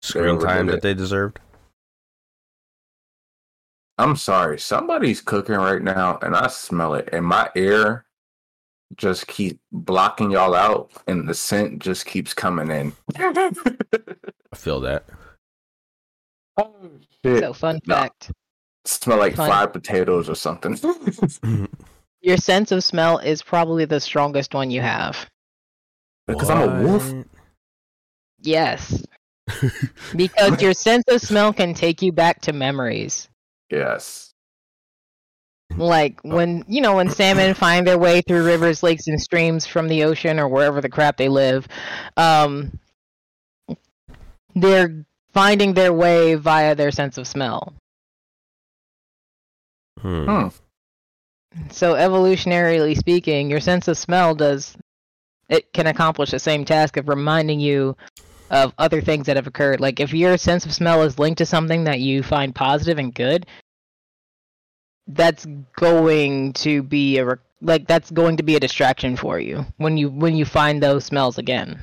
screen 0.03 0.25
overdid 0.25 0.47
time 0.47 0.69
it. 0.69 0.71
that 0.73 0.81
they 0.83 0.93
deserved. 0.93 1.39
I'm 4.01 4.15
sorry. 4.15 4.57
Somebody's 4.59 5.21
cooking 5.21 5.55
right 5.55 5.81
now, 5.81 6.17
and 6.23 6.35
I 6.35 6.47
smell 6.47 6.95
it, 6.95 7.09
and 7.13 7.23
my 7.25 7.49
ear 7.55 8.05
just 8.95 9.27
keep 9.27 9.59
blocking 9.71 10.31
y'all 10.31 10.55
out, 10.55 10.91
and 11.07 11.29
the 11.29 11.35
scent 11.35 11.79
just 11.79 12.07
keeps 12.07 12.33
coming 12.33 12.71
in. 12.71 12.93
I 13.15 14.55
feel 14.55 14.79
that. 14.81 15.05
oh 16.57 16.73
shit! 17.23 17.43
So 17.43 17.53
fun 17.53 17.79
No. 17.85 17.95
fact: 17.95 18.31
Smell 18.85 19.19
like 19.19 19.35
Fun. 19.35 19.47
fried 19.47 19.73
potatoes 19.73 20.27
or 20.29 20.35
something. 20.35 20.79
your 22.21 22.37
sense 22.37 22.71
of 22.71 22.83
smell 22.83 23.19
is 23.19 23.43
probably 23.43 23.85
the 23.85 23.99
strongest 23.99 24.55
one 24.55 24.71
you 24.71 24.81
have. 24.81 25.29
Because 26.25 26.49
I'm 26.49 26.61
a 26.61 26.83
wolf. 26.83 27.25
Yes, 28.41 29.03
because 30.15 30.59
your 30.59 30.73
sense 30.73 31.03
of 31.07 31.21
smell 31.21 31.53
can 31.53 31.75
take 31.75 32.01
you 32.01 32.11
back 32.11 32.41
to 32.41 32.53
memories. 32.53 33.27
Yes. 33.71 34.33
Like 35.77 36.19
when 36.23 36.65
you 36.67 36.81
know 36.81 36.97
when 36.97 37.09
salmon 37.09 37.53
find 37.55 37.87
their 37.87 37.97
way 37.97 38.21
through 38.21 38.45
rivers, 38.45 38.83
lakes, 38.83 39.07
and 39.07 39.19
streams 39.19 39.65
from 39.65 39.87
the 39.87 40.03
ocean 40.03 40.39
or 40.39 40.47
wherever 40.47 40.81
the 40.81 40.89
crap 40.89 41.17
they 41.17 41.29
live, 41.29 41.67
um, 42.17 42.77
they're 44.53 45.05
finding 45.33 45.73
their 45.73 45.93
way 45.93 46.35
via 46.35 46.75
their 46.75 46.91
sense 46.91 47.17
of 47.17 47.25
smell. 47.25 47.73
Hmm. 49.99 50.25
Hmm. 50.25 50.47
So 51.69 51.93
evolutionarily 51.93 52.97
speaking, 52.97 53.49
your 53.49 53.59
sense 53.59 53.87
of 53.87 53.97
smell 53.97 54.35
does 54.35 54.75
it 55.49 55.71
can 55.73 55.87
accomplish 55.87 56.31
the 56.31 56.39
same 56.39 56.65
task 56.65 56.97
of 56.97 57.09
reminding 57.09 57.59
you 57.59 57.95
of 58.49 58.73
other 58.77 59.01
things 59.01 59.25
that 59.25 59.37
have 59.37 59.47
occurred. 59.47 59.79
Like 59.79 59.99
if 59.99 60.13
your 60.13 60.37
sense 60.37 60.65
of 60.65 60.73
smell 60.73 61.01
is 61.03 61.19
linked 61.19 61.39
to 61.39 61.45
something 61.45 61.85
that 61.85 61.99
you 61.99 62.23
find 62.23 62.53
positive 62.53 62.99
and 62.99 63.13
good, 63.13 63.45
that's 65.15 65.45
going 65.77 66.53
to 66.53 66.83
be 66.83 67.17
a 67.17 67.25
re- 67.25 67.35
like 67.61 67.87
that's 67.87 68.09
going 68.11 68.37
to 68.37 68.43
be 68.43 68.55
a 68.55 68.59
distraction 68.59 69.15
for 69.15 69.39
you 69.39 69.65
when 69.77 69.97
you 69.97 70.09
when 70.09 70.35
you 70.35 70.45
find 70.45 70.81
those 70.81 71.05
smells 71.05 71.37
again. 71.37 71.79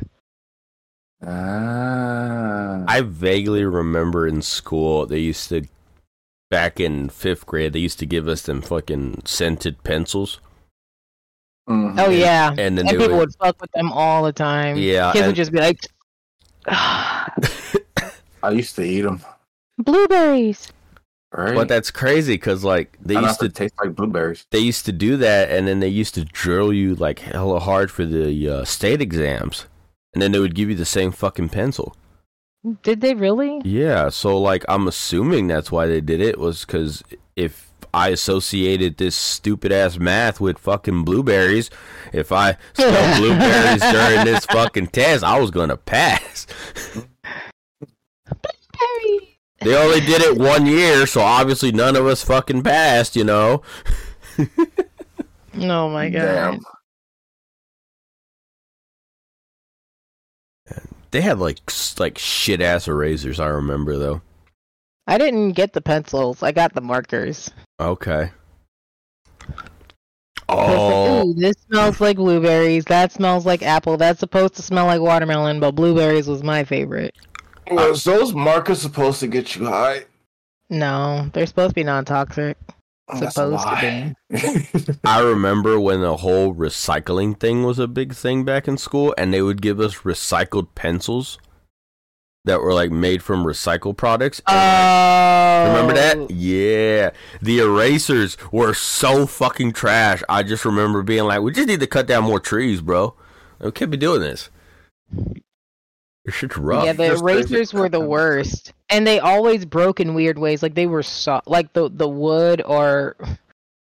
Ah. 1.24 2.85
I 2.87 3.01
vaguely 3.03 3.64
remember 3.64 4.26
in 4.26 4.41
school 4.43 5.07
they 5.07 5.18
used 5.18 5.49
to 5.51 5.62
back 6.51 6.81
in 6.81 7.09
fifth 7.09 7.45
grade 7.45 7.72
they 7.72 7.79
used 7.81 7.99
to 7.99 8.07
give 8.07 8.29
us 8.29 8.43
them 8.43 8.62
fucking 8.62 9.22
scented 9.24 9.83
pencils. 9.85 10.41
Mhm. 11.68 11.99
Oh 11.99 12.11
yeah. 12.11 12.51
And 12.51 12.79
then 12.79 12.87
And 12.87 12.89
they 12.89 12.93
people 12.93 13.09
would, 13.18 13.29
would 13.29 13.35
fuck 13.41 13.61
with 13.61 13.70
them 13.72 13.93
all 13.93 14.22
the 14.24 14.33
time. 14.33 14.76
Yeah, 14.79 15.12
Kids 15.12 15.20
and- 15.22 15.26
would 15.29 15.37
just 15.37 15.53
be 15.53 15.59
like 15.61 15.81
I 16.66 18.51
used 18.53 18.74
to 18.76 18.83
eat 18.83 19.03
them. 19.03 19.20
blueberries. 19.79 20.68
Right. 21.31 21.55
but 21.55 21.68
that's 21.68 21.91
crazy 21.91 22.35
because 22.35 22.64
like 22.64 22.97
they 23.03 23.14
I 23.16 23.20
used 23.20 23.41
to 23.41 23.51
taste 23.51 23.74
like 23.83 23.95
blueberries. 23.95 24.47
they 24.51 24.61
used 24.61 24.87
to 24.87 24.93
do 24.93 25.18
that 25.18 25.51
and 25.51 25.68
then 25.68 25.81
they 25.81 25.89
used 25.89 26.14
to 26.14 26.24
drill 26.24 26.72
you 26.72 26.95
like 26.95 27.18
hella 27.18 27.61
hard 27.61 27.91
for 27.91 28.07
the 28.07 28.49
uh, 28.49 28.64
state 28.64 29.03
exams 29.03 29.66
and 30.14 30.22
then 30.22 30.33
they 30.33 30.39
would 30.39 30.55
give 30.55 30.70
you 30.70 30.74
the 30.74 30.87
same 30.87 31.12
fucking 31.12 31.51
pencil 31.51 31.95
Did 32.83 33.03
they 33.03 33.12
really? 33.14 33.61
yeah 33.62 34.09
so 34.09 34.39
like 34.41 34.64
i'm 34.70 34.89
assuming 34.89 35.49
that's 35.49 35.70
why 35.70 35.87
they 35.87 36.01
did 36.01 36.22
it 36.22 36.39
was 36.39 36.64
because 36.64 37.03
if 37.37 37.72
i 37.93 38.09
associated 38.09 38.97
this 38.97 39.14
stupid 39.14 39.70
ass 39.70 39.99
math 39.99 40.41
with 40.41 40.57
fucking 40.59 41.05
blueberries 41.05 41.68
if 42.14 42.33
i 42.33 42.57
smelled 42.72 43.16
blueberries 43.20 43.83
during 43.83 44.24
this 44.24 44.47
fucking 44.47 44.87
test 44.87 45.22
i 45.24 45.39
was 45.39 45.51
gonna 45.51 45.76
pass 45.76 46.47
Blueberries. 48.24 49.28
They 49.61 49.76
only 49.76 50.00
did 50.00 50.22
it 50.22 50.38
one 50.38 50.66
year 50.66 51.06
so 51.06 51.20
obviously 51.20 51.72
none 51.72 51.96
of 51.96 52.06
us 52.06 52.22
fucking 52.22 52.62
passed 52.62 53.16
you 53.16 53.24
know 53.24 53.62
Oh 55.61 55.88
my 55.88 56.09
god. 56.09 56.61
Damn. 60.68 60.84
they 61.11 61.20
had 61.20 61.38
like 61.38 61.59
like 61.98 62.18
shit 62.18 62.61
ass 62.61 62.86
erasers 62.86 63.40
i 63.40 63.46
remember 63.46 63.96
though 63.96 64.20
I 65.09 65.16
didn't 65.16 65.52
get 65.52 65.72
the 65.72 65.80
pencils. 65.80 66.42
I 66.42 66.52
got 66.52 66.74
the 66.74 66.82
markers. 66.82 67.50
Okay. 67.80 68.30
I 69.40 70.54
was 70.54 70.68
like, 70.68 70.78
Oh, 70.90 71.28
Ooh, 71.28 71.34
this 71.34 71.56
smells 71.70 71.98
like 71.98 72.18
blueberries. 72.18 72.84
That 72.84 73.11
smells 73.12 73.46
like 73.46 73.62
apple. 73.62 73.96
That's 73.96 74.20
supposed 74.20 74.54
to 74.56 74.62
smell 74.62 74.84
like 74.84 75.00
watermelon, 75.00 75.61
but 75.61 75.72
blueberries 75.72 76.28
was 76.28 76.42
my 76.42 76.62
favorite. 76.62 77.14
Was 77.70 78.04
those 78.04 78.32
markers 78.34 78.80
supposed 78.80 79.20
to 79.20 79.26
get 79.26 79.56
you 79.56 79.66
high? 79.66 80.04
No, 80.70 81.30
they're 81.32 81.46
supposed 81.46 81.70
to 81.70 81.74
be 81.74 81.84
non-toxic. 81.84 82.56
Oh, 83.10 83.18
that's 83.18 83.34
Supposed 83.36 83.62
to 83.62 83.70
lie. 83.70 84.14
I 85.04 85.20
remember 85.22 85.80
when 85.80 86.02
the 86.02 86.18
whole 86.18 86.54
recycling 86.54 87.38
thing 87.40 87.62
was 87.62 87.78
a 87.78 87.88
big 87.88 88.14
thing 88.14 88.44
back 88.44 88.68
in 88.68 88.76
school, 88.76 89.14
and 89.16 89.32
they 89.32 89.40
would 89.40 89.62
give 89.62 89.80
us 89.80 89.98
recycled 90.00 90.68
pencils 90.74 91.38
that 92.44 92.60
were 92.60 92.74
like 92.74 92.90
made 92.90 93.22
from 93.22 93.44
recycled 93.44 93.96
products. 93.96 94.42
and, 94.46 94.56
like, 94.56 94.88
Oh, 95.58 95.72
Remember 95.72 95.94
that? 95.94 96.16
Oh. 96.18 96.26
Yeah. 96.30 97.10
The 97.42 97.58
erasers 97.60 98.36
were 98.52 98.74
so 98.74 99.26
fucking 99.26 99.72
trash. 99.72 100.22
I 100.28 100.42
just 100.42 100.64
remember 100.64 101.02
being 101.02 101.24
like, 101.24 101.40
we 101.40 101.52
just 101.52 101.68
need 101.68 101.80
to 101.80 101.86
cut 101.86 102.06
down 102.06 102.24
more 102.24 102.40
trees, 102.40 102.80
bro. 102.82 103.14
We 103.60 103.70
can't 103.72 103.90
be 103.90 103.96
doing 103.96 104.20
this. 104.20 104.50
Your 106.29 106.33
shit's 106.35 106.59
rough. 106.59 106.85
Yeah, 106.85 106.93
the 106.93 107.07
Just 107.09 107.22
crazy. 107.22 107.55
erasers 107.55 107.72
were 107.72 107.89
the 107.89 108.01
worst, 108.01 108.74
and 108.91 109.07
they 109.07 109.18
always 109.18 109.64
broke 109.64 109.99
in 109.99 110.12
weird 110.12 110.39
ways. 110.39 110.62
Like 110.62 110.74
they 110.74 110.87
were 110.87 111.03
so 111.03 111.41
like 111.47 111.72
the 111.72 111.89
the 111.89 112.07
wood 112.07 112.61
or 112.66 113.16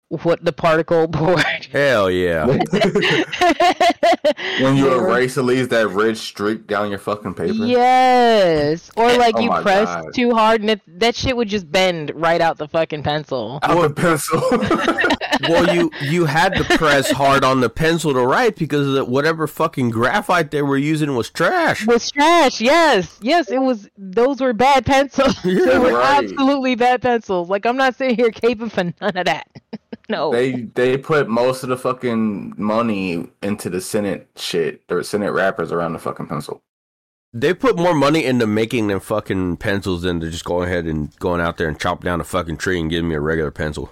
what 0.10 0.44
the 0.44 0.52
particle 0.52 1.06
board. 1.20 1.46
Hell 1.72 2.10
yeah. 2.10 2.48
when 2.48 2.60
you 4.78 4.92
erase, 4.94 5.38
it 5.38 5.44
leaves 5.44 5.68
that 5.68 5.88
red 5.90 6.18
streak 6.18 6.66
down 6.66 6.90
your 6.90 6.98
fucking 6.98 7.36
paper. 7.36 7.54
Yes, 7.54 8.90
or 8.98 9.14
like 9.18 9.36
Oh 9.38 9.42
you 9.42 9.52
press 9.62 9.86
God. 9.88 10.06
too 10.16 10.34
hard 10.34 10.62
and 10.62 10.72
it, 10.72 10.82
that 11.00 11.16
shit 11.16 11.38
would 11.38 11.50
just 11.50 11.72
bend 11.72 12.12
right 12.16 12.42
out 12.42 12.58
the 12.58 12.68
fucking 12.68 13.04
pencil. 13.04 13.60
Out 13.62 13.80
the 13.82 13.92
pencil. 13.94 14.42
Well, 15.50 15.76
you 15.76 15.92
you 16.02 16.26
had 16.26 16.56
to 16.56 16.64
press 16.78 17.12
hard 17.12 17.44
on 17.44 17.62
the 17.62 17.70
pencil 17.70 18.14
to 18.14 18.26
write 18.26 18.56
because 18.56 18.94
the, 18.94 19.06
whatever 19.06 19.48
fucking 19.48 19.90
graphite 19.90 20.52
they 20.52 20.62
were 20.62 20.78
using 20.78 21.16
was 21.16 21.30
trash. 21.30 21.86
Was 21.86 22.12
trash. 22.12 22.62
Yes, 22.62 23.20
yes, 23.22 23.50
it 23.50 23.60
was. 23.60 23.90
Those 23.98 24.42
were 24.42 24.54
bad 24.54 24.86
pencils. 24.86 25.42
they 25.44 25.78
were 25.78 25.94
right. 25.94 26.24
absolutely 26.24 26.76
bad 26.76 27.02
pencils. 27.02 27.50
Like 27.50 27.66
I'm 27.66 27.78
not 27.78 27.96
sitting 27.96 28.16
here 28.16 28.32
caping 28.32 28.72
for 28.72 28.84
none 28.84 29.18
of 29.18 29.26
that. 29.26 29.48
no. 30.10 30.32
they 30.32 30.52
they 30.52 30.98
put 30.98 31.28
most 31.28 31.64
of 31.64 31.70
the 31.70 31.78
fucking 31.78 32.54
money 32.58 33.28
into 33.42 33.70
the 33.70 33.82
Senate 33.82 34.30
shit 34.36 34.82
or 34.90 35.04
Senate 35.04 35.32
wrappers 35.32 35.72
around 35.72 35.94
the 35.94 36.00
fucking 36.00 36.28
pencil. 36.28 36.62
They 37.36 37.56
put 37.56 37.78
more 37.78 37.96
money 37.96 38.26
into 38.26 38.46
making 38.46 38.88
them 38.88 39.00
fucking 39.00 39.58
pencils 39.58 40.04
than 40.04 40.20
to 40.20 40.30
just 40.30 40.46
go 40.46 40.62
ahead 40.62 40.86
and 40.86 41.18
going 41.18 41.42
out 41.42 41.58
there 41.58 41.68
and 41.68 41.80
chop 41.80 42.04
down 42.04 42.22
a 42.22 42.24
fucking 42.24 42.58
tree 42.58 42.80
and 42.80 42.92
give 42.92 43.04
me 43.04 43.16
a 43.16 43.20
regular 43.20 43.50
pencil. 43.50 43.90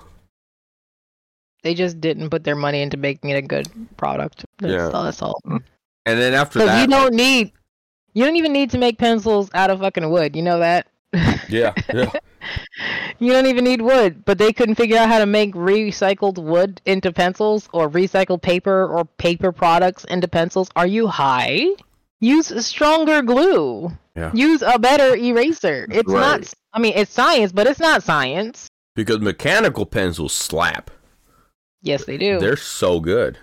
They 1.64 1.74
just 1.74 2.02
didn't 2.02 2.30
put 2.30 2.44
their 2.44 2.56
money 2.56 2.82
into 2.82 2.98
making 2.98 3.30
it 3.30 3.36
a 3.36 3.42
good 3.42 3.68
product. 3.98 4.46
That's, 4.60 4.74
Yeah. 4.74 4.90
all, 4.90 5.04
that's 5.04 5.22
all. 5.22 5.40
And 5.46 6.20
then 6.20 6.34
after 6.34 6.60
that, 6.60 6.82
you 6.82 6.88
don't 6.88 7.14
need, 7.14 7.52
you 8.14 8.26
don't 8.26 8.36
even 8.38 8.52
need 8.54 8.72
to 8.72 8.78
make 8.78 8.98
pencils 8.98 9.50
out 9.54 9.70
of 9.70 9.80
fucking 9.80 10.10
wood. 10.10 10.36
You 10.36 10.42
know 10.42 10.60
that. 10.60 10.88
yeah, 11.50 11.74
yeah. 11.94 12.10
You 13.20 13.32
don't 13.34 13.46
even 13.46 13.64
need 13.66 13.82
wood, 13.84 14.26
but 14.26 14.40
they 14.40 14.52
couldn't 14.52 14.74
figure 14.76 14.98
out 14.98 15.08
how 15.08 15.20
to 15.20 15.28
make 15.28 15.54
recycled 15.54 16.40
wood 16.44 16.82
into 16.86 17.12
pencils 17.14 17.70
or 17.72 17.88
recycled 17.88 18.42
paper 18.42 18.88
or 18.88 19.06
paper 19.06 19.52
products 19.52 20.04
into 20.06 20.28
pencils. 20.28 20.70
Are 20.76 20.88
you 20.88 21.06
high? 21.06 21.68
Use 22.20 22.48
stronger 22.66 23.22
glue. 23.22 23.92
Yeah. 24.16 24.32
Use 24.34 24.64
a 24.64 24.80
better 24.80 25.16
eraser. 25.16 25.86
It's 25.92 26.12
Right. 26.12 26.42
not 26.42 26.54
I 26.74 26.80
mean, 26.80 26.94
it's 26.96 27.12
science, 27.14 27.52
but 27.52 27.68
it's 27.68 27.80
not 27.80 28.02
science. 28.02 28.68
because 28.96 29.20
mechanical 29.20 29.86
pencils 29.86 30.34
slap. 30.34 30.90
Yes, 31.82 32.06
they 32.06 32.18
do. 32.18 32.40
They're 32.40 32.58
so 32.58 33.00
good. 33.00 33.38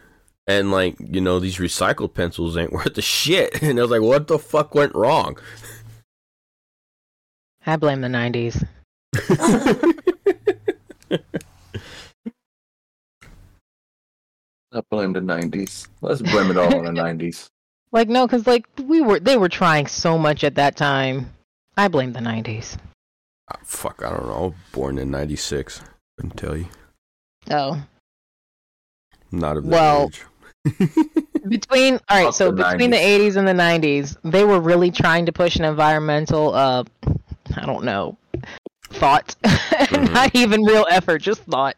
And 0.46 0.70
like, 0.70 0.96
you 0.98 1.20
know, 1.20 1.38
these 1.38 1.58
recycled 1.58 2.14
pencils 2.14 2.56
ain't 2.56 2.72
worth 2.74 2.94
the 2.94 3.02
shit. 3.02 3.62
And 3.62 3.78
I 3.78 3.82
was 3.82 3.90
like, 3.90 4.02
what 4.02 4.26
the 4.28 4.38
fuck 4.38 4.74
went 4.74 4.94
wrong? 4.94 5.38
I 7.66 7.76
blame 7.76 8.00
the 8.00 8.08
90s. 8.08 8.66
I 14.70 14.82
blame 14.90 15.12
the 15.12 15.20
'90s. 15.20 15.88
Let's 16.02 16.20
blame 16.20 16.50
it 16.50 16.56
all 16.56 16.74
on 16.76 16.84
the 16.84 16.90
'90s. 17.02 17.48
Like 17.90 18.08
no, 18.08 18.26
because 18.26 18.46
like 18.46 18.66
we 18.84 19.00
were 19.00 19.18
they 19.18 19.36
were 19.36 19.48
trying 19.48 19.86
so 19.86 20.18
much 20.18 20.44
at 20.44 20.56
that 20.56 20.76
time. 20.76 21.32
I 21.76 21.88
blame 21.88 22.12
the 22.12 22.20
'90s. 22.20 22.76
Ah, 23.50 23.58
fuck, 23.64 24.02
I 24.04 24.10
don't 24.10 24.26
know. 24.26 24.34
I 24.34 24.40
was 24.40 24.54
born 24.72 24.98
in 24.98 25.10
'96. 25.10 25.80
Couldn't 26.16 26.36
tell 26.36 26.56
you. 26.56 26.66
Oh, 27.50 27.82
Not 29.30 29.56
of 29.56 29.64
that 29.64 29.70
Well, 29.70 30.06
age. 30.06 30.22
between 31.48 31.94
all 32.08 32.16
right, 32.16 32.24
Fuck 32.26 32.34
so 32.34 32.50
the 32.50 32.64
between 32.64 32.90
the 32.90 32.96
'80s 32.96 33.36
and 33.36 33.46
the 33.46 33.52
'90s, 33.52 34.16
they 34.24 34.44
were 34.44 34.60
really 34.60 34.90
trying 34.90 35.26
to 35.26 35.32
push 35.32 35.56
an 35.56 35.64
environmental, 35.64 36.54
uh, 36.54 36.84
I 37.56 37.64
don't 37.64 37.84
know, 37.84 38.18
thought, 38.90 39.34
not 39.92 40.34
even 40.34 40.62
real 40.64 40.86
effort, 40.90 41.22
just 41.22 41.42
thought, 41.42 41.76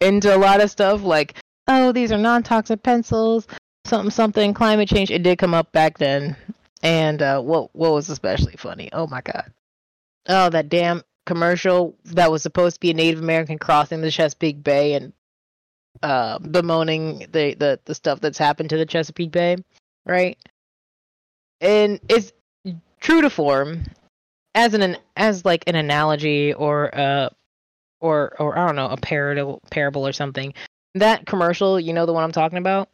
into 0.00 0.34
a 0.34 0.38
lot 0.38 0.60
of 0.60 0.70
stuff 0.70 1.02
like, 1.02 1.36
oh, 1.68 1.92
these 1.92 2.12
are 2.12 2.18
non-toxic 2.18 2.82
pencils, 2.82 3.46
something, 3.84 4.10
something, 4.10 4.54
climate 4.54 4.88
change. 4.88 5.10
It 5.10 5.22
did 5.22 5.38
come 5.38 5.54
up 5.54 5.70
back 5.72 5.98
then, 5.98 6.36
and 6.82 7.22
uh, 7.22 7.40
what 7.40 7.74
what 7.74 7.92
was 7.92 8.08
especially 8.08 8.56
funny? 8.56 8.88
Oh 8.92 9.06
my 9.06 9.20
god, 9.20 9.52
oh 10.28 10.48
that 10.50 10.68
damn 10.68 11.02
commercial 11.26 11.94
that 12.04 12.30
was 12.30 12.42
supposed 12.42 12.76
to 12.76 12.80
be 12.80 12.90
a 12.90 12.94
Native 12.94 13.20
American 13.20 13.58
crossing 13.58 14.00
the 14.00 14.10
Chesapeake 14.10 14.62
Bay 14.62 14.94
and 14.94 15.12
uh, 16.02 16.38
bemoaning 16.38 17.26
the, 17.30 17.54
the 17.54 17.80
the 17.84 17.94
stuff 17.94 18.20
that's 18.20 18.38
happened 18.38 18.70
to 18.70 18.76
the 18.76 18.86
Chesapeake 18.86 19.30
Bay, 19.30 19.56
right? 20.04 20.38
And 21.60 22.00
it's 22.08 22.32
true 23.00 23.22
to 23.22 23.30
form, 23.30 23.84
as 24.54 24.74
an 24.74 24.96
as 25.16 25.44
like 25.44 25.64
an 25.66 25.76
analogy 25.76 26.52
or 26.54 26.94
uh 26.98 27.28
or 28.00 28.34
or 28.38 28.58
I 28.58 28.66
don't 28.66 28.76
know 28.76 28.88
a 28.88 28.96
parable 28.96 29.60
parable 29.70 30.06
or 30.06 30.12
something. 30.12 30.54
That 30.94 31.26
commercial, 31.26 31.78
you 31.78 31.92
know 31.92 32.06
the 32.06 32.12
one 32.12 32.24
I'm 32.24 32.32
talking 32.32 32.58
about, 32.58 32.88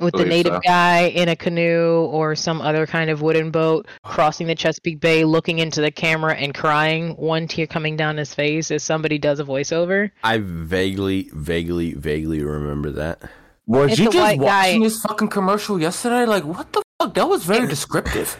with 0.00 0.14
the 0.14 0.24
native 0.24 0.54
so. 0.54 0.60
guy 0.64 1.02
in 1.08 1.28
a 1.28 1.36
canoe 1.36 2.06
or 2.10 2.34
some 2.34 2.60
other 2.60 2.86
kind 2.86 3.10
of 3.10 3.22
wooden 3.22 3.50
boat 3.50 3.86
crossing 4.04 4.46
the 4.46 4.54
Chesapeake 4.54 5.00
Bay, 5.00 5.24
looking 5.24 5.58
into 5.58 5.80
the 5.80 5.90
camera 5.90 6.34
and 6.34 6.54
crying, 6.54 7.10
one 7.16 7.46
tear 7.48 7.66
coming 7.66 7.96
down 7.96 8.16
his 8.16 8.34
face 8.34 8.70
as 8.70 8.82
somebody 8.82 9.18
does 9.18 9.40
a 9.40 9.44
voiceover. 9.44 10.10
I 10.22 10.38
vaguely, 10.38 11.30
vaguely, 11.32 11.94
vaguely 11.94 12.42
remember 12.42 12.90
that. 12.92 13.22
Was 13.66 13.92
It's 13.92 13.98
you 14.00 14.06
just 14.06 14.16
white 14.16 14.38
guy. 14.38 14.44
watching 14.44 14.82
this 14.82 15.00
fucking 15.02 15.28
commercial 15.28 15.80
yesterday? 15.80 16.24
Like, 16.24 16.44
what 16.44 16.72
the 16.72 16.82
fuck? 16.98 17.14
That 17.14 17.28
was 17.28 17.44
very 17.44 17.66
descriptive. 17.66 18.38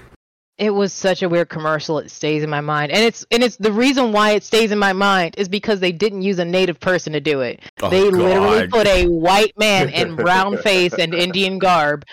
It 0.58 0.70
was 0.74 0.92
such 0.92 1.22
a 1.22 1.28
weird 1.28 1.48
commercial. 1.48 1.98
It 2.00 2.10
stays 2.10 2.42
in 2.42 2.50
my 2.50 2.60
mind, 2.60 2.90
and 2.90 3.04
it's 3.04 3.24
and 3.30 3.42
it's 3.44 3.56
the 3.56 3.72
reason 3.72 4.10
why 4.12 4.32
it 4.32 4.42
stays 4.42 4.72
in 4.72 4.78
my 4.78 4.92
mind 4.92 5.36
is 5.38 5.48
because 5.48 5.78
they 5.78 5.92
didn't 5.92 6.22
use 6.22 6.38
a 6.40 6.44
native 6.44 6.80
person 6.80 7.12
to 7.12 7.20
do 7.20 7.40
it. 7.42 7.60
Oh, 7.80 7.88
they 7.88 8.10
literally 8.10 8.66
put 8.66 8.86
a 8.88 9.06
white 9.06 9.56
man 9.56 9.88
in 9.88 10.16
brown 10.24 10.56
face 10.58 10.94
and 10.94 11.14
Indian 11.14 11.58
garb, 11.60 12.04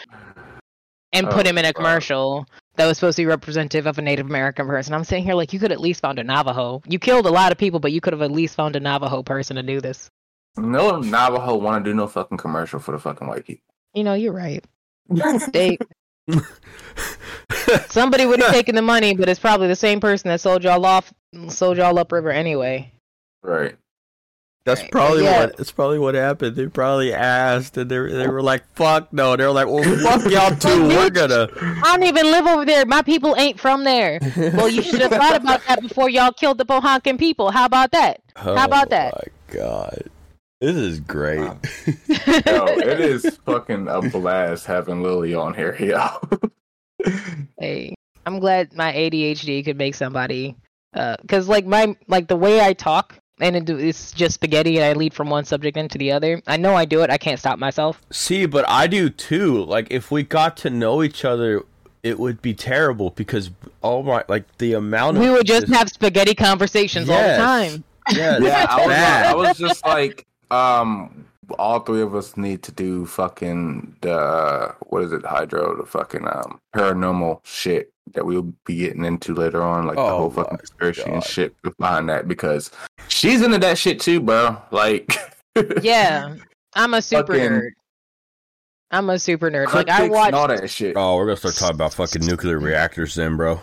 and 1.11 1.27
put 1.29 1.47
Oh, 1.47 1.49
him 1.49 1.57
in 1.57 1.65
a 1.65 1.73
God. 1.73 1.75
commercial 1.75 2.45
that 2.75 2.85
was 2.85 2.97
supposed 2.97 3.15
to 3.15 3.21
be 3.23 3.25
representative 3.25 3.87
of 3.87 3.97
a 3.97 4.01
Native 4.03 4.27
American 4.27 4.67
person. 4.67 4.93
I'm 4.93 5.03
sitting 5.05 5.23
here 5.23 5.33
like 5.33 5.51
you 5.51 5.59
could 5.59 5.71
at 5.71 5.79
least 5.79 6.01
found 6.01 6.19
a 6.19 6.23
Navajo. 6.23 6.83
You 6.87 6.99
killed 6.99 7.25
a 7.25 7.31
lot 7.31 7.51
of 7.51 7.57
people, 7.57 7.79
but 7.79 7.93
you 7.93 8.01
could 8.01 8.13
have 8.13 8.21
at 8.21 8.31
least 8.31 8.55
found 8.55 8.75
a 8.75 8.79
Navajo 8.79 9.23
person 9.23 9.55
to 9.55 9.63
do 9.63 9.81
this. 9.81 10.11
No 10.57 10.99
Navajo 10.99 11.55
want 11.55 11.83
to 11.83 11.89
do 11.91 11.95
no 11.95 12.05
fucking 12.07 12.37
commercial 12.37 12.79
for 12.79 12.91
the 12.91 12.99
fucking 12.99 13.27
white 13.27 13.45
people. 13.45 13.63
You 13.95 14.03
know, 14.03 14.13
you're 14.13 14.33
right. 14.33 14.63
They 15.51 15.77
somebody 17.89 18.25
would 18.25 18.41
have 18.41 18.51
taken 18.51 18.75
the 18.75 18.81
money, 18.81 19.15
but 19.15 19.29
it's 19.29 19.39
probably 19.39 19.67
the 19.67 19.75
same 19.75 19.99
person 19.99 20.29
that 20.29 20.41
sold 20.41 20.63
y'all 20.63 20.85
off, 20.85 21.13
sold 21.49 21.77
y'all 21.77 21.97
upriver 21.97 22.31
anyway. 22.31 22.91
Right. 23.43 23.75
That's 24.65 24.81
Right, 24.81 24.91
probably 24.91 25.23
yeah. 25.25 25.41
what. 25.41 25.57
That's 25.57 25.71
probably 25.71 25.99
what 25.99 26.15
happened. 26.15 26.55
They 26.55 26.65
probably 26.65 27.13
asked, 27.13 27.77
and 27.77 27.89
they 27.89 27.97
they 27.97 28.27
were 28.27 28.41
like, 28.41 28.63
"Fuck 28.75 29.13
no." 29.13 29.35
They 29.35 29.45
were 29.45 29.51
like, 29.51 29.67
"Well, 29.67 29.83
fuck 29.99 30.25
y'all 30.31 30.55
too. 30.55 30.87
We're 30.87 31.11
gonna." 31.11 31.47
I 31.55 31.95
don't 31.95 32.07
even 32.07 32.25
live 32.31 32.47
over 32.47 32.65
there. 32.65 32.83
My 32.87 33.03
people 33.03 33.35
ain't 33.37 33.59
from 33.59 33.83
there. 33.83 34.19
Well, 34.55 34.67
you 34.69 34.81
should 34.81 35.01
have 35.01 35.11
thought 35.11 35.35
about 35.35 35.61
that 35.67 35.81
before 35.81 36.09
y'all 36.09 36.31
killed 36.31 36.57
the 36.57 36.65
Pohonkin 36.65 37.19
people. 37.19 37.51
How 37.51 37.65
about 37.65 37.91
that? 37.91 38.21
How 38.35 38.53
oh 38.53 38.65
about 38.65 38.89
that? 38.89 39.13
Oh 39.13 39.19
my 39.21 39.53
god, 39.55 40.03
this 40.61 40.75
is 40.75 40.99
great. 40.99 41.39
Wow. 41.41 41.59
Yo, 42.07 42.65
it 42.79 42.99
is 42.99 43.37
fucking 43.45 43.87
a 43.87 44.01
blast 44.01 44.65
having 44.65 45.03
Lily 45.03 45.35
on 45.35 45.53
here, 45.53 45.75
yo. 45.79 46.09
Hey, 47.57 47.95
I'm 48.25 48.39
glad 48.39 48.73
my 48.73 48.91
ADHD 48.91 49.63
could 49.63 49.77
make 49.77 49.95
somebody, 49.95 50.55
uh, 50.93 51.15
cause 51.27 51.47
like 51.47 51.65
my 51.65 51.95
like 52.07 52.27
the 52.27 52.35
way 52.35 52.59
I 52.59 52.73
talk 52.73 53.17
and 53.39 53.55
it, 53.55 53.69
it's 53.69 54.11
just 54.11 54.35
spaghetti 54.35 54.77
and 54.77 54.85
I 54.85 54.93
lead 54.93 55.13
from 55.13 55.29
one 55.29 55.45
subject 55.45 55.77
into 55.77 55.97
the 55.97 56.11
other. 56.11 56.41
I 56.47 56.57
know 56.57 56.75
I 56.75 56.85
do 56.85 57.01
it. 57.01 57.09
I 57.09 57.17
can't 57.17 57.39
stop 57.39 57.59
myself. 57.59 58.01
See, 58.11 58.45
but 58.45 58.67
I 58.67 58.87
do 58.87 59.09
too. 59.09 59.63
Like, 59.65 59.87
if 59.91 60.11
we 60.11 60.23
got 60.23 60.57
to 60.57 60.69
know 60.69 61.03
each 61.03 61.25
other, 61.25 61.63
it 62.03 62.19
would 62.19 62.41
be 62.41 62.53
terrible 62.53 63.09
because 63.11 63.51
oh 63.83 64.03
my, 64.03 64.23
like 64.27 64.57
the 64.57 64.73
amount 64.73 65.17
of 65.17 65.23
We 65.23 65.29
would 65.29 65.47
just 65.47 65.67
have 65.69 65.89
spaghetti 65.89 66.35
conversations 66.35 67.09
all 67.09 67.21
the 67.21 67.37
time. 67.37 67.83
Yes, 68.11 68.41
yeah, 68.43 68.67
I 68.69 68.85
was. 68.85 68.95
I 68.95 69.33
was 69.33 69.57
just 69.57 69.85
like, 69.85 70.25
um, 70.51 71.25
all 71.59 71.79
three 71.79 72.01
of 72.01 72.15
us 72.15 72.37
need 72.37 72.63
to 72.63 72.71
do 72.71 73.05
fucking 73.05 73.97
the 74.01 74.73
what 74.87 75.03
is 75.03 75.11
it, 75.11 75.25
Hydro, 75.25 75.77
the 75.77 75.85
fucking 75.85 76.27
um 76.27 76.59
paranormal 76.75 77.39
shit 77.45 77.91
that 78.13 78.25
we'll 78.25 78.53
be 78.65 78.75
getting 78.77 79.03
into 79.05 79.33
later 79.33 79.61
on, 79.61 79.85
like 79.87 79.95
the 79.95 80.01
Oh 80.01 80.17
whole 80.17 80.29
fucking 80.29 80.57
conspiracy 80.57 81.01
and 81.03 81.23
shit 81.23 81.55
behind 81.77 82.07
that 82.09 82.27
because 82.27 82.71
she's 83.07 83.41
into 83.41 83.57
that 83.59 83.77
shit 83.77 83.99
too, 83.99 84.19
bro. 84.19 84.57
Like, 84.71 85.15
Yeah, 85.81 86.35
I'm 86.75 86.93
a 86.93 87.01
super 87.01 87.33
nerd. 87.33 87.69
I'm 88.91 89.09
a 89.09 89.17
super 89.17 89.49
nerd. 89.49 89.73
Like 89.73 89.89
I 89.89 90.07
watch 90.07 90.27
and 90.27 90.35
all 90.35 90.47
that 90.47 90.69
shit. 90.69 90.95
Oh, 90.95 91.15
we're 91.17 91.25
gonna 91.25 91.37
start 91.37 91.55
talking 91.55 91.75
about 91.75 91.93
fucking 91.93 92.25
nuclear 92.25 92.59
reactors 92.59 93.15
then, 93.15 93.35
bro. 93.37 93.59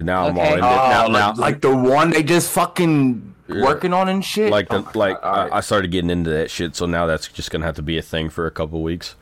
Now 0.00 0.26
I'm 0.28 0.38
all 0.38 0.44
Okay. 0.44 0.52
in 0.54 0.58
it. 0.58 0.62
Oh, 0.62 0.88
Now, 0.90 1.02
like, 1.08 1.12
now, 1.12 1.34
like 1.34 1.60
the 1.60 1.76
one 1.76 2.10
they 2.10 2.22
just 2.22 2.50
fucking 2.52 3.34
Yeah. 3.48 3.62
working 3.62 3.92
on 3.92 4.08
and 4.08 4.24
shit. 4.24 4.50
like 4.50 4.66
Oh 4.70 4.78
the 4.78 4.82
my 4.82 4.92
like 4.94 5.22
God, 5.22 5.24
all 5.24 5.44
right. 5.44 5.52
I, 5.52 5.56
I 5.58 5.60
started 5.60 5.90
getting 5.90 6.10
into 6.10 6.30
that 6.30 6.50
shit, 6.50 6.74
so 6.74 6.86
now 6.86 7.06
that's 7.06 7.28
just 7.28 7.50
gonna 7.50 7.64
have 7.64 7.76
to 7.76 7.82
be 7.82 7.98
a 7.98 8.02
thing 8.02 8.28
for 8.28 8.46
a 8.46 8.50
couple 8.50 8.82
weeks. 8.82 9.14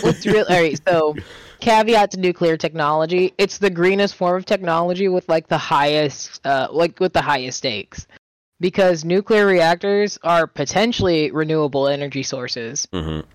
What's 0.00 0.24
real? 0.26 0.46
All 0.48 0.56
right, 0.56 0.80
so 0.86 1.14
caveat 1.60 2.12
to 2.12 2.20
nuclear 2.20 2.56
technology: 2.56 3.34
it's 3.36 3.58
the 3.58 3.70
greenest 3.70 4.14
form 4.14 4.36
of 4.36 4.46
technology 4.46 5.08
with 5.08 5.28
like 5.28 5.48
the 5.48 5.58
highest, 5.58 6.44
uh, 6.46 6.68
like 6.70 6.98
with 6.98 7.12
the 7.12 7.20
highest 7.22 7.58
stakes, 7.58 8.06
because 8.60 9.04
nuclear 9.04 9.46
reactors 9.46 10.18
are 10.22 10.46
potentially 10.46 11.30
renewable 11.30 11.88
energy 11.88 12.22
sources. 12.22 12.88
Mm-hmm. 12.92 13.28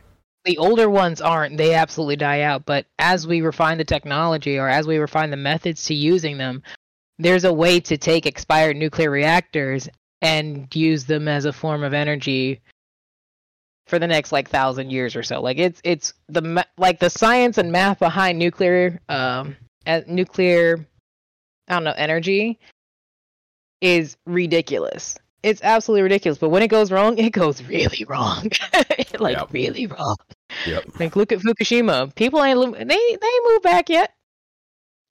The 0.46 0.58
older 0.58 0.90
ones 0.90 1.22
aren't; 1.22 1.58
they 1.58 1.76
absolutely 1.76 2.16
die 2.16 2.42
out. 2.42 2.66
But 2.66 2.88
as 2.98 3.28
we 3.28 3.42
refine 3.42 3.78
the 3.78 3.86
technology, 3.86 4.58
or 4.58 4.68
as 4.68 4.88
we 4.88 4.98
refine 4.98 5.30
the 5.30 5.38
methods 5.38 5.86
to 5.86 5.94
using 5.94 6.40
them, 6.40 6.64
there's 7.20 7.44
a 7.44 7.54
way 7.54 7.80
to 7.82 7.98
take 7.98 8.26
expired 8.26 8.78
nuclear 8.78 9.12
reactors 9.12 9.88
and 10.22 10.74
use 10.76 11.06
them 11.06 11.28
as 11.28 11.46
a 11.46 11.54
form 11.54 11.84
of 11.84 11.94
energy 11.94 12.62
for 13.88 14.00
the 14.00 14.08
next 14.08 14.32
like 14.32 14.50
thousand 14.50 14.90
years 14.92 15.16
or 15.16 15.24
so. 15.24 15.42
Like 15.42 15.58
it's 15.58 15.82
it's 15.84 16.14
the 16.30 16.66
like 16.78 17.00
the 17.00 17.10
science 17.10 17.58
and 17.58 17.72
math 17.72 18.00
behind 18.00 18.40
nuclear 18.40 19.00
um 19.10 19.56
nuclear 20.08 20.86
I 21.68 21.74
don't 21.74 21.84
know 21.84 21.94
energy 21.96 22.60
is 23.82 24.18
ridiculous. 24.26 25.18
It's 25.42 25.62
absolutely 25.64 26.04
ridiculous. 26.04 26.38
But 26.38 26.50
when 26.50 26.64
it 26.64 26.68
goes 26.68 26.92
wrong, 26.92 27.18
it 27.18 27.32
goes 27.32 27.64
really 27.64 28.06
wrong. 28.06 28.50
like 29.20 29.38
Yep. 29.38 29.54
really 29.54 29.88
wrong. 29.88 30.18
Yep. 30.66 31.00
Like 31.00 31.16
look 31.16 31.32
at 31.32 31.40
Fukushima. 31.40 32.14
People 32.16 32.44
ain't 32.44 32.60
they 32.74 32.86
they 32.88 32.94
ain't 32.96 33.46
moved 33.46 33.64
back 33.64 33.90
yet. 33.90 34.14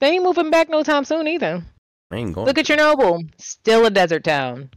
They 0.00 0.10
ain't 0.12 0.24
moving 0.24 0.50
back 0.50 0.68
no 0.68 0.82
time 0.82 1.04
soon 1.04 1.26
either. 1.26 1.62
I 2.10 2.16
ain't 2.16 2.34
going. 2.34 2.46
Look 2.46 2.58
at 2.58 2.66
Chernobyl, 2.66 3.28
still 3.38 3.86
a 3.86 3.90
desert 3.90 4.24
town. 4.24 4.70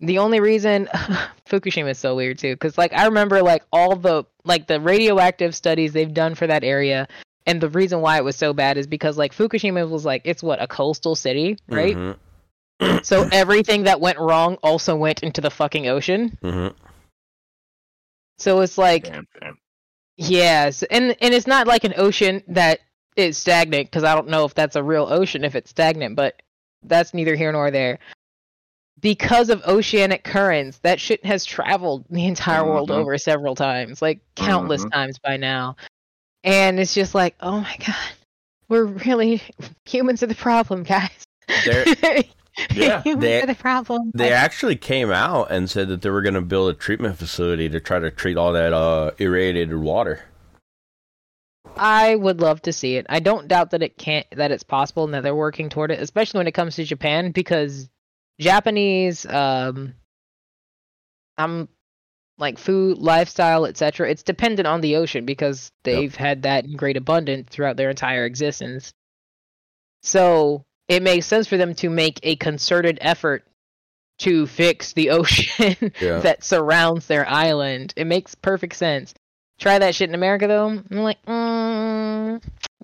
The 0.00 0.18
only 0.18 0.40
reason 0.40 0.86
Fukushima 1.48 1.90
is 1.90 1.98
so 1.98 2.14
weird 2.14 2.38
too, 2.38 2.54
because 2.54 2.76
like 2.78 2.92
I 2.92 3.06
remember 3.06 3.42
like 3.42 3.62
all 3.72 3.96
the 3.96 4.24
like 4.44 4.66
the 4.66 4.80
radioactive 4.80 5.54
studies 5.54 5.92
they've 5.92 6.12
done 6.12 6.34
for 6.34 6.46
that 6.46 6.64
area, 6.64 7.08
and 7.46 7.60
the 7.60 7.70
reason 7.70 8.00
why 8.00 8.18
it 8.18 8.24
was 8.24 8.36
so 8.36 8.52
bad 8.52 8.76
is 8.76 8.86
because 8.86 9.16
like 9.16 9.34
Fukushima 9.34 9.88
was 9.88 10.04
like 10.04 10.22
it's 10.24 10.42
what 10.42 10.62
a 10.62 10.66
coastal 10.66 11.16
city, 11.16 11.56
right? 11.68 11.96
Mhm. 11.96 12.16
So 13.04 13.26
everything 13.32 13.84
that 13.84 14.00
went 14.00 14.18
wrong 14.18 14.58
also 14.62 14.96
went 14.96 15.22
into 15.22 15.40
the 15.40 15.50
fucking 15.50 15.86
ocean. 15.86 16.36
Mhm. 16.42 16.74
So 18.38 18.60
it's 18.60 18.76
like 18.76 19.04
Damn, 19.04 19.26
damn. 19.40 19.58
Yes, 20.16 20.82
and 20.84 21.16
and 21.20 21.32
it's 21.34 21.46
not 21.46 21.66
like 21.66 21.84
an 21.84 21.94
ocean 21.96 22.42
that 22.48 22.80
is 23.16 23.38
stagnant 23.38 23.86
because 23.86 24.04
I 24.04 24.14
don't 24.14 24.28
know 24.28 24.44
if 24.44 24.54
that's 24.54 24.76
a 24.76 24.82
real 24.82 25.06
ocean 25.08 25.44
if 25.44 25.54
it's 25.54 25.70
stagnant, 25.70 26.16
but 26.16 26.42
that's 26.84 27.14
neither 27.14 27.34
here 27.34 27.52
nor 27.52 27.70
there. 27.70 27.98
Because 29.00 29.50
of 29.50 29.62
oceanic 29.66 30.24
currents, 30.24 30.78
that 30.78 31.00
shit 31.00 31.24
has 31.26 31.44
traveled 31.44 32.04
the 32.10 32.26
entire 32.26 32.64
world 32.64 32.88
Mhm. 32.90 32.94
over 32.94 33.18
several 33.18 33.54
times, 33.54 34.00
like 34.00 34.20
countless 34.34 34.84
Mhm. 34.84 34.92
times 34.92 35.18
by 35.18 35.36
now. 35.36 35.76
And 36.42 36.78
it's 36.80 36.94
just 36.94 37.14
like, 37.14 37.34
oh 37.40 37.60
my 37.60 37.76
god, 37.86 37.96
we're 38.68 38.84
really 38.84 39.42
humans 39.84 40.22
are 40.22 40.26
the 40.26 40.34
problem, 40.34 40.82
guys. 40.84 41.10
Yeah, 42.72 43.02
they- 43.04 43.42
are 43.42 43.46
the 43.46 43.56
problem. 43.56 44.12
They 44.14 44.32
actually 44.32 44.76
came 44.76 45.10
out 45.10 45.50
and 45.50 45.68
said 45.68 45.88
that 45.88 46.02
they 46.02 46.10
were 46.10 46.22
going 46.22 46.34
to 46.34 46.40
build 46.40 46.70
a 46.70 46.74
treatment 46.74 47.18
facility 47.18 47.68
to 47.68 47.80
try 47.80 47.98
to 47.98 48.12
treat 48.12 48.36
all 48.36 48.52
that 48.52 48.72
uh, 48.72 49.10
irradiated 49.18 49.76
water. 49.76 50.20
I 51.76 52.14
would 52.14 52.40
love 52.40 52.62
to 52.62 52.72
see 52.72 52.96
it. 52.96 53.06
I 53.08 53.20
don't 53.20 53.48
doubt 53.48 53.70
that 53.70 53.82
it 53.82 53.96
can't 53.98 54.26
that 54.32 54.50
it's 54.52 54.62
possible 54.62 55.04
and 55.04 55.14
that 55.14 55.22
they're 55.22 55.34
working 55.34 55.68
toward 55.68 55.90
it, 55.90 56.00
especially 56.00 56.38
when 56.38 56.46
it 56.46 56.52
comes 56.52 56.76
to 56.76 56.84
Japan 56.84 57.30
because 57.32 57.88
Japanese 58.38 59.26
um 59.26 59.94
I'm 61.36 61.68
like 62.38 62.58
food, 62.58 62.98
lifestyle, 62.98 63.64
etc. 63.66 64.10
It's 64.10 64.22
dependent 64.22 64.66
on 64.66 64.80
the 64.80 64.96
ocean 64.96 65.24
because 65.24 65.70
they've 65.84 66.14
had 66.14 66.42
that 66.42 66.64
in 66.64 66.76
great 66.76 66.96
abundance 66.96 67.48
throughout 67.50 67.76
their 67.76 67.90
entire 67.90 68.24
existence. 68.24 68.92
So, 70.02 70.64
it 70.88 71.02
makes 71.02 71.26
sense 71.26 71.46
for 71.46 71.56
them 71.56 71.74
to 71.76 71.88
make 71.88 72.20
a 72.22 72.36
concerted 72.36 72.98
effort 73.00 73.44
to 74.18 74.46
fix 74.46 74.92
the 74.92 75.10
ocean 75.10 75.92
Yeah. 76.00 76.20
that 76.20 76.44
surrounds 76.44 77.06
their 77.06 77.28
island. 77.28 77.94
It 77.96 78.06
makes 78.06 78.34
perfect 78.34 78.76
sense. 78.76 79.14
Try 79.58 79.78
that 79.78 79.94
shit 79.94 80.08
in 80.08 80.14
America 80.14 80.46
though. 80.48 80.66
I'm 80.66 80.84
like, 80.90 81.24
mm, 81.26 81.30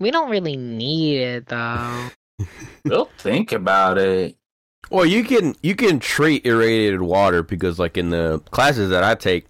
we 0.01 0.11
don't 0.11 0.29
really 0.29 0.57
need 0.57 1.19
it 1.19 1.45
though. 1.47 2.09
We'll 2.85 3.05
think 3.19 3.51
about 3.51 3.99
it. 3.99 4.35
Well, 4.89 5.05
you 5.05 5.23
can 5.23 5.55
you 5.61 5.75
can 5.75 5.99
treat 5.99 6.43
irradiated 6.45 7.01
water 7.01 7.43
because, 7.43 7.77
like 7.77 7.95
in 7.97 8.09
the 8.09 8.39
classes 8.49 8.89
that 8.89 9.03
I 9.03 9.13
take, 9.13 9.45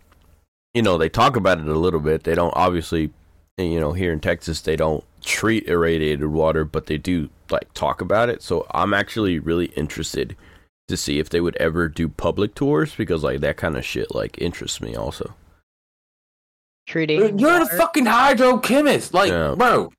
you 0.73 0.81
know, 0.81 0.97
they 0.97 1.07
talk 1.07 1.37
about 1.37 1.59
it 1.59 1.67
a 1.67 1.79
little 1.79 2.01
bit. 2.01 2.25
They 2.25 2.35
don't 2.35 2.53
obviously, 2.57 3.11
you 3.57 3.79
know, 3.79 3.93
here 3.93 4.11
in 4.11 4.19
Texas 4.19 4.59
they 4.61 4.75
don't 4.75 5.05
treat 5.21 5.67
irradiated 5.69 6.25
water, 6.25 6.65
but 6.65 6.87
they 6.87 6.97
do 6.97 7.29
like 7.49 7.73
talk 7.73 8.01
about 8.01 8.27
it. 8.29 8.43
So 8.43 8.67
I'm 8.71 8.93
actually 8.93 9.39
really 9.39 9.67
interested 9.77 10.35
to 10.89 10.97
see 10.97 11.17
if 11.17 11.29
they 11.29 11.39
would 11.39 11.55
ever 11.55 11.87
do 11.87 12.09
public 12.09 12.53
tours 12.55 12.93
because 12.93 13.23
like 13.23 13.39
that 13.39 13.55
kind 13.55 13.77
of 13.77 13.85
shit 13.85 14.13
like 14.13 14.37
interests 14.41 14.81
me 14.81 14.95
also. 14.95 15.33
Treating 16.87 17.39
You're 17.39 17.59
the 17.59 17.65
water- 17.65 17.77
fucking 17.77 18.05
hydrochemist. 18.05 19.13
Like, 19.13 19.29
Yeah. 19.31 19.55
bro, 19.57 19.91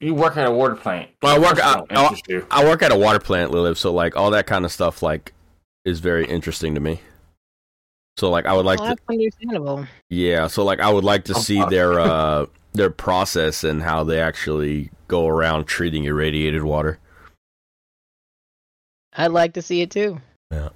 you 0.00 0.14
work 0.14 0.36
at 0.36 0.46
a 0.46 0.50
water 0.50 0.74
plant. 0.74 1.10
Well, 1.22 1.34
I 1.36 1.38
work- 1.38 1.56
That's 1.56 1.66
I- 1.66 1.74
don't 1.74 1.92
interest 1.92 2.28
you. 2.28 2.46
I 2.50 2.64
work 2.64 2.82
at 2.82 2.90
a 2.92 2.96
water 2.96 3.18
plant, 3.18 3.50
Lilith, 3.50 3.78
so 3.78 3.92
like 3.92 4.16
all 4.16 4.30
that 4.30 4.46
kind 4.46 4.64
of 4.64 4.72
stuff 4.72 5.02
like 5.02 5.32
is 5.84 6.00
very 6.00 6.26
interesting 6.26 6.74
to 6.74 6.80
me. 6.80 7.00
So 8.16 8.28
like 8.30 8.46
I 8.46 8.52
would 8.54 8.66
like 8.66 8.80
Well, 8.80 8.96
to 8.96 9.02
understandable. 9.08 9.86
Yeah, 10.08 10.46
so 10.46 10.64
like 10.64 10.80
I 10.80 10.90
would 10.90 11.04
like 11.04 11.24
to 11.26 11.34
Oh, 11.34 11.38
see 11.38 11.58
fuck. 11.60 11.70
their 11.70 12.00
uh 12.00 12.46
their 12.72 12.90
process 12.90 13.64
and 13.64 13.82
how 13.82 14.04
they 14.04 14.20
actually 14.20 14.90
go 15.08 15.26
around 15.26 15.64
treating 15.64 16.04
irradiated 16.04 16.62
water. 16.62 16.98
I'd 19.12 19.28
like 19.32 19.54
to 19.54 19.62
see 19.62 19.80
it 19.80 19.90
too. 19.90 20.20
Yeah. 20.52 20.68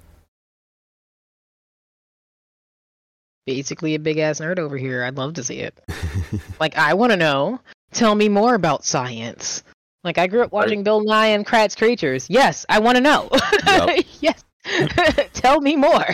Basically 3.45 3.95
a 3.95 3.99
big 3.99 4.17
ass 4.17 4.39
nerd 4.39 4.57
over 4.59 4.75
here. 4.77 5.03
I'd 5.03 5.17
love 5.17 5.35
to 5.35 5.43
see 5.43 5.59
it. 5.59 5.77
Like 6.59 6.75
I 6.77 6.93
want 6.95 7.11
to 7.11 7.17
know. 7.17 7.59
Tell 7.95 8.13
me 8.13 8.27
more 8.27 8.55
about 8.55 8.83
science. 8.83 9.63
Like 10.03 10.17
I 10.17 10.27
grew 10.27 10.43
up 10.43 10.51
watching 10.51 10.83
Bill 10.83 11.01
Nye 11.03 11.27
and 11.27 11.45
Kratts' 11.45 11.77
Creatures. 11.77 12.29
Yes, 12.29 12.65
I 12.69 12.79
want 12.79 12.97
to 12.97 13.01
know. 13.01 13.29
Yep. 13.65 14.05
yes. 14.21 14.43
Tell 15.33 15.61
me 15.61 15.75
more. 15.75 16.05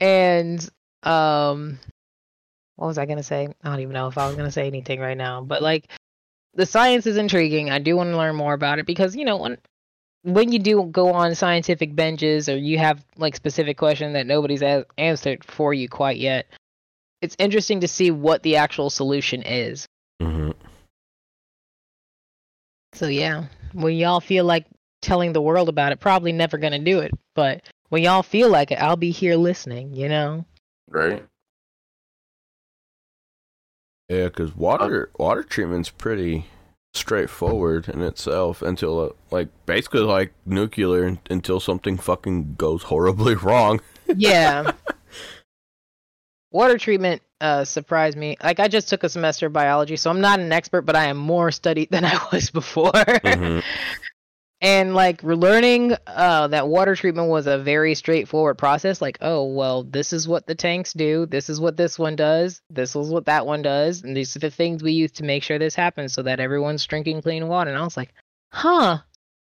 and 0.00 0.68
um 1.04 1.78
what 2.76 2.88
was 2.88 2.98
I 2.98 3.06
going 3.06 3.18
to 3.18 3.22
say? 3.22 3.46
I 3.62 3.68
don't 3.68 3.80
even 3.80 3.92
know 3.92 4.08
if 4.08 4.18
I 4.18 4.26
was 4.26 4.34
going 4.34 4.48
to 4.48 4.52
say 4.52 4.66
anything 4.66 4.98
right 4.98 5.16
now, 5.16 5.40
but 5.40 5.62
like 5.62 5.88
the 6.54 6.66
science 6.66 7.06
is 7.06 7.16
intriguing. 7.16 7.70
I 7.70 7.78
do 7.78 7.96
want 7.96 8.10
to 8.10 8.16
learn 8.16 8.34
more 8.34 8.52
about 8.52 8.80
it 8.80 8.86
because 8.86 9.14
you 9.14 9.24
know 9.24 9.36
when 9.36 9.58
when 10.22 10.50
you 10.50 10.58
do 10.58 10.82
go 10.84 11.12
on 11.12 11.34
scientific 11.36 11.94
benches 11.94 12.48
or 12.48 12.56
you 12.56 12.78
have 12.78 13.04
like 13.16 13.36
specific 13.36 13.76
question 13.76 14.14
that 14.14 14.26
nobody's 14.26 14.62
a- 14.62 14.86
answered 14.98 15.44
for 15.44 15.72
you 15.72 15.88
quite 15.88 16.16
yet, 16.16 16.46
it's 17.24 17.36
interesting 17.38 17.80
to 17.80 17.88
see 17.88 18.10
what 18.10 18.42
the 18.42 18.56
actual 18.56 18.90
solution 18.90 19.42
is. 19.42 19.88
hmm 20.20 20.50
So 22.92 23.06
yeah, 23.06 23.46
when 23.72 23.96
y'all 23.96 24.20
feel 24.20 24.44
like 24.44 24.66
telling 25.00 25.32
the 25.32 25.42
world 25.42 25.68
about 25.68 25.92
it, 25.92 26.00
probably 26.00 26.32
never 26.32 26.58
gonna 26.58 26.78
do 26.78 27.00
it. 27.00 27.12
But 27.34 27.62
when 27.88 28.02
y'all 28.02 28.22
feel 28.22 28.50
like 28.50 28.70
it, 28.70 28.76
I'll 28.76 28.96
be 28.96 29.10
here 29.10 29.36
listening. 29.36 29.94
You 29.94 30.08
know. 30.08 30.44
Right? 30.90 31.24
Yeah, 34.10 34.24
because 34.24 34.54
water 34.54 35.10
water 35.18 35.42
treatment's 35.42 35.88
pretty 35.88 36.46
straightforward 36.92 37.88
in 37.88 38.02
itself 38.02 38.60
until 38.60 39.00
uh, 39.00 39.08
like 39.30 39.48
basically 39.64 40.02
like 40.02 40.32
nuclear 40.44 41.18
until 41.30 41.58
something 41.58 41.96
fucking 41.96 42.54
goes 42.56 42.84
horribly 42.84 43.34
wrong. 43.46 43.80
Yeah. 44.14 44.72
Water 46.54 46.78
treatment 46.78 47.20
uh 47.40 47.64
surprised 47.64 48.16
me. 48.16 48.36
Like 48.42 48.60
I 48.60 48.68
just 48.68 48.88
took 48.88 49.02
a 49.02 49.08
semester 49.08 49.46
of 49.46 49.52
biology, 49.52 49.96
so 49.96 50.08
I'm 50.08 50.20
not 50.20 50.38
an 50.38 50.52
expert, 50.52 50.82
but 50.82 50.94
I 50.94 51.06
am 51.06 51.16
more 51.16 51.50
studied 51.50 51.90
than 51.90 52.04
I 52.04 52.16
was 52.32 52.50
before. 52.50 52.92
Mhm. 52.92 53.62
and 54.60 54.94
like 54.94 55.20
we're 55.22 55.34
learning 55.34 55.94
uh 56.06 56.46
that 56.46 56.68
water 56.68 56.94
treatment 56.94 57.28
was 57.28 57.48
a 57.48 57.58
very 57.58 57.94
straightforward 57.94 58.56
process 58.56 59.02
like 59.02 59.18
oh 59.20 59.44
well 59.44 59.82
this 59.82 60.12
is 60.12 60.28
what 60.28 60.46
the 60.46 60.54
tanks 60.54 60.92
do 60.92 61.26
this 61.26 61.50
is 61.50 61.60
what 61.60 61.76
this 61.76 61.98
one 61.98 62.14
does 62.14 62.62
this 62.70 62.94
is 62.94 63.08
what 63.10 63.26
that 63.26 63.44
one 63.46 63.62
does 63.62 64.04
and 64.04 64.16
these 64.16 64.34
are 64.36 64.38
the 64.38 64.50
things 64.50 64.82
we 64.82 64.92
use 64.92 65.10
to 65.10 65.24
make 65.24 65.42
sure 65.42 65.58
this 65.58 65.74
happens 65.74 66.14
so 66.14 66.22
that 66.22 66.38
everyone's 66.40 66.86
drinking 66.86 67.20
clean 67.20 67.48
water 67.48 67.68
and 67.68 67.78
i 67.78 67.82
was 67.82 67.96
like 67.96 68.14
huh 68.52 68.98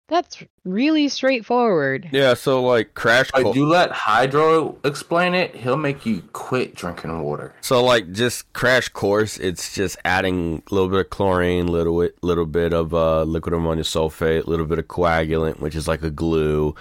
that's 0.09 0.43
really 0.65 1.09
straightforward 1.09 2.09
Yeah, 2.13 2.35
so 2.35 2.63
like 2.63 2.95
crash 2.95 3.31
Like, 3.35 3.45
co- 3.45 3.55
you 3.55 3.67
let 3.67 3.91
Hydro 3.91 4.77
explain 4.85 5.35
it, 5.35 5.55
he'll 5.55 5.77
make 5.77 6.05
you 6.07 6.23
quit 6.33 6.75
drinking 6.75 7.23
water. 7.23 7.55
So 7.61 7.85
like 7.85 8.13
just 8.13 8.53
crash 8.53 8.89
course, 8.89 9.37
it's 9.39 9.75
just 9.75 9.97
adding 10.05 10.63
a 10.71 10.75
little 10.75 10.89
bit 10.89 11.01
of 11.01 11.11
chlorine, 11.11 11.67
little 11.67 12.01
bit, 12.01 12.17
little 12.23 12.47
bit 12.47 12.73
of 12.73 12.95
uh, 12.95 13.23
liquid 13.25 13.55
ammonia 13.55 13.85
sulfate, 13.85 14.47
a 14.47 14.51
little 14.51 14.67
bit 14.67 14.79
of 14.79 14.89
coagulant, 14.89 15.61
which 15.61 15.77
is 15.77 15.87
like 15.87 16.03
a 16.03 16.11
glue, 16.11 16.75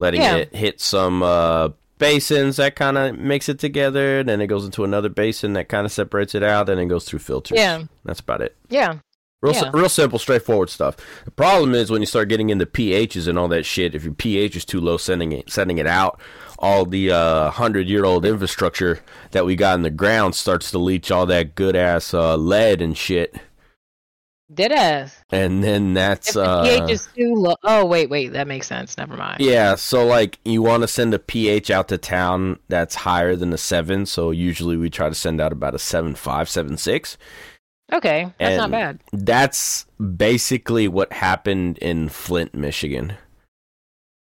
letting 0.00 0.20
Yeah. 0.22 0.36
it 0.36 0.54
hit 0.54 0.80
some 0.80 1.22
uh, 1.22 1.68
basins 1.98 2.56
that 2.56 2.76
kind 2.76 2.96
of 2.96 3.18
mix 3.18 3.48
it 3.50 3.58
together. 3.58 4.22
Then 4.22 4.40
it 4.40 4.46
goes 4.46 4.64
into 4.64 4.84
another 4.84 5.10
basin 5.10 5.52
that 5.52 5.68
kind 5.68 5.84
of 5.84 5.92
separates 5.92 6.34
it 6.34 6.42
out. 6.42 6.66
Then 6.66 6.78
it 6.78 6.86
goes 6.86 7.04
through 7.04 7.18
filters. 7.18 7.56
Yeah. 7.58 7.82
that's 8.04 8.20
about 8.20 8.40
it. 8.40 8.56
yeah 8.70 8.94
Real, 9.42 9.54
Yeah. 9.54 9.70
real 9.72 9.88
simple, 9.88 10.18
straightforward 10.18 10.68
stuff. 10.68 10.96
The 11.24 11.30
problem 11.30 11.74
is 11.74 11.90
when 11.90 12.02
you 12.02 12.06
start 12.06 12.28
getting 12.28 12.50
into 12.50 12.66
pHs 12.66 13.26
and 13.26 13.38
all 13.38 13.48
that 13.48 13.64
shit. 13.64 13.94
If 13.94 14.04
your 14.04 14.12
pH 14.12 14.54
is 14.56 14.64
too 14.66 14.80
low, 14.80 14.98
sending 14.98 15.32
it, 15.32 15.50
sending 15.50 15.78
it 15.78 15.86
out, 15.86 16.20
all 16.58 16.84
the 16.84 17.10
uh, 17.10 17.50
hundred-year-old 17.50 18.26
infrastructure 18.26 19.00
that 19.30 19.46
we 19.46 19.56
got 19.56 19.76
in 19.76 19.82
the 19.82 19.90
ground 19.90 20.34
starts 20.34 20.70
to 20.72 20.78
leach 20.78 21.10
all 21.10 21.24
that 21.26 21.54
good 21.54 21.74
ass 21.74 22.12
uh, 22.12 22.36
lead 22.36 22.82
and 22.82 22.98
shit, 22.98 23.34
Did 24.52 24.72
ass 24.72 25.16
and 25.32 25.64
then 25.64 25.94
that's 25.94 26.28
if 26.28 26.34
the 26.34 26.42
uh, 26.42 26.64
ph 26.86 26.90
is 26.90 27.08
too 27.16 27.34
low 27.34 27.54
oh 27.62 27.86
wait 27.86 28.10
wait 28.10 28.32
that 28.32 28.46
makes 28.46 28.66
sense 28.66 28.98
never 28.98 29.16
mind 29.16 29.40
yeah. 29.40 29.74
So 29.76 30.04
like 30.04 30.38
you 30.44 30.60
want 30.60 30.82
to 30.82 30.88
send 30.88 31.14
a 31.14 31.18
pH 31.18 31.70
out 31.70 31.88
to 31.88 31.96
town 31.96 32.58
that's 32.68 32.94
higher 32.94 33.36
than 33.36 33.54
a 33.54 33.58
seven. 33.58 34.04
So 34.04 34.32
usually 34.32 34.76
we 34.76 34.90
try 34.90 35.08
to 35.08 35.14
send 35.14 35.40
out 35.40 35.52
about 35.52 35.74
a 35.74 35.78
seven 35.78 36.14
five, 36.14 36.50
seven 36.50 36.76
six. 36.76 37.16
Okay 37.92 38.32
that's 38.38 38.56
not 38.56 38.70
bad 38.70 38.98
That's 39.12 39.86
basically 40.16 40.88
what 40.88 41.12
happened 41.12 41.78
in 41.78 42.08
Flint, 42.08 42.54
Michigan. 42.54 43.14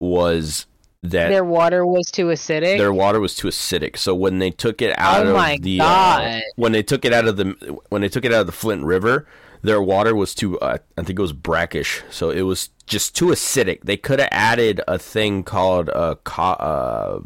Was 0.00 0.66
that 1.02 1.28
their 1.28 1.44
water 1.44 1.84
was 1.86 2.10
too 2.10 2.26
acidic 2.26 2.78
their 2.78 2.92
water 2.92 3.20
was 3.20 3.34
too 3.34 3.48
acidic. 3.48 3.96
So 3.96 4.14
when 4.14 4.38
they 4.38 4.50
took 4.50 4.80
it 4.82 4.96
out 4.98 5.26
Oh 5.26 5.36
of 5.36 5.62
the 5.62 5.80
uh, 5.80 6.40
when 6.56 6.72
they 6.72 6.82
took 6.82 7.04
it 7.04 7.12
out 7.12 7.26
of 7.26 7.36
the 7.36 7.80
when 7.88 8.02
they 8.02 8.08
took 8.08 8.24
it 8.24 8.32
out 8.32 8.40
of 8.42 8.46
the 8.46 8.52
Flint 8.52 8.84
River, 8.84 9.26
their 9.62 9.82
water 9.82 10.14
was 10.14 10.34
too 10.34 10.58
uh, 10.60 10.78
I 10.96 11.02
think 11.02 11.18
it 11.18 11.22
was 11.22 11.32
brackish. 11.32 12.02
So 12.10 12.30
it 12.30 12.42
was 12.42 12.70
just 12.86 13.16
too 13.16 13.26
acidic. 13.26 13.82
They 13.82 13.96
could 13.96 14.20
have 14.20 14.28
added 14.32 14.80
a 14.86 14.98
thing 14.98 15.42
called 15.42 15.88
a 15.88 16.16
ca- 16.22 16.52
uh 16.52 17.20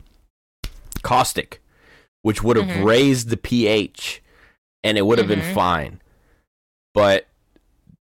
caustic, 1.03 1.63
which 2.23 2.43
would 2.43 2.57
have 2.57 2.67
Mhm. 2.67 2.85
raised 2.85 3.29
the 3.29 3.37
pH, 3.37 4.23
and 4.85 4.97
it 4.97 5.07
would 5.07 5.19
have 5.19 5.27
Mhm. 5.27 5.41
been 5.41 5.55
fine. 5.55 6.01
But 6.95 7.27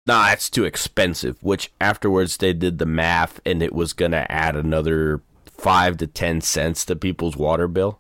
nah, 0.06 0.32
it's 0.32 0.50
too 0.50 0.66
expensive. 0.66 1.38
Which 1.42 1.72
afterwards 1.80 2.38
they 2.38 2.54
did 2.54 2.78
the 2.78 2.86
math, 2.86 3.40
and 3.46 3.62
it 3.64 3.74
was 3.74 3.94
gonna 3.94 4.26
add 4.30 4.56
another 4.56 5.22
five 5.46 5.98
to 5.98 6.08
ten 6.08 6.42
cents 6.42 6.86
to 6.86 6.96
people's 6.96 7.38
water 7.38 7.68
bill. 7.68 8.00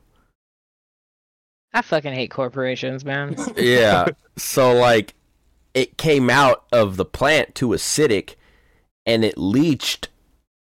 i 1.73 1.81
fucking 1.81 2.13
hate 2.13 2.29
corporations 2.29 3.05
man 3.05 3.35
Yeah. 3.57 4.07
so 4.37 4.73
like 4.73 5.13
it 5.73 5.97
came 5.97 6.29
out 6.29 6.65
of 6.71 6.97
the 6.97 7.05
plant 7.05 7.55
too 7.55 7.69
acidic 7.69 8.35
and 9.05 9.23
it 9.23 9.37
leached 9.37 10.09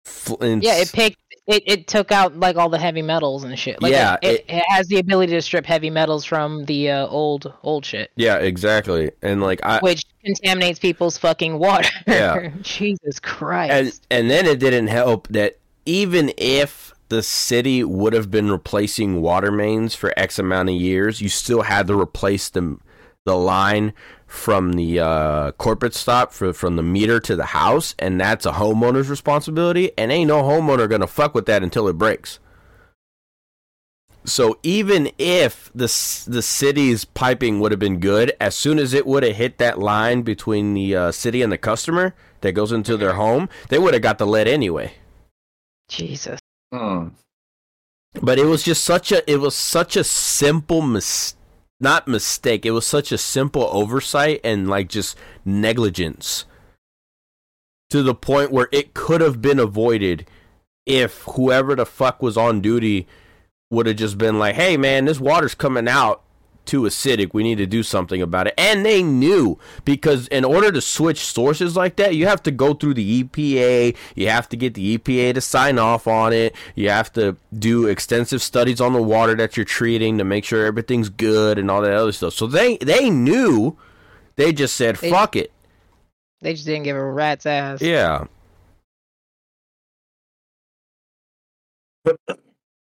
Flint's 0.06 0.66
Yeah, 0.66 0.76
it 0.78 0.92
picked 0.92 1.18
it, 1.48 1.64
it 1.66 1.88
took 1.88 2.12
out 2.12 2.38
like 2.40 2.56
all 2.56 2.70
the 2.70 2.80
heavy 2.80 3.02
metals 3.02 3.44
and 3.44 3.58
shit. 3.58 3.82
Like, 3.82 3.92
Yeah, 3.92 4.18
it, 4.22 4.42
it, 4.42 4.46
it 4.48 4.64
has 4.68 4.88
the 4.88 4.98
ability 4.98 5.34
to 5.34 5.42
strip 5.42 5.66
heavy 5.66 5.90
metals 5.90 6.26
from 6.26 6.66
the 6.66 6.92
uh, 6.92 7.08
old 7.08 7.54
old 7.64 7.86
shit, 7.86 8.12
Yeah, 8.16 8.38
exactly. 8.38 9.12
And 9.22 9.42
like 9.42 9.64
I 9.64 9.80
which 9.80 10.06
contaminates 10.24 10.80
people's 10.80 11.18
fucking 11.18 11.60
water. 11.60 11.90
Yeah. 12.08 12.50
Jesus 12.62 13.20
Christ. 13.20 13.74
and 13.74 14.00
and 14.22 14.32
then 14.32 14.46
it 14.46 14.60
didn't 14.60 14.88
help 14.88 15.28
that 15.30 15.60
even 15.86 16.34
if 16.38 16.94
the 17.10 17.22
city 17.22 17.84
would 17.84 18.14
have 18.14 18.32
been 18.32 18.50
replacing 18.50 19.22
water 19.22 19.52
mains 19.52 19.94
for 19.94 20.12
X 20.18 20.40
amount 20.40 20.70
of 20.70 20.76
years, 20.76 21.22
you 21.22 21.30
still 21.30 21.62
had 21.64 21.88
to 21.88 22.00
replace 22.00 22.50
the 22.50 22.78
the 23.26 23.36
line 23.36 23.94
from 24.36 24.74
the 24.74 25.00
uh, 25.00 25.52
corporate 25.54 25.96
stop 25.96 26.32
for, 26.34 26.54
from 26.54 26.76
the 26.76 26.84
meter 26.84 27.20
to 27.22 27.36
the 27.36 27.46
house, 27.46 27.96
and 27.98 28.20
that's 28.20 28.46
a 28.46 28.54
homeowner's 28.54 29.10
responsibility. 29.10 29.92
And 29.98 30.12
ain't 30.12 30.28
no 30.28 30.44
homeowner 30.44 30.90
gonna 30.90 31.08
fuck 31.08 31.34
with 31.34 31.46
that 31.48 31.64
until 31.64 31.88
it 31.88 31.98
breaks. 31.98 32.40
So 34.26 34.58
even 34.64 35.12
if 35.18 35.72
the 35.74 35.86
the 36.28 36.42
city's 36.42 37.06
piping 37.06 37.60
would 37.60 37.72
have 37.72 37.80
been 37.80 38.00
good, 38.00 38.34
as 38.40 38.56
soon 38.56 38.80
as 38.80 38.94
it 38.94 39.06
would 39.06 39.24
have 39.24 39.36
hit 39.36 39.60
that 39.60 39.80
line 39.80 40.24
between 40.24 40.74
the 40.74 40.96
uh, 40.96 41.12
city 41.12 41.42
and 41.42 41.52
the 41.52 41.58
customer 41.58 42.16
that 42.42 42.54
goes 42.54 42.72
into 42.72 42.98
their 42.98 43.14
home, 43.14 43.50
they 43.70 43.78
would 43.78 43.94
have 43.94 44.04
got 44.04 44.18
the 44.18 44.26
lead 44.26 44.48
anyway. 44.48 44.94
Jesus. 45.88 46.40
Hmm. 46.74 47.10
But 48.22 48.40
it 48.40 48.46
was 48.46 48.64
just 48.64 48.84
such 48.84 49.12
a 49.12 49.30
it 49.30 49.40
was 49.40 49.56
such 49.56 49.96
a 49.96 50.04
simple 50.04 50.82
mis 50.82 51.36
not 51.80 52.08
mistake. 52.08 52.66
It 52.66 52.72
was 52.72 52.86
such 52.86 53.12
a 53.12 53.18
simple 53.18 53.70
oversight 53.72 54.42
and 54.44 54.70
like 54.70 54.90
just 54.90 55.18
negligence 55.44 56.46
to 57.90 58.02
the 58.02 58.16
point 58.16 58.52
where 58.52 58.70
it 58.72 58.94
could 58.94 59.22
have 59.22 59.42
been 59.42 59.60
avoided 59.60 60.28
if 60.86 61.22
whoever 61.24 61.76
the 61.76 61.86
fuck 61.86 62.22
was 62.22 62.38
on 62.38 62.62
duty 62.62 63.08
would 63.72 63.88
have 63.88 63.96
just 63.96 64.18
been 64.18 64.40
like, 64.40 64.56
"Hey 64.56 64.78
man, 64.78 65.06
this 65.06 65.20
water's 65.20 65.56
coming 65.56 65.88
out 65.88 66.25
too 66.66 66.82
acidic. 66.84 67.30
We 67.34 67.44
need 67.44 67.58
to 67.58 67.66
do 67.66 67.84
something 67.84 68.22
about 68.22 68.48
it." 68.48 68.54
And 68.58 68.86
they 68.86 69.04
knew 69.04 69.58
because 69.84 70.28
in 70.30 70.44
order 70.44 70.72
to 70.72 70.82
switch 70.82 71.20
sources 71.20 71.76
like 71.76 71.96
that, 71.98 72.16
you 72.16 72.28
have 72.28 72.42
to 72.44 72.52
go 72.52 72.74
through 72.74 72.96
the 72.96 73.24
EPA. 73.24 73.96
You 74.16 74.30
have 74.30 74.50
to 74.50 74.58
get 74.58 74.74
the 74.74 74.98
EPA 74.98 75.34
to 75.34 75.42
sign 75.42 75.78
off 75.80 76.08
on 76.08 76.34
it. 76.34 76.56
You 76.76 76.90
have 76.90 77.12
to 77.14 77.36
do 77.58 77.88
extensive 77.88 78.42
studies 78.42 78.82
on 78.82 78.94
the 78.94 79.02
water 79.02 79.36
that 79.36 79.58
you're 79.58 79.66
treating 79.66 80.18
to 80.18 80.24
make 80.24 80.46
sure 80.46 80.66
everything's 80.66 81.10
good 81.10 81.58
and 81.58 81.70
all 81.72 81.82
that 81.82 81.94
other 81.94 82.12
stuff. 82.12 82.34
So 82.34 82.48
they 82.48 82.78
they 82.78 83.10
knew. 83.10 83.78
They 84.38 84.52
just 84.52 84.76
said, 84.76 84.98
They- 84.98 85.10
"Fuck 85.10 85.36
it." 85.38 85.52
They 86.42 86.54
just 86.54 86.66
didn't 86.66 86.84
give 86.84 86.98
a 86.98 87.04
rat's 87.04 87.46
ass. 87.46 87.82
Yeah. 87.82 88.26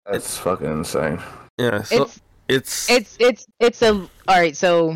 That's 0.06 0.38
fucking 0.38 0.72
insane. 0.72 1.22
Yeah. 1.58 1.84
So 1.84 2.04
It's 2.04 2.22
it's 2.54 2.90
it's 2.90 3.18
it's 3.20 3.48
it's 3.60 3.82
a 3.82 3.94
all 3.94 4.10
right. 4.28 4.56
So 4.56 4.96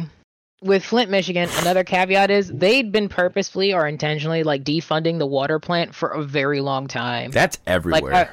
with 0.61 0.83
Flint, 0.83 1.09
Michigan, 1.11 1.49
another 1.59 1.83
caveat 1.83 2.31
is 2.31 2.49
they'd 2.51 2.91
been 2.91 3.09
purposefully 3.09 3.73
or 3.73 3.87
intentionally 3.87 4.43
like 4.43 4.63
defunding 4.63 5.19
the 5.19 5.27
water 5.27 5.59
plant 5.59 5.93
for 5.93 6.09
a 6.09 6.23
very 6.23 6.61
long 6.61 6.87
time. 6.87 7.31
that's 7.31 7.57
like 7.65 7.67
everywhere. 7.75 8.13
I, 8.15 8.29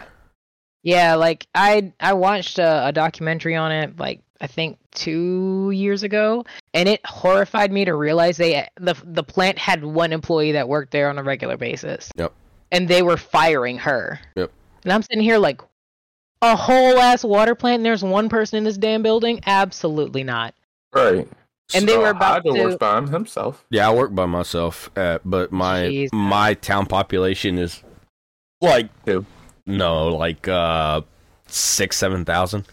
yeah 0.82 1.14
like 1.14 1.46
i 1.54 1.92
i 1.98 2.12
watched 2.12 2.58
a, 2.58 2.88
a 2.88 2.92
documentary 2.92 3.56
on 3.56 3.72
it 3.72 3.98
like 3.98 4.20
i 4.42 4.46
think 4.46 4.76
two 4.94 5.70
years 5.74 6.02
ago 6.02 6.44
and 6.74 6.88
it 6.90 7.00
horrified 7.06 7.72
me 7.72 7.86
to 7.86 7.94
realize 7.94 8.36
they 8.36 8.68
the 8.78 8.94
the 9.04 9.22
plant 9.22 9.56
had 9.58 9.82
one 9.82 10.12
employee 10.12 10.52
that 10.52 10.68
worked 10.68 10.92
there 10.92 11.08
on 11.08 11.16
a 11.16 11.22
regular 11.22 11.56
basis 11.56 12.10
Yep. 12.16 12.34
and 12.70 12.86
they 12.86 13.00
were 13.00 13.16
firing 13.16 13.78
her 13.78 14.20
Yep. 14.36 14.52
and 14.84 14.92
i'm 14.92 15.00
sitting 15.02 15.22
here 15.22 15.38
like 15.38 15.62
a 16.52 16.56
whole 16.56 16.98
ass 16.98 17.24
water 17.24 17.54
plant 17.54 17.76
and 17.80 17.86
there's 17.86 18.02
one 18.04 18.28
person 18.28 18.58
in 18.58 18.64
this 18.64 18.76
damn 18.76 19.02
building 19.02 19.40
absolutely 19.46 20.22
not 20.24 20.54
Right. 20.92 21.26
And 21.74 21.88
they 21.88 21.96
were 21.96 22.10
about 22.10 22.42
Hydro 22.44 22.52
to- 22.54 22.62
works 22.64 22.76
by 22.76 23.00
himself. 23.00 23.64
Yeah, 23.70 23.88
I 23.88 23.94
work 23.94 24.14
by 24.14 24.26
myself, 24.26 24.90
uh, 24.96 25.18
but 25.24 25.50
my 25.50 25.88
Jesus. 25.88 26.10
my 26.12 26.54
town 26.54 26.86
population 26.86 27.58
is 27.58 27.82
like 28.60 28.88
Two. 29.06 29.24
no, 29.66 30.08
like 30.08 30.46
uh 30.46 31.00
six 31.46 31.96
seven 31.96 32.24
thousand. 32.24 32.66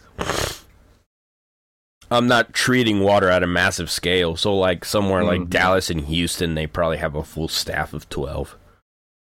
I'm 2.10 2.26
not 2.28 2.52
treating 2.52 3.00
water 3.00 3.28
at 3.30 3.42
a 3.42 3.46
massive 3.46 3.90
scale, 3.90 4.36
so 4.36 4.54
like 4.54 4.84
somewhere 4.84 5.24
like 5.24 5.40
Mhm. 5.42 5.50
Dallas 5.50 5.88
and 5.88 6.02
Houston, 6.02 6.54
they 6.54 6.66
probably 6.66 6.98
have 6.98 7.14
a 7.14 7.24
full 7.24 7.48
staff 7.48 7.94
of 7.94 8.08
twelve 8.10 8.56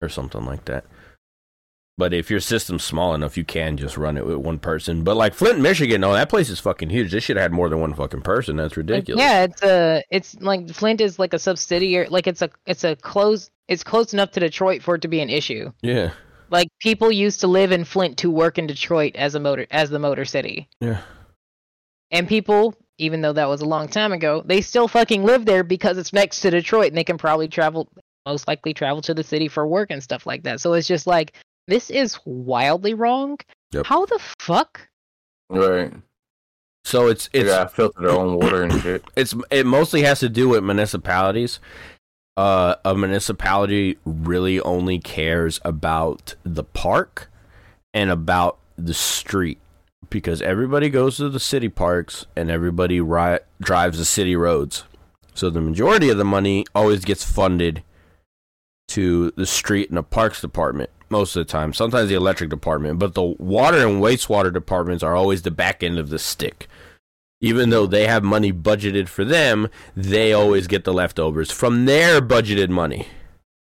or 0.02 0.10
something 0.10 0.46
like 0.46 0.66
that. 0.66 0.86
But 1.98 2.14
if 2.14 2.30
your 2.30 2.42
system's 2.42 2.84
small 2.84 3.16
enough, 3.16 3.38
you 3.38 3.46
can 3.46 3.78
just 3.78 3.96
run 3.98 4.18
it 4.18 4.26
with 4.26 4.36
one 4.38 4.60
person. 4.60 5.04
But 5.06 5.16
like 5.16 5.34
Flint, 5.34 5.60
Michigan, 5.62 6.02
no, 6.02 6.12
that 6.12 6.28
place 6.30 6.50
is 6.50 6.60
fucking 6.60 6.90
huge. 6.90 7.12
This 7.12 7.24
should 7.24 7.38
have 7.38 7.44
had 7.44 7.52
more 7.54 7.70
than 7.70 7.80
one 7.80 7.94
fucking 7.94 8.22
person. 8.22 8.58
That's 8.58 8.76
ridiculous. 8.76 9.22
yeah 9.24 9.44
it's 9.44 9.64
a 9.64 10.04
it's 10.12 10.36
like 10.42 10.70
flint 10.72 11.00
is 11.00 11.18
like 11.20 11.34
a 11.34 11.40
subsidiary 11.40 12.08
like 12.10 12.28
it's 12.28 12.42
a 12.42 12.50
it's 12.66 12.84
a 12.84 12.98
close 12.98 13.50
it's 13.70 13.84
close 13.84 14.14
enough 14.14 14.32
to 14.32 14.40
detroit 14.42 14.84
for 14.84 14.96
it 14.96 15.02
to 15.04 15.08
be 15.08 15.22
an 15.22 15.30
issue 15.30 15.72
yeah, 15.82 16.12
Like 16.52 16.68
people 16.82 17.12
used 17.14 17.40
to 17.40 17.48
live 17.48 17.72
in 17.72 17.86
Flint 17.86 18.18
to 18.18 18.30
work 18.30 18.58
in 18.58 18.68
Detroit 18.68 19.16
as 19.16 19.34
a 19.36 19.40
motor 19.40 19.66
as 19.72 19.90
the 19.90 19.98
motor 20.00 20.26
city. 20.26 20.68
yeah. 20.82 21.02
And 22.12 22.28
people, 22.28 22.76
even 22.98 23.22
though 23.22 23.34
that 23.34 23.48
was 23.50 23.62
a 23.62 23.66
long 23.66 23.88
time 23.88 24.12
ago, 24.12 24.44
they 24.46 24.62
still 24.62 24.88
fucking 24.88 25.24
live 25.24 25.46
there 25.46 25.64
because 25.64 25.98
it's 25.98 26.14
next 26.14 26.42
to 26.42 26.52
Detroit 26.52 26.88
and 26.90 26.98
they 26.98 27.04
can 27.04 27.18
probably 27.18 27.48
travel 27.48 27.88
most 28.26 28.48
likely 28.48 28.74
travel 28.74 29.02
to 29.04 29.14
the 29.14 29.24
city 29.24 29.48
for 29.48 29.66
work 29.66 29.92
and 29.92 30.04
stuff 30.04 30.26
like 30.26 30.44
that. 30.44 30.60
So 30.62 30.74
it's 30.74 30.88
just 30.88 31.08
like 31.08 31.34
this 31.68 31.90
is 31.90 32.20
wildly 32.26 32.94
wrong. 32.94 33.38
Yep. 33.72 33.86
How 33.86 34.06
the 34.06 34.20
fuck? 34.40 34.88
Right. 35.50 35.94
So 36.84 37.08
it's 37.08 37.28
They 37.30 37.40
it's 37.40 37.74
filter 37.74 38.02
their 38.02 38.12
own 38.12 38.36
water 38.36 38.64
and 38.64 38.82
shit. 38.82 39.04
it's 39.16 39.36
it 39.50 39.66
mostly 39.66 40.04
has 40.04 40.20
to 40.20 40.30
do 40.30 40.50
with 40.50 40.64
municipalities. 40.64 41.60
Uh, 42.38 42.76
a 42.84 42.94
municipality 42.94 43.98
really 44.06 44.60
only 44.60 45.00
cares 45.00 45.60
about 45.64 46.36
the 46.44 46.64
park 46.64 47.32
and 47.94 48.10
about 48.12 48.60
the 48.78 48.94
street 48.94 49.58
because 50.10 50.42
everybody 50.42 50.90
goes 50.90 51.18
to 51.18 51.30
the 51.30 51.40
city 51.40 51.70
parks 51.70 52.26
and 52.36 52.52
everybody 52.52 53.00
ri- 53.00 53.40
drives 53.62 53.98
the 53.98 54.06
city 54.06 54.36
roads. 54.36 54.84
So 55.34 55.50
the 55.50 55.62
majority 55.62 56.10
of 56.10 56.18
the 56.18 56.26
money 56.26 56.66
always 56.76 57.04
gets 57.06 57.24
funded 57.24 57.84
to 58.90 59.32
the 59.32 59.46
street 59.46 59.90
and 59.90 59.98
the 59.98 60.04
parks 60.04 60.42
department 60.42 60.90
most 61.10 61.36
of 61.36 61.46
the 61.46 61.52
time. 61.52 61.74
Sometimes 61.74 62.10
the 62.10 62.16
electric 62.16 62.50
department, 62.50 63.00
but 63.00 63.14
the 63.14 63.24
water 63.24 63.88
and 63.88 64.02
wastewater 64.02 64.52
departments 64.54 65.04
are 65.04 65.16
always 65.16 65.42
the 65.42 65.52
back 65.52 65.84
end 65.84 65.98
of 65.98 66.10
the 66.10 66.20
stick 66.20 66.68
even 67.42 67.70
though 67.70 67.86
they 67.86 68.08
have 68.08 68.24
money 68.24 68.52
budgeted 68.52 69.08
for 69.08 69.24
them, 69.24 69.70
they 69.96 70.34
always 70.34 70.68
get 70.68 70.84
the 70.84 70.94
leftovers 70.94 71.52
from 71.52 71.86
their 71.86 72.22
budgeted 72.22 72.70
money. 72.70 73.08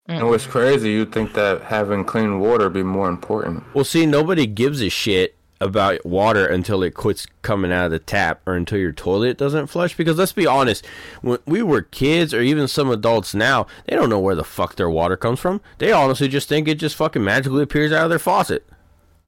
And 0.07 0.27
what's 0.29 0.47
crazy, 0.47 0.91
you'd 0.91 1.13
think 1.13 1.35
that 1.35 1.63
having 1.63 2.05
clean 2.05 2.41
water 2.41 2.71
be 2.71 2.83
more 2.83 3.11
important. 3.11 3.63
Well, 3.75 3.85
see, 3.85 4.07
nobody 4.07 4.47
gives 4.47 4.81
a 4.81 4.89
shit 4.89 5.37
about 5.61 6.05
water 6.07 6.47
until 6.47 6.83
it 6.83 6.95
quits 6.95 7.27
coming 7.43 7.73
out 7.73 7.87
of 7.87 7.91
the 7.91 7.99
tap 7.99 8.41
or 8.47 8.55
until 8.55 8.79
your 8.79 8.93
toilet 8.93 9.37
doesn't 9.39 9.67
flush. 9.69 9.97
Because 9.97 10.17
let's 10.19 10.33
be 10.33 10.47
honest, 10.47 10.87
when 11.23 11.39
we 11.47 11.63
were 11.63 11.83
kids 11.83 12.33
or 12.33 12.41
even 12.41 12.69
some 12.69 12.91
adults 12.91 13.35
now, 13.35 13.67
they 13.87 13.97
don't 13.97 14.09
know 14.11 14.21
where 14.21 14.35
the 14.37 14.45
fuck 14.45 14.77
their 14.77 14.91
water 14.91 15.17
comes 15.17 15.41
from. 15.41 15.61
They 15.79 15.93
honestly 15.93 16.29
just 16.29 16.49
think 16.49 16.69
it 16.69 16.77
just 16.77 16.97
fucking 16.97 17.25
magically 17.25 17.63
appears 17.63 17.93
out 17.93 18.05
of 18.05 18.11
their 18.11 18.19
faucet. 18.19 18.67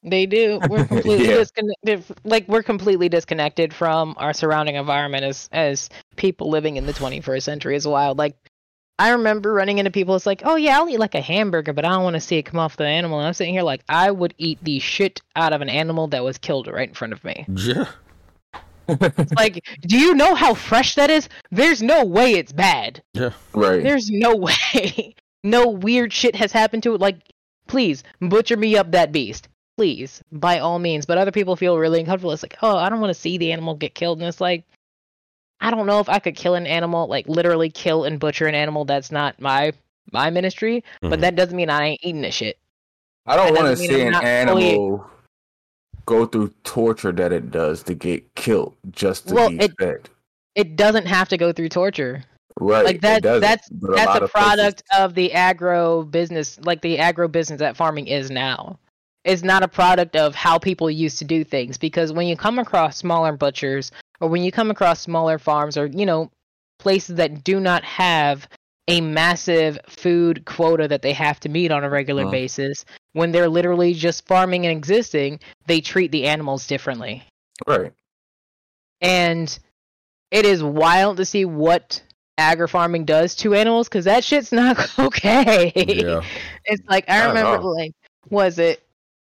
They 0.03 0.25
do. 0.25 0.61
We're 0.69 0.87
completely 0.89 1.29
Yeah. 1.29 1.35
disconnected. 1.35 2.05
Like 2.25 2.49
we're 2.49 2.63
completely 2.63 3.09
disconnected 3.09 3.75
from 3.75 4.15
our 4.19 4.33
surrounding 4.33 4.77
environment 4.77 5.25
as 5.25 5.49
as 5.53 5.91
people 6.17 6.49
living 6.49 6.77
in 6.77 6.87
the 6.87 6.93
21st 6.95 7.43
century 7.43 7.77
is 7.77 7.87
wild. 7.87 8.17
Like 8.19 8.35
I 9.01 9.13
remember 9.13 9.55
running 9.55 9.79
into 9.79 9.91
people. 9.91 10.15
It's 10.15 10.27
like, 10.27 10.43
oh 10.45 10.57
yeah, 10.57 10.77
I'll 10.77 10.89
eat 10.91 10.99
like 11.01 11.15
a 11.15 11.23
hamburger, 11.23 11.73
but 11.73 11.87
I 11.87 11.89
don't 11.89 12.03
want 12.03 12.17
to 12.17 12.21
see 12.21 12.37
it 12.37 12.43
come 12.43 12.61
off 12.61 12.77
the 12.77 12.85
animal. 12.85 13.19
And 13.19 13.27
I'm 13.27 13.33
sitting 13.33 13.55
here 13.55 13.63
like, 13.63 13.81
I 13.89 14.11
would 14.11 14.35
eat 14.37 14.59
the 14.61 14.79
shit 14.79 15.23
out 15.35 15.55
of 15.55 15.63
an 15.63 15.71
animal 15.71 16.07
that 16.09 16.23
was 16.23 16.37
killed 16.37 16.67
right 16.67 16.91
in 16.91 16.95
front 16.95 17.15
of 17.15 17.25
me. 17.25 17.47
Yeah. 17.49 17.87
It's 18.89 19.33
like, 19.33 19.65
do 19.81 19.99
you 19.99 20.15
know 20.15 20.35
how 20.35 20.53
fresh 20.53 20.97
that 20.97 21.09
is? 21.09 21.31
There's 21.51 21.81
no 21.81 22.05
way 22.05 22.35
it's 22.35 22.53
bad. 22.53 23.03
Yeah. 23.15 23.31
Right. 23.55 23.83
There's 23.83 24.11
no 24.11 24.37
way. 24.75 25.15
no 25.43 25.69
weird 25.69 26.13
shit 26.13 26.37
has 26.37 26.53
happened 26.53 26.83
to 26.83 26.95
it. 26.95 27.01
Like, 27.01 27.21
please 27.69 28.05
butcher 28.21 28.59
me 28.59 28.77
up 28.77 28.93
that 28.93 29.13
beast. 29.13 29.49
Please, 29.79 30.23
by 30.31 30.59
all 30.59 30.79
means. 30.79 31.07
But 31.07 31.17
other 31.17 31.33
people 31.33 31.57
feel 31.57 31.79
really 31.79 32.01
uncomfortable. 32.01 32.33
It's 32.33 32.43
like, 32.43 32.59
oh, 32.61 32.77
I 32.77 32.91
don't 32.91 33.01
want 33.01 33.15
to 33.15 33.19
see 33.21 33.39
the 33.39 33.53
animal 33.53 33.77
get 33.77 33.95
killed. 33.95 34.19
And 34.19 34.29
it's 34.29 34.43
like, 34.43 34.65
I 35.61 35.71
don't 35.71 35.87
know 35.87 36.01
if 36.01 36.09
I 36.09 36.19
could 36.19 36.37
kill 36.37 36.55
an 36.55 36.67
animal, 36.67 37.07
like 37.07 37.29
literally 37.29 37.71
kill 37.71 38.05
and 38.05 38.19
butcher 38.19 38.47
an 38.47 38.55
animal. 38.55 38.85
That's 38.85 39.11
not 39.11 39.41
my 39.41 39.73
my 40.13 40.31
ministry. 40.31 40.83
Mhm. 41.03 41.11
But 41.11 41.21
that 41.21 41.37
doesn't 41.37 41.57
mean 41.57 41.71
I 41.71 41.87
ain't 41.89 42.01
eating 42.03 42.23
this 42.23 42.35
shit. 42.35 42.59
I 43.27 43.37
don't 43.37 43.55
want 43.55 43.69
to 43.69 43.77
see 43.77 44.01
an 44.01 44.13
not 44.13 44.25
animal 44.25 45.07
go 46.07 46.27
through 46.27 46.53
torture 46.65 47.13
that 47.13 47.33
it 47.33 47.51
does 47.51 47.83
to 47.85 47.95
get 47.95 48.35
killed 48.35 48.75
just 48.91 49.29
to 49.29 49.35
Well, 49.35 49.51
be 49.51 49.61
it- 49.61 49.73
fed. 49.79 50.09
It 50.57 50.75
doesn't 50.77 51.07
have 51.07 51.29
to 51.29 51.37
go 51.37 51.53
through 51.53 51.69
torture. 51.69 52.25
Right. 52.59 52.85
like 52.85 52.97
it 52.97 53.03
that- 53.03 53.23
that's- 53.23 53.69
That's 53.71 54.07
lot 54.07 54.21
a 54.21 54.25
of 54.25 54.31
places- 54.31 54.31
product 54.33 54.83
of 54.99 55.15
the 55.15 55.33
agro 55.33 56.03
business, 56.03 56.59
like 56.65 56.81
the 56.83 56.99
agro 56.99 57.29
business 57.29 57.61
that 57.61 57.77
farming 57.77 58.09
is 58.09 58.31
now. 58.31 58.79
Is 59.25 59.43
not 59.45 59.63
a 59.63 59.69
product 59.69 60.17
of 60.17 60.35
how 60.35 60.59
people 60.59 60.91
used 60.91 61.19
to 61.19 61.25
do 61.25 61.45
things 61.45 61.77
because 61.77 62.13
when 62.13 62.27
you 62.27 62.37
come 62.37 62.59
across 62.59 62.97
smaller 62.97 63.33
butchers 63.37 63.93
or 64.21 64.29
when 64.29 64.43
you 64.43 64.51
come 64.51 64.71
across 64.71 65.01
smaller 65.01 65.39
farms 65.39 65.77
or 65.77 65.87
you 65.87 66.07
know 66.07 66.31
places 66.79 67.17
that 67.17 67.45
do 67.45 67.61
not 67.61 67.85
have 67.85 68.49
a 68.89 69.01
massive 69.01 69.79
food 69.87 70.45
quota 70.47 70.89
that 70.89 71.03
they 71.03 71.13
have 71.13 71.39
to 71.39 71.49
meet 71.51 71.71
on 71.71 71.85
a 71.85 71.91
regular 71.91 72.23
Uh-huh. 72.23 72.31
basis 72.33 72.85
when 73.13 73.31
they're 73.31 73.49
literally 73.49 73.93
just 73.93 74.27
farming 74.27 74.65
and 74.67 74.77
existing 74.77 75.39
they 75.67 75.81
treat 75.81 76.11
the 76.13 76.27
animals 76.27 76.67
differently 76.67 77.23
Right. 77.67 77.93
and 79.01 79.59
it 80.31 80.47
is 80.47 80.63
wild 80.63 81.19
to 81.19 81.25
see 81.25 81.45
what 81.45 82.03
agri 82.39 82.69
farming 82.69 83.05
does 83.05 83.35
to 83.37 83.55
animals 83.55 83.89
because 83.89 84.07
that 84.07 84.25
shit's 84.25 84.51
not 84.53 84.79
okay 84.99 85.73
Yeah. 85.77 86.23
it's 86.65 86.83
like 86.89 87.05
I 87.09 87.21
i 87.23 87.27
remember 87.29 87.59
know. 87.61 87.69
like 87.69 87.93
was 88.31 88.59
it 88.59 88.83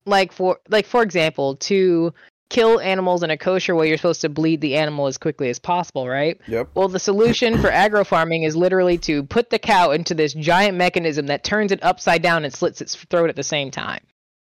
like 0.05 0.33
for 0.33 0.59
like 0.69 0.87
for 0.87 1.03
example 1.03 1.57
to 1.57 2.13
kill 2.51 2.81
animals 2.81 3.23
in 3.23 3.31
a 3.31 3.37
kosher 3.37 3.75
way 3.75 3.89
you're 3.89 3.97
supposed 3.97 4.21
to 4.21 4.29
bleed 4.29 4.61
the 4.61 4.77
animal 4.77 5.07
as 5.07 5.17
quickly 5.17 5.49
as 5.49 5.59
possible 5.59 6.07
right 6.09 6.39
Yep. 6.49 6.69
well 6.75 6.89
the 6.89 6.99
solution 6.99 7.59
for 7.61 7.71
agro 7.71 8.05
farming 8.05 8.43
is 8.43 8.55
literally 8.55 8.99
to 8.99 9.23
put 9.23 9.49
the 9.49 9.59
cow 9.59 9.91
into 9.93 10.13
this 10.15 10.35
giant 10.35 10.77
mechanism 10.77 11.27
that 11.29 11.45
turns 11.45 11.73
it 11.73 11.83
upside 11.83 12.21
down 12.23 12.45
and 12.45 12.53
slits 12.53 12.81
its 12.83 12.95
throat 12.95 13.31
at 13.31 13.37
the 13.37 13.43
same 13.43 13.71
time 13.71 14.01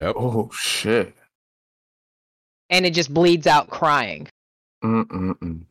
Oh 0.03 0.51
shit. 0.53 1.15
and 2.71 2.85
it 2.85 2.95
just 2.95 3.13
bleeds 3.15 3.47
out 3.47 3.71
crying 3.71 4.29
Mm-mm-mm. 4.83 5.63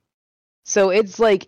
So 0.66 0.90
it's 0.92 1.20
like 1.20 1.48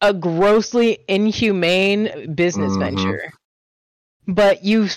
a 0.00 0.14
grossly 0.14 0.98
inhumane 1.08 2.34
business 2.34 2.72
Mhm. 2.76 2.78
venture. 2.78 3.32
But 4.28 4.64
you 4.64 4.88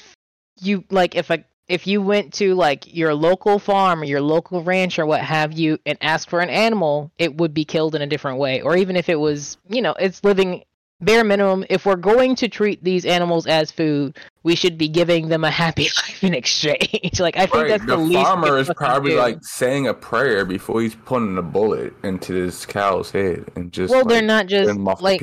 you 0.61 0.83
like 0.89 1.15
if 1.15 1.29
a 1.29 1.43
if 1.69 1.85
you 1.85 2.01
went 2.01 2.33
to 2.33 2.55
like 2.55 2.93
your 2.93 3.13
local 3.13 3.59
farm 3.59 4.01
or 4.01 4.05
your 4.05 4.21
local 4.21 4.63
ranch 4.63 4.97
or 4.97 5.05
what 5.05 5.21
have 5.21 5.53
you 5.53 5.77
and 5.85 5.97
asked 6.01 6.29
for 6.29 6.41
an 6.41 6.49
animal, 6.49 7.11
it 7.19 7.37
would 7.37 7.53
be 7.53 7.63
killed 7.63 7.93
in 7.93 8.01
a 8.01 8.07
different 8.07 8.39
way. 8.39 8.61
Or 8.61 8.75
even 8.75 8.95
if 8.95 9.07
it 9.07 9.19
was, 9.19 9.57
you 9.69 9.83
know, 9.83 9.93
it's 9.93 10.23
living 10.23 10.63
bare 10.99 11.23
minimum. 11.23 11.63
If 11.69 11.85
we're 11.85 11.95
going 11.95 12.35
to 12.37 12.49
treat 12.49 12.83
these 12.83 13.05
animals 13.05 13.45
as 13.45 13.71
food, 13.71 14.17
we 14.41 14.55
should 14.55 14.79
be 14.79 14.89
giving 14.89 15.29
them 15.29 15.43
a 15.43 15.51
happy 15.51 15.83
life 16.07 16.23
in 16.23 16.33
exchange. 16.33 17.19
like 17.19 17.37
I 17.37 17.41
think 17.41 17.53
Right. 17.53 17.67
that's 17.69 17.85
the, 17.85 17.97
The, 17.97 18.01
least 18.01 18.27
farmer 18.27 18.57
is 18.57 18.71
probably 18.75 19.15
like 19.15 19.37
saying 19.43 19.87
a 19.87 19.93
prayer 19.93 20.45
before 20.45 20.81
he's 20.81 20.95
putting 20.95 21.37
a 21.37 21.43
bullet 21.43 21.93
into 22.03 22.33
this 22.33 22.65
cow's 22.65 23.11
head 23.11 23.45
and 23.55 23.71
just 23.71 23.91
well, 23.91 23.99
like, 23.99 24.09
they're 24.09 24.21
not 24.23 24.47
just 24.47 24.65
letting 24.65 24.81
him 24.81 24.87
off 24.87 25.03
like 25.03 25.21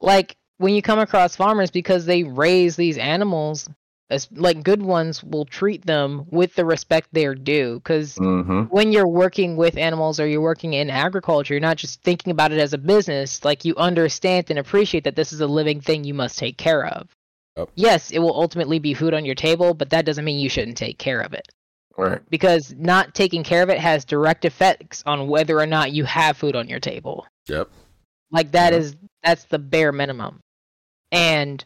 like 0.00 0.36
when 0.56 0.74
you 0.74 0.80
come 0.80 0.98
across 0.98 1.36
farmers 1.36 1.70
because 1.70 2.06
they 2.06 2.22
raise 2.24 2.76
these 2.76 2.96
animals 2.96 3.68
as 4.10 4.28
like 4.32 4.62
good 4.62 4.82
ones 4.82 5.22
will 5.22 5.44
treat 5.44 5.86
them 5.86 6.26
with 6.30 6.54
the 6.54 6.64
respect 6.64 7.08
they're 7.12 7.34
due 7.34 7.74
because 7.76 8.16
Mm-hmm. 8.16 8.62
when 8.64 8.92
you're 8.92 9.06
working 9.08 9.56
with 9.56 9.76
animals 9.76 10.18
or 10.20 10.26
you're 10.26 10.40
working 10.40 10.74
in 10.74 10.90
agriculture 10.90 11.54
you're 11.54 11.60
not 11.60 11.76
just 11.76 12.02
thinking 12.02 12.30
about 12.30 12.52
it 12.52 12.58
as 12.58 12.72
a 12.72 12.78
business 12.78 13.44
like 13.44 13.64
you 13.64 13.74
understand 13.76 14.50
and 14.50 14.58
appreciate 14.58 15.04
that 15.04 15.16
this 15.16 15.32
is 15.32 15.40
a 15.40 15.46
living 15.46 15.80
thing 15.80 16.04
you 16.04 16.14
must 16.14 16.38
take 16.38 16.56
care 16.56 16.86
of 16.86 17.08
Yep. 17.56 17.70
yes 17.74 18.10
it 18.10 18.18
will 18.18 18.34
ultimately 18.34 18.78
be 18.78 18.94
food 18.94 19.14
on 19.14 19.24
your 19.24 19.34
table 19.34 19.74
but 19.74 19.90
that 19.90 20.04
doesn't 20.04 20.24
mean 20.24 20.38
you 20.38 20.48
shouldn't 20.48 20.76
take 20.76 20.98
care 20.98 21.20
of 21.20 21.32
it 21.32 21.46
Right. 21.96 22.20
because 22.30 22.74
not 22.78 23.14
taking 23.14 23.42
care 23.44 23.62
of 23.62 23.68
it 23.70 23.78
has 23.78 24.04
direct 24.04 24.44
effects 24.44 25.02
on 25.06 25.28
whether 25.28 25.58
or 25.58 25.66
not 25.66 25.92
you 25.92 26.04
have 26.04 26.36
food 26.36 26.56
on 26.56 26.68
your 26.68 26.80
table 26.80 27.26
Yep. 27.48 27.68
like 28.30 28.52
that 28.52 28.72
Yeah. 28.72 28.78
is 28.78 28.96
that's 29.22 29.44
the 29.44 29.58
bare 29.58 29.92
minimum. 29.92 30.40
And 31.12 31.64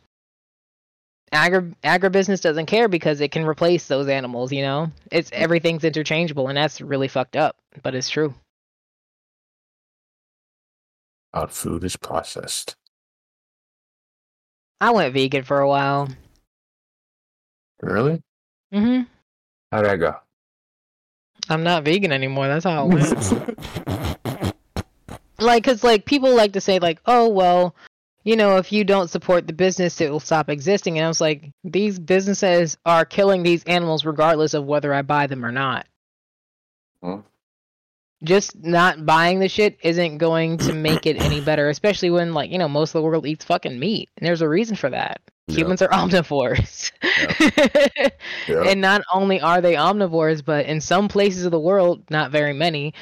agri 1.34 1.72
agribusiness 1.82 2.40
doesn't 2.40 2.66
care 2.66 2.88
because 2.88 3.20
it 3.20 3.30
can 3.32 3.44
replace 3.44 3.86
those 3.86 4.08
animals, 4.08 4.52
you 4.52 4.62
know? 4.62 4.90
It's 5.10 5.30
everything's 5.32 5.84
interchangeable 5.84 6.48
and 6.48 6.56
that's 6.56 6.80
really 6.80 7.08
fucked 7.08 7.36
up, 7.36 7.56
but 7.82 7.94
it's 7.94 8.08
true. 8.08 8.34
Our 11.32 11.48
food 11.48 11.82
is 11.84 11.96
processed. 11.96 12.76
I 14.80 14.90
went 14.92 15.14
vegan 15.14 15.42
for 15.44 15.60
a 15.60 15.68
while. 15.68 16.08
Really? 17.82 18.22
Mm 18.72 18.82
Mhm. 18.84 19.06
How'd 19.72 19.84
that 19.86 19.96
go? 19.96 20.14
I'm 21.48 21.64
not 21.64 21.84
vegan 21.84 22.12
anymore. 22.12 22.46
That's 22.46 22.64
how 22.64 22.86
it 22.88 22.94
went. 22.94 24.58
like 25.38 25.64
cuz 25.64 25.82
like 25.82 26.04
people 26.04 26.34
like 26.34 26.52
to 26.52 26.60
say 26.60 26.78
like, 26.78 27.00
"Oh, 27.06 27.28
well, 27.28 27.74
you 28.24 28.36
know, 28.36 28.56
if 28.56 28.72
you 28.72 28.84
don't 28.84 29.10
support 29.10 29.46
the 29.46 29.52
business, 29.52 30.00
it 30.00 30.10
will 30.10 30.20
stop 30.20 30.48
existing." 30.48 30.98
And 30.98 31.04
I 31.04 31.08
was 31.08 31.20
like, 31.20 31.50
"These 31.62 31.98
businesses 31.98 32.76
are 32.84 33.04
killing 33.04 33.42
these 33.42 33.64
animals 33.64 34.04
regardless 34.04 34.54
of 34.54 34.64
whether 34.64 34.92
I 34.92 35.02
buy 35.02 35.26
them 35.26 35.44
or 35.44 35.52
not." 35.52 35.86
Hmm. 37.02 37.20
Just 38.22 38.56
not 38.64 39.04
buying 39.04 39.38
the 39.38 39.48
shit 39.48 39.76
isn't 39.82 40.16
going 40.18 40.56
to 40.58 40.72
make 40.72 41.04
it 41.04 41.20
any 41.20 41.42
better, 41.42 41.68
especially 41.68 42.08
when 42.08 42.32
like, 42.32 42.50
you 42.50 42.56
know, 42.56 42.68
most 42.68 42.94
of 42.94 43.00
the 43.00 43.02
world 43.02 43.26
eats 43.26 43.44
fucking 43.44 43.78
meat. 43.78 44.08
And 44.16 44.26
there's 44.26 44.40
a 44.40 44.48
reason 44.48 44.76
for 44.76 44.88
that. 44.88 45.20
Yeah. 45.46 45.56
Humans 45.56 45.82
are 45.82 45.88
omnivores. 45.92 46.90
Yeah. 48.48 48.62
And 48.64 48.80
not 48.80 49.02
only 49.12 49.40
are 49.40 49.60
they 49.60 49.74
omnivores, 49.74 50.44
but 50.44 50.66
in 50.66 50.80
some 50.80 51.08
places 51.08 51.44
of 51.44 51.50
the 51.50 51.60
world, 51.60 52.02
not 52.10 52.30
very 52.30 52.52
many, 52.52 52.92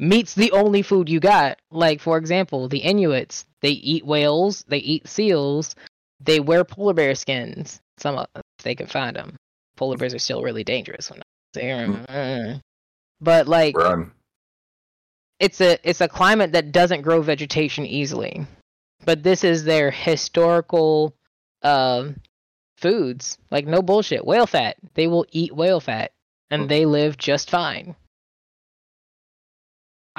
meat's 0.00 0.34
the 0.34 0.50
only 0.52 0.82
food 0.82 1.08
you 1.08 1.20
got. 1.20 1.58
Like, 1.70 2.00
for 2.00 2.16
example, 2.16 2.68
the 2.68 2.78
Inuits, 2.78 3.44
they 3.60 3.70
eat 3.70 4.04
whales, 4.04 4.64
they 4.66 4.78
eat 4.78 5.06
seals, 5.06 5.76
they 6.20 6.40
wear 6.40 6.64
polar 6.64 6.94
bear 6.94 7.14
skins. 7.14 7.80
Some 7.98 8.16
of 8.16 8.26
if 8.34 8.64
they 8.64 8.74
can 8.74 8.86
find 8.86 9.14
them. 9.14 9.36
Polar 9.76 9.96
bears 9.96 10.14
are 10.14 10.18
still 10.18 10.42
really 10.42 10.64
dangerous. 10.64 11.12
Mm. 11.56 12.06
Mm. 12.06 12.60
But 13.20 13.46
like, 13.46 13.76
Run. 13.76 14.10
it's 15.38 15.60
a 15.60 15.78
it's 15.88 16.00
a 16.00 16.08
climate 16.08 16.52
that 16.52 16.72
doesn't 16.72 17.02
grow 17.02 17.20
vegetation 17.20 17.86
easily. 17.86 18.46
But 19.04 19.22
this 19.22 19.44
is 19.44 19.64
their 19.64 19.90
historical 19.90 21.14
um 21.62 22.16
foods. 22.76 23.38
Like 23.50 23.66
no 23.66 23.82
bullshit. 23.82 24.24
Whale 24.24 24.46
fat. 24.46 24.76
They 24.94 25.06
will 25.06 25.26
eat 25.30 25.54
whale 25.54 25.80
fat 25.80 26.12
and 26.50 26.64
mm. 26.64 26.68
they 26.68 26.86
live 26.86 27.18
just 27.18 27.50
fine. 27.50 27.94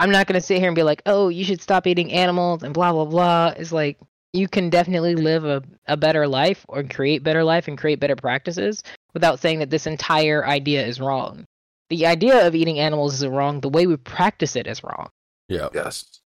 I'm 0.01 0.09
not 0.09 0.25
gonna 0.25 0.41
sit 0.41 0.57
here 0.57 0.67
and 0.67 0.75
be 0.75 0.81
like, 0.81 1.03
oh, 1.05 1.29
you 1.29 1.43
should 1.43 1.61
stop 1.61 1.85
eating 1.85 2.11
animals 2.11 2.63
and 2.63 2.73
blah 2.73 2.91
blah 2.91 3.05
blah. 3.05 3.53
It's 3.55 3.71
like 3.71 3.99
you 4.33 4.47
can 4.47 4.71
definitely 4.71 5.13
live 5.13 5.45
a, 5.45 5.61
a 5.87 5.95
better 5.95 6.27
life 6.27 6.65
or 6.67 6.81
create 6.83 7.21
better 7.23 7.43
life 7.43 7.67
and 7.67 7.77
create 7.77 7.99
better 7.99 8.15
practices 8.15 8.81
without 9.13 9.39
saying 9.39 9.59
that 9.59 9.69
this 9.69 9.85
entire 9.85 10.43
idea 10.47 10.83
is 10.83 10.99
wrong. 10.99 11.45
The 11.91 12.07
idea 12.07 12.47
of 12.47 12.55
eating 12.55 12.79
animals 12.79 13.13
is 13.21 13.27
wrong. 13.27 13.59
The 13.61 13.69
way 13.69 13.85
we 13.85 13.95
practice 13.97 14.55
it 14.55 14.65
is 14.65 14.83
wrong. 14.83 15.09
Yeah. 15.49 15.67
Yes. 15.73 16.21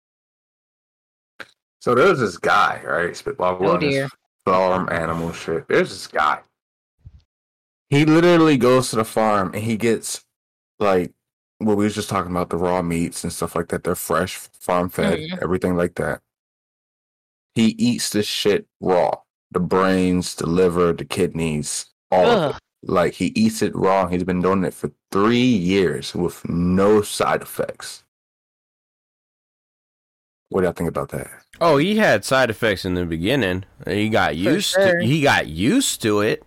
So 1.82 1.95
there's 1.95 2.19
this 2.19 2.38
guy, 2.38 2.82
right? 2.86 3.17
While 3.38 3.57
we're 3.57 3.67
Oh, 3.67 3.73
on 3.73 3.80
dear. 3.80 4.07
farm 4.45 4.88
animal 4.89 5.34
shit. 5.34 5.67
There's 5.67 5.89
this 5.89 6.07
guy. 6.07 6.39
He 7.89 8.05
literally 8.05 8.57
goes 8.57 8.89
to 8.91 8.95
the 8.95 9.03
farm 9.05 9.51
and 9.53 9.63
he 9.63 9.76
gets 9.76 10.23
like 10.80 11.14
what 11.59 11.77
we 11.77 11.85
was 11.85 11.95
just 11.95 12.09
talking 12.09 12.31
about, 12.31 12.49
the 12.49 12.57
raw 12.57 12.81
meats 12.81 13.23
and 13.23 13.31
stuff 13.31 13.55
like 13.55 13.69
that. 13.69 13.83
They're 13.83 13.95
fresh, 13.95 14.35
farm 14.37 14.89
fed, 14.89 15.19
Mhm. 15.19 15.41
everything 15.41 15.75
like 15.75 15.95
that. 15.95 16.21
He 17.55 17.67
eats 17.77 18.09
this 18.09 18.25
shit 18.27 18.67
raw. 18.81 19.19
The 19.51 19.59
brains, 19.61 20.35
the 20.35 20.47
liver, 20.47 20.91
the 20.91 21.05
kidneys, 21.05 21.85
all 22.11 22.25
of 22.25 22.41
Ugh. 22.41 22.55
it. 22.55 22.61
Like 22.91 23.13
he 23.13 23.27
eats 23.27 23.61
it 23.61 23.73
raw. 23.75 24.07
He's 24.07 24.23
been 24.25 24.41
doing 24.41 24.63
it 24.65 24.73
for 24.73 24.91
three 25.11 25.37
years 25.39 26.13
with 26.13 26.43
no 26.47 27.01
side 27.01 27.41
effects. 27.41 28.03
What 30.49 30.61
do 30.61 30.65
y'all 30.65 30.73
think 30.73 30.89
about 30.89 31.09
that? 31.09 31.29
Oh, 31.61 31.77
he 31.77 31.95
had 31.97 32.23
side 32.25 32.49
effects 32.49 32.85
in 32.85 32.93
the 32.93 33.05
beginning. 33.05 33.63
He 33.87 34.09
got 34.09 34.35
used 34.35 34.71
sure. 34.71 34.99
to 34.99 35.05
he 35.05 35.21
got 35.21 35.47
used 35.47 36.01
to 36.03 36.21
it 36.21 36.43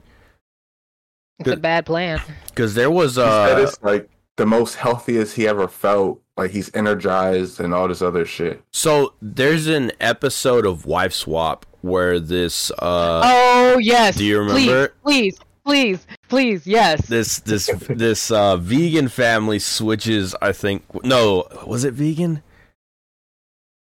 It's 1.40 1.48
a 1.50 1.56
bad 1.56 1.86
plan. 1.86 2.20
because 2.48 2.74
there 2.74 2.90
was 2.90 3.16
He 3.16 3.22
said 3.22 3.58
uh 3.58 3.62
it's 3.62 3.82
like 3.82 4.08
the 4.38 4.46
most 4.46 4.76
healthiest 4.76 5.36
he 5.36 5.46
ever 5.46 5.68
felt. 5.68 6.22
Like 6.38 6.52
he's 6.52 6.72
energized 6.72 7.58
and 7.58 7.74
all 7.74 7.88
this 7.88 8.00
other 8.00 8.24
shit. 8.24 8.62
so 8.70 9.14
there's 9.20 9.66
an 9.66 9.90
episode 10.00 10.64
of 10.64 10.86
Wife 10.86 11.12
Swap 11.12 11.66
where 11.80 12.20
this 12.20 12.70
uh 12.78 13.22
oh 13.24 13.78
yes. 13.80 14.16
do 14.16 14.24
you 14.24 14.38
remember? 14.38 14.94
Please, 15.02 15.36
please, 15.36 15.40
please, 15.64 16.06
please, 16.28 16.64
yes. 16.64 17.04
this 17.08 17.40
this 17.40 17.68
this 17.88 18.30
uh 18.30 18.56
vegan 18.56 19.08
family 19.08 19.58
switches 19.58 20.36
I 20.40 20.52
think 20.52 20.84
no 21.04 21.48
was 21.66 21.82
it 21.82 21.94
vegan 21.94 22.44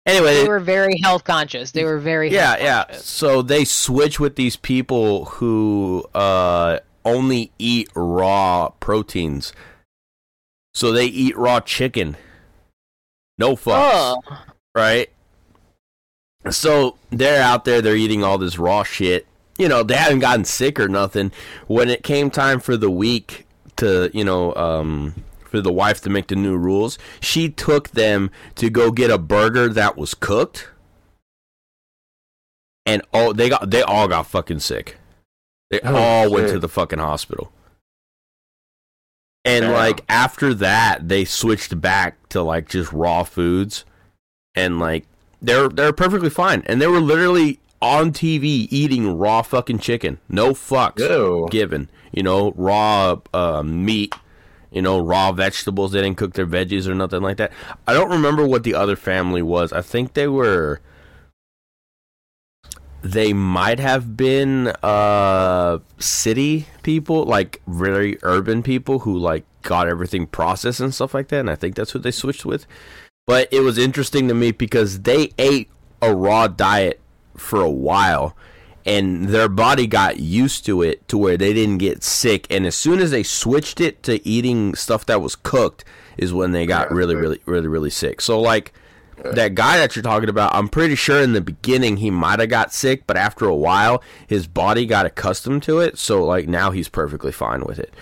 anyway 0.06 0.36
they 0.40 0.48
were 0.48 0.58
very 0.58 0.98
health 1.02 1.24
conscious. 1.24 1.72
They 1.72 1.84
were 1.84 1.98
very 1.98 2.32
yeah 2.32 2.52
health 2.56 2.62
yeah 2.62 2.84
conscious. 2.84 3.04
so 3.04 3.42
they 3.42 3.66
switch 3.66 4.18
with 4.18 4.36
these 4.36 4.56
people 4.56 5.26
who 5.26 6.06
uh 6.14 6.78
only 7.04 7.52
eat 7.58 7.90
raw 7.94 8.70
proteins 8.80 9.52
so 10.76 10.92
they 10.92 11.06
eat 11.06 11.34
raw 11.38 11.58
chicken. 11.58 12.18
No 13.38 13.56
fucks 13.56 13.92
Oh, 13.94 14.22
right? 14.74 15.08
So 16.50 16.98
they're 17.10 17.42
out 17.42 17.64
there 17.64 17.80
they're 17.80 17.96
eating 17.96 18.22
all 18.22 18.36
this 18.36 18.58
raw 18.58 18.82
shit. 18.82 19.26
You 19.58 19.68
know 19.68 19.82
they 19.82 19.96
haven't 19.96 20.18
gotten 20.18 20.44
sick 20.44 20.78
or 20.78 20.86
nothing. 20.86 21.32
When 21.66 21.88
it 21.88 22.02
came 22.02 22.30
time 22.30 22.60
for 22.60 22.76
the 22.76 22.90
week 22.90 23.46
to 23.76 24.10
you 24.12 24.22
know 24.22 24.54
um, 24.54 25.14
for 25.44 25.62
the 25.62 25.72
wife 25.72 26.02
to 26.02 26.10
make 26.10 26.26
the 26.26 26.36
new 26.36 26.58
rules, 26.58 26.98
she 27.20 27.48
took 27.48 27.90
them 27.92 28.30
to 28.56 28.68
go 28.68 28.90
get 28.90 29.10
a 29.10 29.16
burger 29.16 29.70
that 29.70 29.96
was 29.96 30.12
cooked, 30.12 30.68
and 32.84 33.00
all 33.14 33.32
they 33.32 33.48
got 33.48 33.70
they 33.70 33.80
all 33.80 34.08
got 34.08 34.26
fucking 34.26 34.60
sick. 34.60 34.98
They 35.70 35.80
Oh, 35.80 35.96
all 35.96 36.30
went 36.30 36.48
to 36.50 36.58
the 36.58 36.68
fucking 36.68 36.98
hospital. 36.98 37.50
And 39.46 39.62
Damn. 39.62 39.72
like 39.72 40.04
after 40.08 40.52
that, 40.54 41.08
they 41.08 41.24
switched 41.24 41.80
back 41.80 42.28
to 42.30 42.42
like 42.42 42.68
just 42.68 42.92
raw 42.92 43.22
foods, 43.22 43.84
and 44.56 44.80
like 44.80 45.06
they're 45.40 45.68
they're 45.68 45.92
perfectly 45.92 46.30
fine, 46.30 46.64
and 46.66 46.82
they 46.82 46.88
were 46.88 47.00
literally 47.00 47.60
on 47.80 48.10
TV 48.10 48.66
eating 48.70 49.16
raw 49.16 49.42
fucking 49.42 49.78
chicken, 49.78 50.18
no 50.28 50.52
fucks 50.52 50.98
Ew. 50.98 51.46
given. 51.50 51.88
You 52.12 52.22
know, 52.22 52.52
raw 52.56 53.20
uh, 53.32 53.62
meat. 53.62 54.14
You 54.72 54.82
know, 54.82 54.98
raw 54.98 55.32
vegetables. 55.32 55.92
They 55.92 56.02
didn't 56.02 56.16
cook 56.16 56.34
their 56.34 56.46
veggies 56.46 56.86
or 56.88 56.94
nothing 56.94 57.22
like 57.22 57.36
that. 57.36 57.52
I 57.86 57.94
don't 57.94 58.10
remember 58.10 58.46
what 58.46 58.64
the 58.64 58.74
other 58.74 58.96
family 58.96 59.42
was. 59.42 59.72
I 59.72 59.80
think 59.80 60.14
they 60.14 60.26
were. 60.26 60.80
They 63.02 63.32
might 63.32 63.78
have 63.78 64.16
been 64.16 64.68
uh 64.82 65.78
city 65.98 66.66
people, 66.82 67.24
like 67.24 67.62
very 67.66 68.18
urban 68.22 68.62
people 68.62 69.00
who 69.00 69.16
like 69.16 69.44
got 69.62 69.88
everything 69.88 70.26
processed 70.26 70.80
and 70.80 70.94
stuff 70.94 71.14
like 71.14 71.28
that. 71.28 71.40
And 71.40 71.50
I 71.50 71.54
think 71.56 71.74
that's 71.74 71.94
what 71.94 72.02
they 72.02 72.10
switched 72.10 72.44
with. 72.44 72.66
But 73.26 73.48
it 73.52 73.60
was 73.60 73.78
interesting 73.78 74.28
to 74.28 74.34
me 74.34 74.52
because 74.52 75.02
they 75.02 75.32
ate 75.38 75.68
a 76.00 76.14
raw 76.14 76.46
diet 76.46 77.00
for 77.36 77.60
a 77.60 77.70
while 77.70 78.36
and 78.84 79.28
their 79.28 79.48
body 79.48 79.86
got 79.86 80.20
used 80.20 80.64
to 80.66 80.80
it 80.82 81.06
to 81.08 81.18
where 81.18 81.36
they 81.36 81.52
didn't 81.52 81.78
get 81.78 82.02
sick 82.04 82.46
and 82.50 82.64
as 82.66 82.74
soon 82.76 83.00
as 83.00 83.10
they 83.10 83.22
switched 83.22 83.80
it 83.80 84.02
to 84.04 84.26
eating 84.26 84.74
stuff 84.74 85.04
that 85.06 85.20
was 85.20 85.34
cooked 85.34 85.84
is 86.16 86.32
when 86.32 86.52
they 86.52 86.64
got 86.66 86.88
Yeah, 86.90 86.96
really 86.96 87.14
good. 87.14 87.20
really 87.20 87.40
really 87.46 87.66
really 87.68 87.90
sick 87.90 88.20
so 88.20 88.40
like 88.40 88.72
that 89.34 89.54
guy 89.54 89.78
that 89.78 89.94
you're 89.94 90.02
talking 90.02 90.28
about 90.28 90.54
i'm 90.54 90.68
pretty 90.68 90.94
sure 90.94 91.20
in 91.20 91.32
the 91.32 91.40
beginning 91.40 91.96
he 91.96 92.10
might 92.10 92.40
have 92.40 92.48
got 92.48 92.72
sick 92.72 93.06
but 93.06 93.16
after 93.16 93.46
a 93.46 93.54
while 93.54 94.02
his 94.26 94.46
body 94.46 94.86
got 94.86 95.06
accustomed 95.06 95.62
to 95.62 95.80
it 95.80 95.98
so 95.98 96.24
like 96.24 96.48
now 96.48 96.70
he's 96.70 96.88
perfectly 96.88 97.32
fine 97.32 97.62
with 97.64 97.78
it 97.78 97.92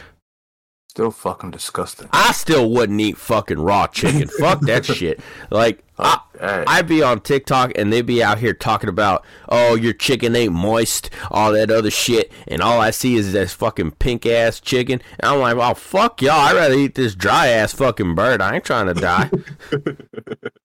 Still 0.95 1.11
fucking 1.11 1.51
disgusting. 1.51 2.09
i 2.13 2.31
still 2.31 2.71
wouldn't 2.71 3.01
eat 3.01 3.17
fucking 3.17 3.59
raw 3.59 3.89
chicken 3.89 4.29
fuck 4.39 4.61
that 4.61 4.87
shit 4.87 5.19
like 5.51 5.83
I, 5.99 6.21
I'd 6.41 6.87
be 6.87 7.03
on 7.03 7.21
TikTok 7.21 7.73
and 7.77 7.93
they'd 7.93 8.03
be 8.03 8.23
out 8.23 8.39
here 8.39 8.53
talking 8.53 8.89
about, 8.89 9.25
oh, 9.49 9.77
your 9.77 9.93
chicken 9.93 10.35
ain't 10.35 10.53
moist, 10.53 11.09
all 11.31 11.53
that 11.53 11.71
other 11.71 11.91
shit, 11.91 12.33
and 12.49 12.61
all 12.61 12.81
I 12.81 12.91
see 12.91 13.15
is 13.15 13.33
this 13.33 13.53
fucking 13.53 13.93
pink 13.93 14.27
ass 14.27 14.59
chicken. 14.59 15.01
And 15.21 15.31
I'm 15.31 15.39
like, 15.39 15.55
oh, 15.57 15.75
fuck 15.75 16.21
y'all. 16.21 16.33
I'd 16.33 16.57
rather 16.57 16.75
eat 16.75 16.97
this 16.97 17.15
dry 17.15 17.47
ass 17.47 17.73
fucking 17.75 18.17
bird. 18.17 18.43
I 18.43 18.57
ain't 18.57 18.65
trying 18.65 18.87
to 18.87 18.95
die. 18.95 19.31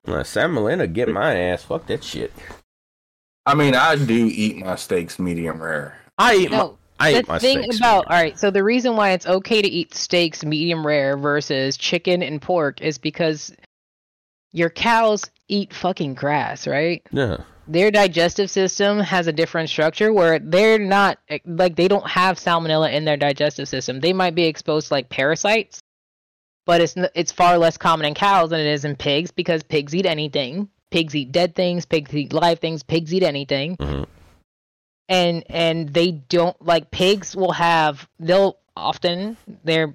well, 0.07 0.23
Salmonella, 0.23 0.91
get 0.91 1.09
my 1.09 1.35
ass. 1.35 1.63
Fuck 1.63 1.85
that 1.85 2.03
shit. 2.03 2.33
I 3.45 3.53
mean, 3.53 3.75
I 3.75 3.97
do 3.97 4.25
eat 4.33 4.57
my 4.57 4.77
steaks 4.77 5.19
medium 5.19 5.61
rare. 5.61 5.95
I 6.17 6.35
eat 6.37 6.49
my, 6.49 6.57
No, 6.57 6.78
I 6.99 7.13
the 7.13 7.25
my 7.27 7.39
thing 7.39 7.63
steaks. 7.63 7.77
about 7.77 8.05
all 8.07 8.15
right, 8.15 8.37
so 8.37 8.51
the 8.51 8.63
reason 8.63 8.95
why 8.95 9.11
it's 9.11 9.25
okay 9.25 9.61
to 9.61 9.67
eat 9.67 9.93
steaks 9.95 10.43
medium 10.43 10.85
rare 10.85 11.17
versus 11.17 11.77
chicken 11.77 12.21
and 12.21 12.41
pork 12.41 12.81
is 12.81 12.97
because 12.97 13.53
your 14.51 14.69
cows 14.69 15.29
eat 15.47 15.73
fucking 15.73 16.15
grass, 16.15 16.67
right? 16.67 17.05
yeah. 17.11 17.37
Their 17.67 17.91
digestive 17.91 18.49
system 18.49 18.99
has 18.99 19.27
a 19.27 19.31
different 19.31 19.69
structure 19.69 20.11
where 20.11 20.39
they're 20.39 20.79
not 20.79 21.19
like 21.45 21.75
they 21.75 21.87
don't 21.87 22.07
have 22.09 22.37
salmonella 22.39 22.91
in 22.91 23.05
their 23.05 23.15
digestive 23.17 23.67
system. 23.69 23.99
They 23.99 24.11
might 24.11 24.33
be 24.33 24.45
exposed 24.45 24.87
to 24.87 24.95
like 24.95 25.09
parasites, 25.09 25.79
but 26.65 26.81
it's 26.81 26.95
it's 27.13 27.31
far 27.31 27.59
less 27.59 27.77
common 27.77 28.07
in 28.07 28.15
cows 28.15 28.49
than 28.49 28.59
it 28.59 28.65
is 28.65 28.85
in 28.85 28.95
pigs 28.95 29.29
because 29.29 29.61
pigs 29.61 29.93
eat 29.93 30.07
anything. 30.07 30.67
Pigs 30.89 31.15
eat 31.15 31.31
dead 31.31 31.53
things. 31.53 31.85
Pigs 31.85 32.11
eat 32.15 32.33
live 32.33 32.57
things. 32.57 32.81
Pigs 32.81 33.13
eat 33.13 33.21
anything 33.21 33.77
Mhm. 33.77 34.07
And 35.09 35.43
and 35.49 35.93
they 35.93 36.11
don't 36.11 36.55
like 36.65 36.89
pigs 36.91 37.35
will 37.35 37.51
have 37.51 38.07
they'll 38.19 38.57
often 38.77 39.35
they're 39.65 39.93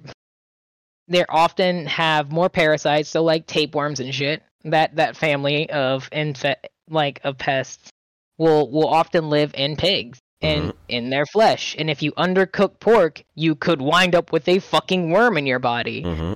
they're 1.07 1.31
often 1.31 1.87
have 1.87 2.31
more 2.31 2.49
parasites 2.49 3.09
so 3.09 3.23
like 3.23 3.47
tapeworms 3.47 3.99
and 3.99 4.13
shit 4.13 4.43
that 4.65 4.95
that 4.97 5.17
family 5.17 5.69
of 5.71 6.09
infe- 6.11 6.55
like 6.89 7.21
of 7.23 7.37
pests 7.37 7.89
will 8.37 8.69
will 8.69 8.87
often 8.87 9.29
live 9.29 9.51
in 9.55 9.75
pigs 9.75 10.19
and 10.41 10.73
in 10.89 11.09
their 11.09 11.25
flesh 11.25 11.75
and 11.79 11.89
if 11.89 12.03
you 12.03 12.11
undercook 12.11 12.79
pork 12.79 13.23
you 13.33 13.55
could 13.55 13.81
wind 13.81 14.13
up 14.13 14.31
with 14.31 14.47
a 14.47 14.59
fucking 14.59 15.09
worm 15.09 15.37
in 15.37 15.47
your 15.47 15.57
body. 15.57 16.03
Hmm 16.03 16.33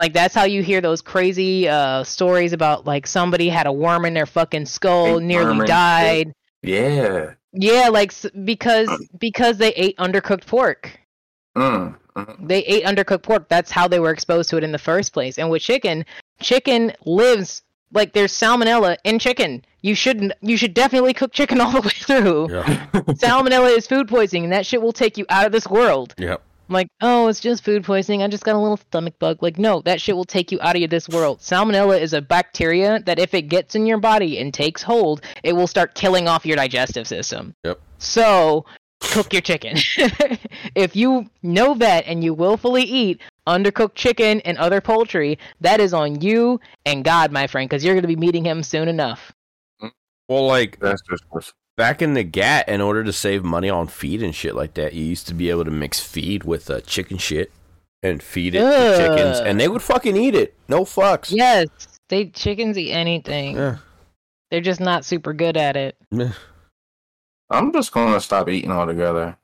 like 0.00 0.12
that's 0.12 0.34
how 0.34 0.44
you 0.44 0.62
hear 0.62 0.80
those 0.80 1.00
crazy 1.00 1.68
uh 1.68 2.02
stories 2.02 2.52
about 2.52 2.86
like 2.86 3.06
somebody 3.06 3.48
had 3.48 3.66
a 3.66 3.72
worm 3.72 4.04
in 4.04 4.14
their 4.14 4.26
fucking 4.26 4.66
skull 4.66 5.18
Big 5.18 5.24
nearly 5.24 5.66
died. 5.66 6.32
Yeah. 6.62 7.34
Yeah, 7.52 7.88
like 7.88 8.12
because 8.44 8.88
because 9.18 9.58
they 9.58 9.72
ate 9.74 9.96
undercooked 9.98 10.46
pork. 10.46 10.98
Mm. 11.56 11.96
mm. 12.16 12.48
They 12.48 12.60
ate 12.64 12.84
undercooked 12.84 13.22
pork. 13.22 13.48
That's 13.48 13.70
how 13.70 13.88
they 13.88 14.00
were 14.00 14.10
exposed 14.10 14.50
to 14.50 14.56
it 14.56 14.64
in 14.64 14.72
the 14.72 14.78
first 14.78 15.12
place. 15.12 15.38
And 15.38 15.50
with 15.50 15.62
chicken, 15.62 16.04
chicken 16.40 16.92
lives 17.04 17.62
like 17.92 18.12
there's 18.12 18.32
salmonella 18.32 18.96
in 19.04 19.18
chicken. 19.18 19.64
You 19.82 19.94
shouldn't. 19.94 20.32
you 20.40 20.56
should 20.56 20.74
definitely 20.74 21.12
cook 21.12 21.32
chicken 21.32 21.60
all 21.62 21.72
the 21.72 21.82
way 21.82 21.90
through. 21.90 22.52
Yeah. 22.52 22.86
salmonella 22.92 23.76
is 23.76 23.86
food 23.86 24.08
poisoning, 24.08 24.44
and 24.44 24.52
that 24.52 24.66
shit 24.66 24.80
will 24.80 24.92
take 24.92 25.18
you 25.18 25.26
out 25.28 25.46
of 25.46 25.52
this 25.52 25.68
world. 25.68 26.14
Yep. 26.18 26.42
I'm 26.68 26.74
like, 26.74 26.88
oh, 27.00 27.28
it's 27.28 27.40
just 27.40 27.64
food 27.64 27.84
poisoning. 27.84 28.22
I 28.22 28.28
just 28.28 28.44
got 28.44 28.54
a 28.54 28.58
little 28.58 28.76
stomach 28.76 29.18
bug. 29.18 29.42
Like, 29.42 29.58
no, 29.58 29.82
that 29.82 30.00
shit 30.00 30.16
will 30.16 30.24
take 30.24 30.52
you 30.52 30.58
out 30.60 30.80
of 30.80 30.90
this 30.90 31.08
world. 31.08 31.40
Salmonella 31.40 32.00
is 32.00 32.12
a 32.12 32.22
bacteria 32.22 33.00
that 33.00 33.18
if 33.18 33.34
it 33.34 33.42
gets 33.42 33.74
in 33.74 33.84
your 33.84 33.98
body 33.98 34.38
and 34.38 34.54
takes 34.54 34.82
hold, 34.82 35.22
it 35.42 35.54
will 35.54 35.66
start 35.66 35.94
killing 35.94 36.28
off 36.28 36.46
your 36.46 36.56
digestive 36.56 37.06
system. 37.06 37.54
Yep. 37.64 37.80
So, 37.98 38.64
cook 39.00 39.32
your 39.32 39.42
chicken. 39.42 39.76
if 40.74 40.96
you 40.96 41.28
know 41.42 41.74
that 41.74 42.06
and 42.06 42.22
you 42.22 42.32
willfully 42.32 42.84
eat 42.84 43.20
undercooked 43.46 43.94
chicken 43.94 44.40
and 44.42 44.56
other 44.58 44.80
poultry, 44.80 45.38
that 45.60 45.80
is 45.80 45.92
on 45.92 46.20
you 46.20 46.60
and 46.86 47.04
God, 47.04 47.32
my 47.32 47.46
friend, 47.46 47.68
because 47.68 47.84
you're 47.84 47.94
going 47.94 48.02
to 48.02 48.08
be 48.08 48.16
meeting 48.16 48.44
him 48.44 48.62
soon 48.62 48.88
enough. 48.88 49.32
Mm, 49.82 49.90
well, 50.28 50.46
like 50.46 50.78
That's 50.80 51.02
just 51.02 51.24
what's 51.30 51.52
back 51.76 52.02
in 52.02 52.14
the 52.14 52.24
GAT, 52.24 52.68
in 52.68 52.80
order 52.80 53.04
to 53.04 53.12
save 53.12 53.44
money 53.44 53.70
on 53.70 53.86
feed 53.86 54.22
and 54.22 54.34
shit 54.34 54.54
like 54.54 54.74
that, 54.74 54.92
you 54.92 55.04
used 55.04 55.26
to 55.28 55.34
be 55.34 55.50
able 55.50 55.64
to 55.64 55.70
mix 55.70 56.00
feed 56.00 56.44
with 56.44 56.70
uh, 56.70 56.80
chicken 56.80 57.18
shit 57.18 57.52
and 58.02 58.22
feed 58.22 58.54
it 58.54 58.60
to 58.60 58.96
chickens, 58.96 59.38
and 59.38 59.60
they 59.60 59.68
would 59.68 59.82
fucking 59.82 60.16
eat 60.16 60.34
it. 60.34 60.54
No 60.68 60.84
fucks. 60.84 61.30
Yes, 61.30 61.68
they 62.08 62.26
chickens 62.26 62.76
eat 62.76 62.92
anything. 62.92 63.56
Yeah. 63.56 63.76
They're 64.50 64.60
just 64.60 64.80
not 64.80 65.04
super 65.04 65.32
good 65.32 65.56
at 65.56 65.76
it. 65.76 65.96
I'm 67.50 67.72
just 67.72 67.92
gonna 67.92 68.20
stop 68.20 68.48
eating 68.48 68.70
altogether. 68.70 69.36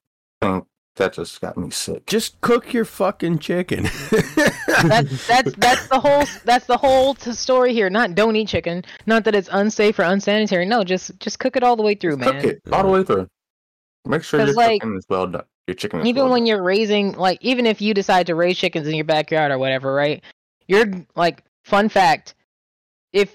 I 0.42 0.46
think 0.46 0.66
that 0.98 1.14
just 1.14 1.40
got 1.40 1.56
me 1.56 1.70
sick. 1.70 2.06
Just 2.06 2.40
cook 2.40 2.72
your 2.72 2.84
fucking 2.84 3.38
chicken. 3.38 3.84
That's 4.82 5.26
that's 5.26 5.52
that's 5.56 5.88
the 5.88 5.98
whole 5.98 6.24
that's 6.44 6.66
the 6.66 6.76
whole 6.76 7.14
t- 7.14 7.32
story 7.32 7.72
here. 7.74 7.90
Not 7.90 8.14
don't 8.14 8.36
eat 8.36 8.46
chicken. 8.46 8.84
Not 9.06 9.24
that 9.24 9.34
it's 9.34 9.48
unsafe 9.50 9.98
or 9.98 10.04
unsanitary. 10.04 10.66
No, 10.66 10.84
just 10.84 11.18
just 11.18 11.40
cook 11.40 11.56
it 11.56 11.64
all 11.64 11.74
the 11.74 11.82
way 11.82 11.96
through, 11.96 12.18
man. 12.18 12.40
Cook 12.40 12.44
it 12.44 12.62
all 12.72 12.84
the 12.84 12.88
way 12.88 13.02
through. 13.02 13.28
Make 14.04 14.22
sure 14.22 14.38
your 14.38 14.54
like, 14.54 14.80
chicken 14.80 14.96
is 14.96 15.04
well 15.08 15.26
done. 15.26 15.44
Your 15.66 15.74
chicken 15.74 16.00
is 16.00 16.06
even 16.06 16.24
well 16.24 16.32
when 16.32 16.46
you're 16.46 16.62
raising 16.62 17.12
like 17.12 17.38
even 17.42 17.66
if 17.66 17.82
you 17.82 17.92
decide 17.92 18.26
to 18.28 18.34
raise 18.34 18.56
chickens 18.56 18.86
in 18.86 18.94
your 18.94 19.04
backyard 19.04 19.52
or 19.52 19.58
whatever 19.58 19.92
right 19.92 20.22
you're 20.66 20.86
like 21.14 21.44
fun 21.64 21.90
fact 21.90 22.34
if 23.12 23.34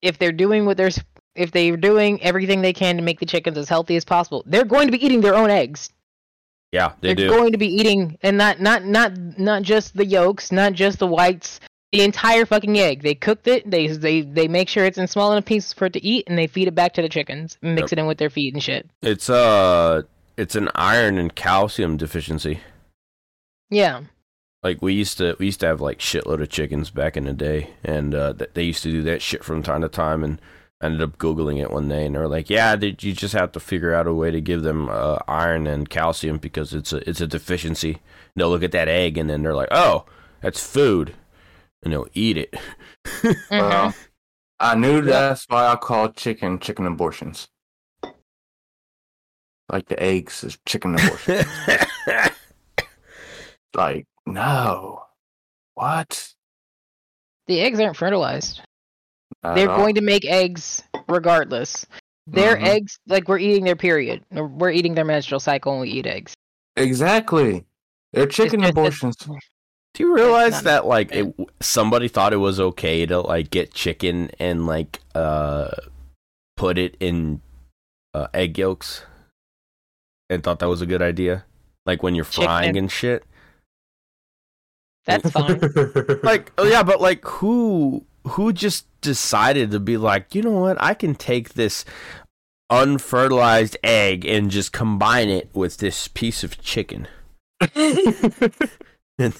if 0.00 0.16
they're 0.18 0.30
doing 0.30 0.66
what 0.66 0.76
they're 0.76 0.90
if 1.34 1.50
they're 1.50 1.76
doing 1.76 2.22
everything 2.22 2.62
they 2.62 2.72
can 2.72 2.96
to 2.96 3.02
make 3.02 3.18
the 3.18 3.26
chickens 3.26 3.58
as 3.58 3.68
healthy 3.68 3.96
as 3.96 4.04
possible 4.04 4.44
they're 4.46 4.64
going 4.64 4.86
to 4.86 4.92
be 4.92 5.04
eating 5.04 5.20
their 5.20 5.34
own 5.34 5.50
eggs 5.50 5.90
yeah, 6.74 6.92
they 7.00 7.12
are 7.12 7.14
do. 7.14 7.28
going 7.28 7.52
to 7.52 7.58
be 7.58 7.68
eating 7.80 8.18
and 8.22 8.36
not 8.36 8.60
not 8.60 8.84
not 8.84 9.10
not 9.38 9.62
just 9.62 9.96
the 9.96 10.04
yolks 10.04 10.50
not 10.52 10.72
just 10.74 10.98
the 10.98 11.06
whites 11.06 11.60
the 11.92 12.02
entire 12.02 12.44
fucking 12.44 12.76
egg 12.78 13.02
they 13.02 13.14
cooked 13.14 13.46
it 13.46 13.70
they 13.70 13.86
they 13.86 14.22
they 14.22 14.48
make 14.48 14.68
sure 14.68 14.84
it's 14.84 14.98
in 14.98 15.06
small 15.06 15.30
enough 15.32 15.44
pieces 15.44 15.72
for 15.72 15.86
it 15.86 15.92
to 15.92 16.04
eat 16.04 16.24
and 16.28 16.36
they 16.36 16.48
feed 16.48 16.66
it 16.68 16.74
back 16.74 16.92
to 16.94 17.02
the 17.02 17.08
chickens 17.08 17.56
and 17.62 17.74
mix 17.76 17.84
Yep. 17.90 17.92
it 17.92 17.98
in 18.00 18.06
with 18.06 18.18
their 18.18 18.30
feed 18.30 18.52
and 18.54 18.62
shit 18.62 18.88
It's 19.02 19.30
uh, 19.30 20.02
it's 20.36 20.56
an 20.56 20.68
iron 20.74 21.16
and 21.18 21.32
calcium 21.34 21.96
deficiency. 21.96 22.58
yeah 23.70 24.02
Like 24.64 24.82
we 24.82 24.94
used 24.94 25.18
to, 25.18 25.36
we 25.38 25.46
used 25.46 25.60
to 25.60 25.66
have 25.66 25.80
like 25.80 25.98
shitload 26.00 26.42
of 26.42 26.48
chickens 26.48 26.90
back 26.90 27.16
in 27.16 27.24
the 27.24 27.32
day, 27.34 27.70
and 27.84 28.14
uh, 28.14 28.32
they 28.54 28.64
used 28.64 28.82
to 28.84 28.90
do 28.90 29.02
that 29.02 29.22
shit 29.22 29.44
from 29.44 29.62
time 29.62 29.82
to 29.82 29.88
time. 29.88 30.24
And 30.24 30.40
ended 30.84 31.02
up 31.02 31.18
googling 31.18 31.60
it 31.60 31.70
one 31.70 31.88
day, 31.88 32.06
and 32.06 32.14
they 32.14 32.18
were 32.18 32.28
like, 32.28 32.50
"Yeah, 32.50 32.76
did 32.76 33.02
you 33.02 33.12
just 33.12 33.34
have 33.34 33.52
to 33.52 33.60
figure 33.60 33.94
out 33.94 34.06
a 34.06 34.14
way 34.14 34.30
to 34.30 34.40
give 34.40 34.62
them 34.62 34.88
uh, 34.88 35.18
iron 35.26 35.66
and 35.66 35.88
calcium 35.88 36.38
because 36.38 36.74
it's 36.74 36.92
a 36.92 37.08
it's 37.08 37.20
a 37.20 37.26
deficiency." 37.26 37.92
And 37.92 38.00
they'll 38.36 38.50
look 38.50 38.62
at 38.62 38.72
that 38.72 38.88
egg, 38.88 39.18
and 39.18 39.28
then 39.28 39.42
they're 39.42 39.54
like, 39.54 39.68
"Oh, 39.70 40.04
that's 40.40 40.64
food," 40.64 41.14
and 41.82 41.92
they'll 41.92 42.08
eat 42.14 42.36
it. 42.36 42.54
Mhm. 43.04 43.36
Well, 43.50 43.94
I 44.60 44.74
knew 44.76 45.02
that's 45.02 45.44
why 45.48 45.66
I 45.66 45.76
called 45.76 46.16
chicken 46.16 46.58
chicken 46.58 46.86
abortions. 46.86 47.48
Like 49.70 49.88
the 49.88 50.00
eggs 50.02 50.44
is 50.44 50.58
chicken 50.66 50.94
abortion. 50.94 51.44
like 53.74 54.06
No. 54.26 55.02
What? 55.74 56.32
The 57.46 57.60
eggs 57.60 57.80
aren't 57.80 57.96
fertilized. 57.96 58.60
Not 59.44 59.54
They're 59.54 59.64
at 59.68 59.70
all. 59.70 59.78
going 59.78 59.94
to 59.96 60.00
make 60.00 60.24
eggs 60.24 60.82
regardless. 61.08 61.86
Their 62.26 62.56
Mhm. 62.56 62.64
eggs, 62.66 62.98
like 63.06 63.28
we're 63.28 63.38
eating 63.38 63.64
their 63.64 63.76
period. 63.76 64.24
We're 64.30 64.70
eating 64.70 64.94
their 64.94 65.04
menstrual 65.04 65.40
cycle 65.40 65.72
and 65.72 65.82
we 65.82 65.90
eat 65.90 66.06
eggs. 66.06 66.34
Exactly. 66.76 67.64
They're 68.14 68.26
chicken 68.26 68.60
just 68.60 68.74
that- 68.74 68.80
abortions. 68.80 69.16
Do 69.16 70.02
you 70.02 70.14
realize 70.14 70.62
that 70.62 70.86
like 70.86 71.12
it, 71.12 71.32
somebody 71.60 72.08
thought 72.08 72.32
it 72.32 72.38
was 72.38 72.58
okay 72.58 73.06
to 73.06 73.20
like 73.20 73.50
get 73.50 73.72
chicken 73.74 74.30
and 74.40 74.66
like 74.66 74.98
uh 75.14 75.68
put 76.56 76.78
it 76.78 76.96
in 76.98 77.42
uh, 78.14 78.26
egg 78.34 78.58
yolks 78.58 79.04
and 80.30 80.42
thought 80.42 80.58
that 80.60 80.68
was 80.68 80.80
a 80.80 80.86
good 80.86 81.02
idea? 81.02 81.44
Like 81.86 82.02
when 82.02 82.14
you're 82.16 82.24
frying 82.24 82.70
Chicken. 82.70 82.76
and 82.78 82.90
shit. 82.90 83.24
That's 85.06 85.30
fine. 85.30 85.60
Like 86.22 86.50
oh 86.58 86.64
yeah, 86.64 86.82
but 86.82 87.00
like 87.00 87.24
who 87.26 88.04
who 88.26 88.52
just 88.52 88.86
decided 89.00 89.70
to 89.70 89.80
be 89.80 89.96
like, 89.96 90.34
you 90.34 90.42
know 90.42 90.52
what? 90.52 90.76
I 90.80 90.94
can 90.94 91.14
take 91.14 91.54
this 91.54 91.84
unfertilized 92.70 93.76
egg 93.84 94.24
and 94.24 94.50
just 94.50 94.72
combine 94.72 95.28
it 95.28 95.50
with 95.54 95.78
this 95.78 96.08
piece 96.08 96.42
of 96.42 96.60
chicken. 96.60 97.08
And 99.18 99.34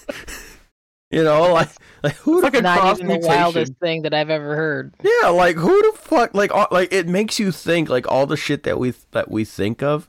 you 1.11 1.25
know, 1.25 1.53
like 1.53 1.69
like 2.03 2.15
who 2.17 2.41
the 2.41 2.47
It's 2.47 2.55
like 2.55 2.55
a 2.55 2.63
Not 2.63 2.79
cross 2.79 3.01
even 3.01 3.21
the 3.21 3.27
wildest 3.27 3.75
thing 3.81 4.03
that 4.03 4.15
I've 4.15 4.31
ever 4.31 4.57
heard. 4.57 4.95
Yeah, 5.03 5.29
like 5.29 5.57
who 5.57 5.83
the 5.83 5.99
fuck? 5.99 6.35
Like, 6.35 6.53
all, 6.53 6.69
like 6.71 6.93
it 6.93 7.09
makes 7.09 7.39
you 7.39 7.51
think 7.51 7.89
like 7.89 8.11
all 8.11 8.27
the 8.27 8.37
shit 8.37 8.63
that 8.65 8.79
we 8.79 8.95
that 9.11 9.31
we 9.31 9.45
think 9.45 9.83
of. 9.83 10.09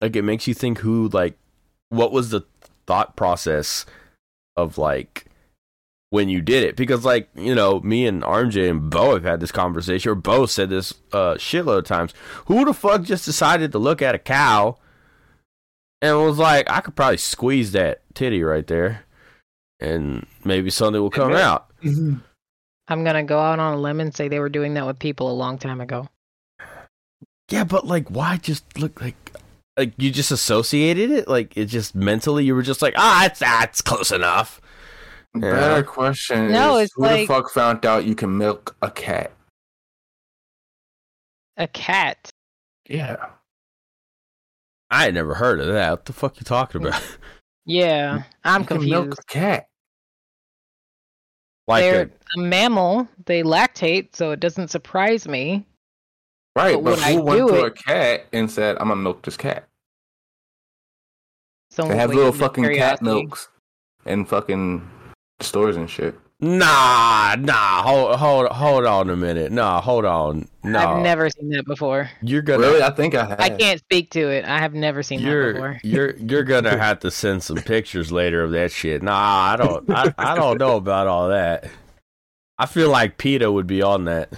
Like 0.00 0.14
it 0.14 0.22
makes 0.22 0.46
you 0.46 0.54
think 0.54 0.78
who 0.78 1.08
like 1.08 1.36
what 1.88 2.12
was 2.12 2.30
the 2.30 2.42
thought 2.86 3.16
process 3.16 3.86
of 4.56 4.78
like 4.78 5.25
when 6.10 6.28
you 6.28 6.40
did 6.40 6.62
it 6.62 6.76
because 6.76 7.04
like 7.04 7.28
you 7.34 7.54
know 7.54 7.80
me 7.80 8.06
and 8.06 8.22
RJ 8.22 8.70
and 8.70 8.90
Bo 8.90 9.14
have 9.14 9.24
had 9.24 9.40
this 9.40 9.52
conversation 9.52 10.12
or 10.12 10.14
Bo 10.14 10.46
said 10.46 10.70
this 10.70 10.94
uh 11.12 11.34
shitload 11.34 11.78
of 11.78 11.84
times. 11.84 12.14
Who 12.46 12.64
the 12.64 12.74
fuck 12.74 13.02
just 13.02 13.24
decided 13.24 13.72
to 13.72 13.78
look 13.78 14.02
at 14.02 14.14
a 14.14 14.18
cow 14.18 14.78
and 16.02 16.18
was 16.18 16.38
like, 16.38 16.70
I 16.70 16.80
could 16.80 16.94
probably 16.94 17.16
squeeze 17.16 17.72
that 17.72 18.02
titty 18.14 18.42
right 18.42 18.66
there, 18.66 19.04
and 19.80 20.26
maybe 20.44 20.70
something 20.70 21.00
will 21.00 21.10
come 21.10 21.32
out. 21.32 21.70
I'm 22.88 23.02
gonna 23.04 23.24
go 23.24 23.38
out 23.38 23.58
on 23.58 23.74
a 23.74 23.80
limb 23.80 24.00
and 24.00 24.14
say 24.14 24.28
they 24.28 24.38
were 24.38 24.48
doing 24.48 24.74
that 24.74 24.86
with 24.86 24.98
people 24.98 25.30
a 25.30 25.34
long 25.34 25.58
time 25.58 25.80
ago. 25.80 26.08
Yeah, 27.50 27.64
but 27.64 27.86
like, 27.86 28.08
why 28.08 28.36
just 28.38 28.78
look 28.78 29.00
like 29.00 29.16
like 29.76 29.92
you 29.96 30.10
just 30.10 30.30
associated 30.30 31.10
it? 31.10 31.28
Like 31.28 31.56
it 31.56 31.66
just 31.66 31.94
mentally 31.94 32.44
you 32.44 32.54
were 32.54 32.62
just 32.62 32.82
like, 32.82 32.94
ah, 32.96 33.26
it's 33.26 33.40
that's 33.40 33.82
close 33.82 34.12
enough. 34.12 34.60
Yeah. 35.42 35.50
Better 35.52 35.82
question 35.82 36.50
No, 36.52 36.76
is 36.76 36.84
it's 36.86 36.94
who 36.94 37.02
like- 37.02 37.20
the 37.28 37.34
fuck 37.34 37.50
found 37.50 37.84
out 37.86 38.04
you 38.04 38.14
can 38.14 38.36
milk 38.38 38.76
a 38.82 38.90
cat? 38.90 39.32
A 41.56 41.66
cat. 41.68 42.30
Yeah. 42.88 43.30
I 44.90 45.04
had 45.04 45.14
never 45.14 45.34
heard 45.34 45.60
of 45.60 45.66
that. 45.68 45.90
What 45.90 46.04
the 46.04 46.12
fuck 46.12 46.38
you 46.38 46.44
talking 46.44 46.82
about? 46.86 47.02
Yeah, 47.68 48.22
I'm 48.44 48.60
you 48.60 48.66
can 48.68 48.76
milk 48.88 49.04
confused. 49.06 49.18
a 49.18 49.32
cat. 49.32 49.66
like 51.66 51.82
They're 51.82 52.02
a, 52.36 52.38
a 52.38 52.42
mammal. 52.44 53.08
They 53.24 53.42
lactate, 53.42 54.14
so 54.14 54.30
it 54.30 54.38
doesn't 54.38 54.68
surprise 54.68 55.26
me. 55.26 55.66
Right, 56.54 56.74
But 56.76 56.84
but, 56.84 56.90
when 56.98 57.00
I 57.00 57.12
who 57.14 57.22
went 57.22 57.48
to 57.48 57.54
it- 57.56 57.66
a 57.66 57.70
cat 57.72 58.26
and 58.32 58.48
said, 58.48 58.76
I'm 58.78 58.86
gonna 58.86 59.00
milk 59.02 59.22
this 59.24 59.36
cat? 59.36 59.66
Someone 61.72 61.96
They 61.96 62.00
have 62.00 62.10
little 62.10 62.26
up 62.28 62.34
with 62.34 62.40
fucking 62.40 62.62
cat 62.66 62.72
curiosity. 63.00 63.04
milks 63.04 63.48
in 64.04 64.24
fucking 64.26 64.88
stores 65.40 65.76
and 65.76 65.88
shit. 65.88 66.18
nah, 66.40 67.34
nah. 67.38 67.82
Hold, 67.82 68.16
hold, 68.16 68.48
hold 68.48 68.84
on 68.84 69.10
a 69.10 69.16
minute. 69.16 69.52
Nah, 69.52 69.80
hold 69.80 70.04
on. 70.04 70.46
No, 70.64 70.78
I've 70.78 71.02
never 71.02 71.30
seen 71.30 71.48
that 71.50 71.64
before. 71.66 72.10
You're 72.22 72.42
gonna. 72.42 72.60
Really? 72.60 72.82
I 72.82 72.90
think 72.90 73.14
I 73.14 73.24
have. 73.24 73.40
I 73.40 73.50
can't 73.50 73.78
speak 73.80 74.10
to 74.10 74.20
it. 74.30 74.44
I 74.44 74.58
have 74.58 74.74
never 74.74 75.02
seen 75.02 75.22
that 75.22 75.28
You're 75.28 75.52
before. 75.54 75.80
you're 75.84 76.16
you're 76.16 76.42
gonna 76.44 76.76
have 76.78 77.00
to 77.00 77.10
send 77.10 77.42
some 77.42 77.56
pictures 77.56 78.12
later 78.12 78.42
of 78.42 78.50
that 78.52 78.70
shit. 78.72 79.02
Nah, 79.02 79.14
I 79.14 79.56
don't 79.56 79.90
I, 79.90 80.12
I 80.18 80.34
don't 80.34 80.58
know 80.58 80.76
about 80.76 81.06
all 81.06 81.28
that. 81.30 81.70
I 82.58 82.66
feel 82.66 82.90
like 82.90 83.18
PETA 83.18 83.50
would 83.52 83.66
be 83.66 83.82
on 83.82 84.04
that. 84.06 84.32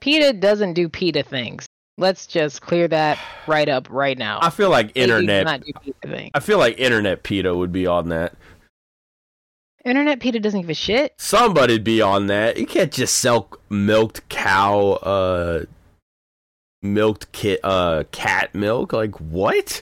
PETA 0.00 0.34
doesn't 0.34 0.72
do 0.74 0.88
PETA 0.88 1.22
things. 1.22 1.66
Let's 1.98 2.26
just 2.26 2.62
clear 2.62 2.88
that 2.88 3.18
right 3.46 3.68
up 3.68 3.86
right 3.90 4.16
now. 4.16 4.38
I 4.40 4.48
feel 4.48 4.70
like 4.70 4.94
They 4.94 5.02
internet. 5.02 5.44
not 5.44 5.60
do 5.60 5.72
PETA 5.84 6.08
things. 6.08 6.30
I 6.32 6.40
feel 6.40 6.56
like 6.58 6.78
internet 6.78 7.22
PETA 7.22 7.54
would 7.54 7.72
be 7.72 7.86
on 7.86 8.08
that. 8.08 8.32
Internet 9.84 10.20
PETA 10.20 10.40
doesn't 10.40 10.60
give 10.60 10.70
a 10.70 10.74
shit. 10.74 11.14
Somebody'd 11.18 11.84
be 11.84 12.02
on 12.02 12.26
that. 12.26 12.58
You 12.58 12.66
can't 12.66 12.92
just 12.92 13.16
sell 13.16 13.48
milked 13.70 14.28
cow, 14.28 14.92
uh, 15.02 15.64
milked 16.82 17.32
kit, 17.32 17.60
uh, 17.64 18.04
cat 18.12 18.54
milk. 18.54 18.92
Like 18.92 19.18
what? 19.20 19.80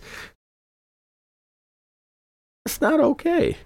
It's 2.65 2.81
not 2.81 3.01
okay. 3.01 3.57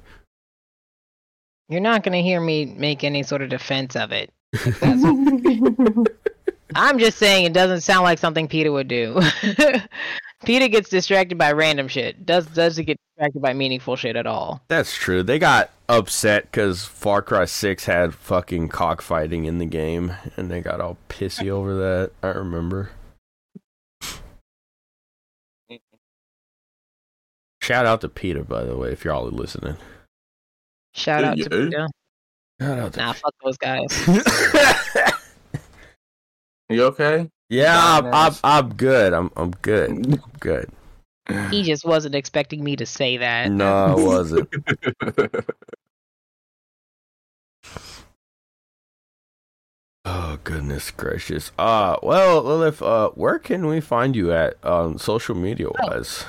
You're 1.68 1.80
not 1.80 2.02
going 2.02 2.12
to 2.12 2.22
hear 2.22 2.40
me 2.40 2.66
make 2.66 3.04
any 3.04 3.22
sort 3.22 3.42
of 3.42 3.50
defense 3.50 3.96
of 3.96 4.12
it. 4.12 4.30
I'm 6.74 6.98
just 6.98 7.18
saying 7.18 7.44
it 7.44 7.52
doesn't 7.52 7.82
sound 7.82 8.04
like 8.04 8.18
something 8.18 8.48
PETA 8.48 8.72
would 8.72 8.88
do. 8.88 9.20
PETA 10.44 10.68
gets 10.68 10.88
distracted 10.88 11.36
by 11.38 11.52
random 11.52 11.88
shit. 11.88 12.24
Does 12.24 12.46
doesn't 12.46 12.86
get 12.86 12.96
distracted 13.22 13.40
by 13.42 13.52
meaningful 13.52 13.94
shit 13.96 14.16
at 14.16 14.26
all. 14.26 14.62
That's 14.68 14.94
true. 14.94 15.22
They 15.22 15.38
got 15.38 15.70
upset 15.88 16.44
because 16.44 16.84
Far 16.84 17.22
Cry 17.22 17.44
Six 17.44 17.84
had 17.86 18.14
fucking 18.14 18.68
cockfighting 18.68 19.44
in 19.44 19.58
the 19.58 19.64
game, 19.66 20.14
and 20.36 20.50
they 20.50 20.60
got 20.60 20.80
all 20.80 20.96
pissy 21.08 21.48
over 21.48 21.74
that. 21.74 22.10
I 22.22 22.28
remember. 22.28 22.90
Shout 27.60 27.86
out 27.86 28.00
to 28.00 28.08
PETA, 28.08 28.42
by 28.42 28.64
the 28.64 28.76
way, 28.76 28.90
if 28.90 29.04
you're 29.04 29.14
all 29.14 29.26
listening. 29.26 29.76
Shout 30.94 31.22
out 31.22 31.36
to 31.36 31.42
Yeah. 31.42 31.48
PETA. 31.48 31.88
Shout 32.60 32.78
out 32.78 32.92
to 32.94 32.98
Nah, 32.98 33.12
fuck 33.12 33.34
those 33.44 33.56
guys. 33.56 33.86
You 36.68 36.84
okay? 36.84 37.28
yeah, 37.50 37.98
I'm, 37.98 38.06
I'm 38.14 38.32
I'm 38.42 38.72
good. 38.74 39.12
I'm 39.12 39.30
I'm 39.36 39.50
good. 39.50 39.90
I'm 39.90 40.22
good. 40.40 40.70
He 41.50 41.62
just 41.64 41.84
wasn't 41.84 42.14
expecting 42.14 42.62
me 42.62 42.76
to 42.76 42.86
say 42.86 43.18
that. 43.18 43.50
No, 43.50 43.66
I 43.66 43.94
wasn't. 43.96 44.48
Oh 50.05 50.38
goodness 50.42 50.90
gracious. 50.90 51.52
Uh 51.56 51.97
well 52.02 52.42
Lilith, 52.42 52.82
uh 52.82 53.10
where 53.10 53.38
can 53.38 53.66
we 53.66 53.80
find 53.80 54.16
you 54.16 54.32
at 54.32 54.62
um 54.64 54.98
social 54.98 55.36
media 55.36 55.68
wise? 55.78 56.24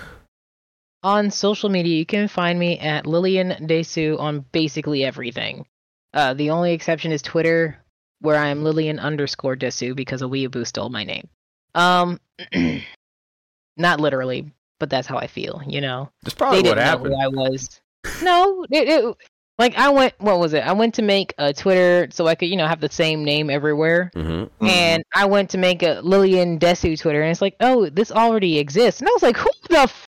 On 1.04 1.32
social 1.32 1.70
media, 1.70 1.98
you 1.98 2.06
can 2.06 2.28
find 2.28 2.58
me 2.58 2.80
at 2.80 3.06
Lillian 3.06 3.50
Desu 3.68 4.18
on 4.20 4.46
basically 4.52 5.04
everything. 5.04 5.66
Uh, 6.14 6.34
the 6.34 6.52
only 6.52 6.72
exception 6.72 7.12
is 7.12 7.22
Twitter, 7.22 7.78
where 8.22 8.38
I 8.38 8.48
am 8.48 8.64
Lillian 8.64 9.00
underscore 9.00 9.58
Desu 9.58 9.96
because 9.96 10.22
a 10.22 10.26
weeaboo 10.26 10.66
stole 10.66 10.88
my 10.88 11.04
name. 11.04 11.28
Um, 11.76 12.22
not 13.78 14.00
literally, 14.00 14.54
but 14.84 14.90
that's 14.90 15.08
how 15.08 15.16
I 15.18 15.28
feel. 15.28 15.62
You 15.66 15.80
know, 15.80 16.10
That's 16.24 16.34
probably 16.36 16.58
what 16.58 16.76
didn't 16.76 16.80
know 16.80 16.84
happened. 16.84 17.16
who 17.16 17.22
I 17.22 17.28
was. 17.30 17.80
No, 18.22 18.66
it, 18.70 18.90
it, 18.90 19.16
like 19.58 19.78
I 19.78 19.88
went. 19.88 20.14
What 20.18 20.40
was 20.40 20.52
it? 20.54 20.60
I 20.60 20.74
went 20.74 20.94
to 20.96 21.02
make 21.02 21.34
a 21.38 21.54
Twitter 21.54 22.10
so 22.12 22.28
I 22.28 22.36
could, 22.36 22.50
you 22.50 22.58
know, 22.58 22.68
have 22.68 22.82
the 22.82 22.92
same 22.92 23.24
name 23.24 23.50
everywhere. 23.50 24.12
Mm-hmm. 24.14 24.66
And 24.66 25.04
I 25.16 25.24
went 25.24 25.50
to 25.52 25.58
make 25.58 25.84
a 25.84 26.02
Lillian 26.04 26.60
Desu 26.60 27.00
Twitter, 27.00 27.22
and 27.22 27.32
it's 27.32 27.42
like, 27.42 27.56
oh, 27.62 27.88
this 27.90 28.12
already 28.12 28.60
exists. 28.60 29.00
And 29.00 29.08
I 29.08 29.14
was 29.14 29.24
like, 29.24 29.38
who 29.38 29.50
the? 29.70 29.78
F-? 29.80 30.08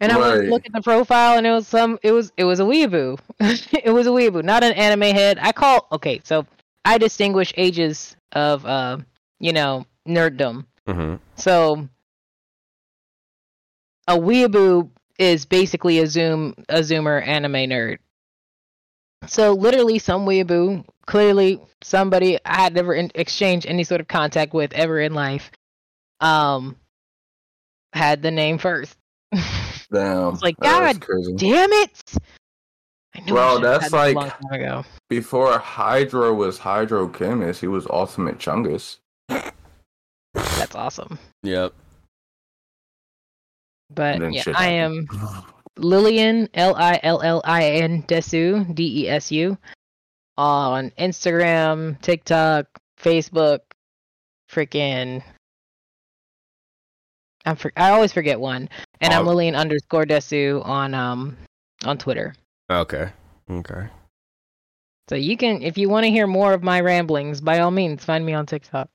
And 0.00 0.10
I 0.10 0.16
went 0.18 0.38
Right. 0.38 0.44
to 0.46 0.50
look 0.50 0.64
at 0.64 0.72
the 0.72 0.80
profile, 0.80 1.36
and 1.36 1.46
it 1.46 1.50
was 1.52 1.68
some. 1.68 1.98
It 2.02 2.12
was 2.12 2.32
it 2.38 2.44
was 2.44 2.58
a 2.58 2.64
weeaboo. 2.64 3.18
it 3.84 3.92
was 3.92 4.06
a 4.06 4.10
weeaboo, 4.10 4.42
not 4.44 4.64
an 4.64 4.72
anime 4.72 5.14
head. 5.14 5.38
I 5.42 5.52
call 5.52 5.88
okay, 5.92 6.22
so 6.24 6.46
I 6.86 6.96
distinguish 6.96 7.52
ages 7.58 8.16
of 8.32 8.64
uh, 8.64 8.96
you 9.40 9.52
know, 9.52 9.84
nerddom. 10.08 10.64
Mm-hmm. 10.88 11.16
So 11.36 11.86
a 14.06 14.14
weeaboo 14.16 14.90
is 15.18 15.44
basically 15.46 15.98
a 16.00 16.06
zoom 16.06 16.54
a 16.68 16.80
zoomer 16.80 17.24
anime 17.26 17.52
nerd. 17.70 17.98
So 19.26 19.52
literally 19.54 19.98
some 19.98 20.26
weeaboo, 20.26 20.84
clearly 21.06 21.60
somebody 21.82 22.38
I 22.44 22.56
had 22.62 22.74
never 22.74 22.94
in- 22.94 23.10
exchanged 23.14 23.66
any 23.66 23.84
sort 23.84 24.00
of 24.00 24.08
contact 24.08 24.52
with 24.52 24.72
ever 24.74 25.00
in 25.00 25.14
life, 25.14 25.50
um, 26.20 26.76
had 27.94 28.20
the 28.22 28.30
name 28.30 28.58
first. 28.58 28.96
Damn. 29.92 30.34
It's 30.34 30.42
like, 30.42 30.58
God 30.60 31.00
crazy. 31.00 31.34
Damn 31.36 31.72
it! 31.72 32.02
I 33.16 33.20
knew 33.20 33.32
I 33.32 33.34
Well, 33.34 33.56
should've 33.56 33.80
that's 33.80 33.92
like- 33.92 34.16
a 34.16 34.18
long 34.18 34.30
time 34.30 34.52
ago. 34.52 34.84
Before 35.08 35.58
Hydro 35.58 36.34
was 36.34 36.58
Hydrochemist, 36.58 37.60
he 37.60 37.66
was 37.68 37.86
Ultimate 37.86 38.38
Chungus. 38.38 38.98
That's 40.34 40.74
awesome. 40.74 41.18
Yep. 41.44 41.72
But 43.94 44.32
yeah, 44.32 44.44
I 44.54 44.68
am 44.68 45.06
Lillian 45.76 46.48
L 46.54 46.74
I 46.76 47.00
L 47.02 47.22
L 47.22 47.42
I 47.44 47.64
N 47.64 48.02
Desu 48.04 48.74
D 48.74 49.04
E 49.04 49.08
S 49.08 49.30
U 49.32 49.56
on 50.36 50.90
Instagram, 50.98 52.00
TikTok, 52.00 52.66
Facebook, 53.00 53.60
freaking. 54.50 55.22
I'm 57.46 57.56
for, 57.56 57.72
I 57.76 57.90
always 57.90 58.12
forget 58.12 58.40
one, 58.40 58.68
and 59.00 59.12
I'm 59.12 59.26
Oh. 59.26 59.30
Lillian 59.30 59.54
underscore 59.54 60.04
Desu 60.04 60.64
on 60.64 60.94
um 60.94 61.36
on 61.84 61.98
Twitter. 61.98 62.34
Okay. 62.70 63.10
Okay. 63.50 63.88
So 65.08 65.16
you 65.16 65.36
can, 65.36 65.60
if 65.62 65.76
you 65.76 65.90
want 65.90 66.04
to 66.04 66.10
hear 66.10 66.26
more 66.26 66.54
of 66.54 66.62
my 66.62 66.80
ramblings, 66.80 67.42
by 67.42 67.58
all 67.58 67.70
means, 67.70 68.02
find 68.02 68.24
me 68.24 68.32
on 68.32 68.46
TikTok. 68.46 68.88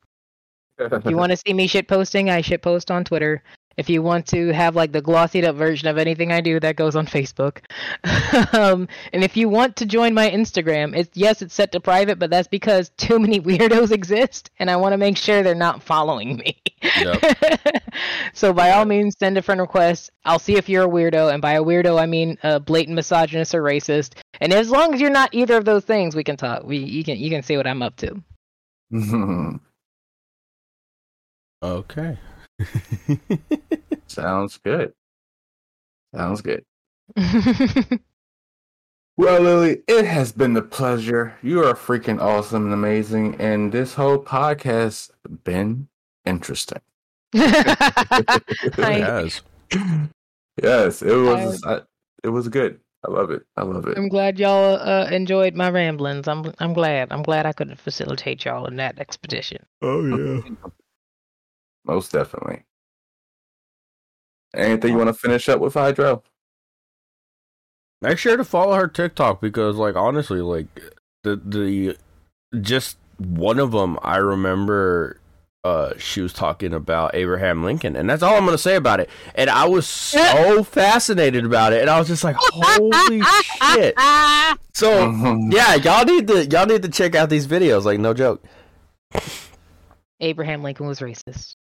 If 0.79 1.05
you 1.05 1.15
want 1.15 1.31
to 1.31 1.37
see 1.45 1.53
me 1.53 1.67
shit 1.67 1.87
posting, 1.87 2.31
I 2.31 2.41
shit 2.41 2.63
post 2.63 2.89
on 2.89 3.03
Twitter. 3.03 3.43
If 3.79 3.89
you 3.89 4.01
want 4.01 4.27
to 4.27 4.49
have 4.49 4.75
like 4.75 4.91
the 4.91 5.01
glossied 5.01 5.45
up 5.45 5.55
version 5.55 5.87
of 5.87 5.97
anything 5.97 6.33
I 6.33 6.41
do, 6.41 6.59
that 6.59 6.75
goes 6.75 6.97
on 6.97 7.07
Facebook. 7.07 7.59
um, 8.53 8.89
and 9.13 9.23
if 9.23 9.37
you 9.37 9.47
want 9.47 9.77
to 9.77 9.85
join 9.85 10.13
my 10.13 10.29
Instagram, 10.29 10.93
it's 10.93 11.15
yes, 11.15 11.41
it's 11.41 11.53
set 11.53 11.71
to 11.71 11.79
private, 11.79 12.19
but 12.19 12.29
that's 12.29 12.49
because 12.49 12.89
too 12.97 13.19
many 13.19 13.39
weirdos 13.39 13.91
exist, 13.91 14.51
and 14.59 14.69
I 14.69 14.75
want 14.75 14.91
to 14.91 14.97
make 14.97 15.15
sure 15.15 15.43
they're 15.43 15.55
not 15.55 15.81
following 15.81 16.35
me. 16.35 16.61
so 18.33 18.51
by 18.51 18.71
all 18.71 18.83
means, 18.83 19.15
send 19.17 19.37
a 19.37 19.41
friend 19.41 19.61
request. 19.61 20.11
I'll 20.25 20.39
see 20.39 20.57
if 20.57 20.67
you're 20.67 20.83
a 20.83 20.89
weirdo, 20.89 21.31
and 21.31 21.41
by 21.41 21.53
a 21.53 21.63
weirdo 21.63 21.97
I 21.97 22.05
mean 22.05 22.37
a 22.43 22.59
blatant 22.59 22.97
misogynist 22.97 23.55
or 23.55 23.63
racist. 23.63 24.15
And 24.41 24.51
as 24.51 24.69
long 24.69 24.93
as 24.93 24.99
you're 24.99 25.09
not 25.09 25.33
either 25.33 25.55
of 25.55 25.63
those 25.63 25.85
things, 25.85 26.17
we 26.17 26.25
can 26.25 26.35
talk. 26.35 26.65
We 26.65 26.79
you 26.79 27.05
can 27.05 27.17
you 27.17 27.29
can 27.29 27.43
see 27.43 27.55
what 27.55 27.65
I'm 27.65 27.81
up 27.81 27.95
to. 27.95 28.21
Okay. 31.63 32.17
Sounds 34.07 34.57
good. 34.57 34.93
Sounds 36.15 36.41
good. 36.41 36.63
Well, 39.17 39.41
Lily, 39.41 39.81
it 39.85 40.05
has 40.05 40.31
been 40.31 40.55
a 40.55 40.61
pleasure. 40.61 41.37
You 41.43 41.61
are 41.65 41.73
freaking 41.73 42.21
awesome 42.21 42.63
and 42.63 42.73
amazing, 42.73 43.35
and 43.41 43.69
this 43.69 43.93
whole 43.95 44.17
podcast 44.17 44.63
has 44.63 45.11
been 45.43 45.89
interesting. 46.25 46.79
I- 47.35 48.39
Yes. 48.77 49.41
Yes, 50.63 51.01
it 51.01 51.15
was. 51.15 51.61
I, 51.65 51.81
it 52.23 52.29
was 52.29 52.47
good. 52.47 52.79
I 53.05 53.11
love 53.11 53.31
it. 53.31 53.43
I 53.57 53.63
love 53.63 53.87
it. 53.87 53.97
I'm 53.97 54.07
glad 54.07 54.39
y'all 54.39 54.75
uh, 54.75 55.09
enjoyed 55.11 55.53
my 55.55 55.69
ramblings. 55.69 56.27
I'm 56.29 56.53
I'm 56.59 56.71
glad. 56.73 57.11
I'm 57.11 57.21
glad 57.23 57.45
I 57.45 57.51
could 57.51 57.77
facilitate 57.79 58.43
y'all 58.45 58.65
in 58.67 58.75
that 58.77 58.99
expedition. 58.99 59.65
Oh 59.81 60.05
yeah. 60.05 60.41
Most 61.89 62.11
definitely. 62.11 62.63
Anything 64.55 64.91
you 64.91 64.97
want 64.97 65.07
to 65.09 65.13
finish 65.13 65.49
up 65.49 65.59
with, 65.59 65.73
Hydro? 65.73 66.21
Make 68.01 68.17
sure 68.19 68.37
to 68.37 68.43
follow 68.43 68.75
her 68.75 68.87
TikTok 68.87 69.41
because, 69.41 69.75
like, 69.75 69.95
honestly, 69.95 70.41
like 70.41 70.67
the 71.23 71.35
the 71.35 71.97
just 72.61 72.97
one 73.17 73.59
of 73.59 73.71
them, 73.71 73.97
I 74.03 74.17
remember 74.17 75.19
uh 75.63 75.91
she 75.97 76.21
was 76.21 76.31
talking 76.31 76.73
about 76.73 77.15
Abraham 77.15 77.63
Lincoln, 77.63 77.95
and 77.95 78.07
that's 78.09 78.21
all 78.23 78.35
I'm 78.35 78.45
gonna 78.45 78.57
say 78.59 78.75
about 78.75 78.99
it. 78.99 79.09
And 79.35 79.49
I 79.49 79.65
was 79.65 79.87
so 79.87 80.63
fascinated 80.79 81.43
about 81.43 81.73
it, 81.73 81.81
and 81.81 81.89
I 81.89 81.97
was 81.99 82.07
just 82.07 82.23
like, 82.23 82.35
holy 82.39 83.21
shit! 83.21 83.95
So 84.75 85.07
Mhm. 85.11 85.51
yeah, 85.51 85.73
y'all 85.75 86.05
need 86.05 86.27
to 86.27 86.45
y'all 86.45 86.65
need 86.67 86.83
to 86.83 86.89
check 86.89 87.15
out 87.15 87.29
these 87.29 87.47
videos. 87.47 87.83
Like, 87.83 87.99
no 87.99 88.13
joke. 88.13 88.43
Abraham 90.21 90.63
Lincoln 90.63 90.85
was 90.87 90.99
racist. 90.99 91.55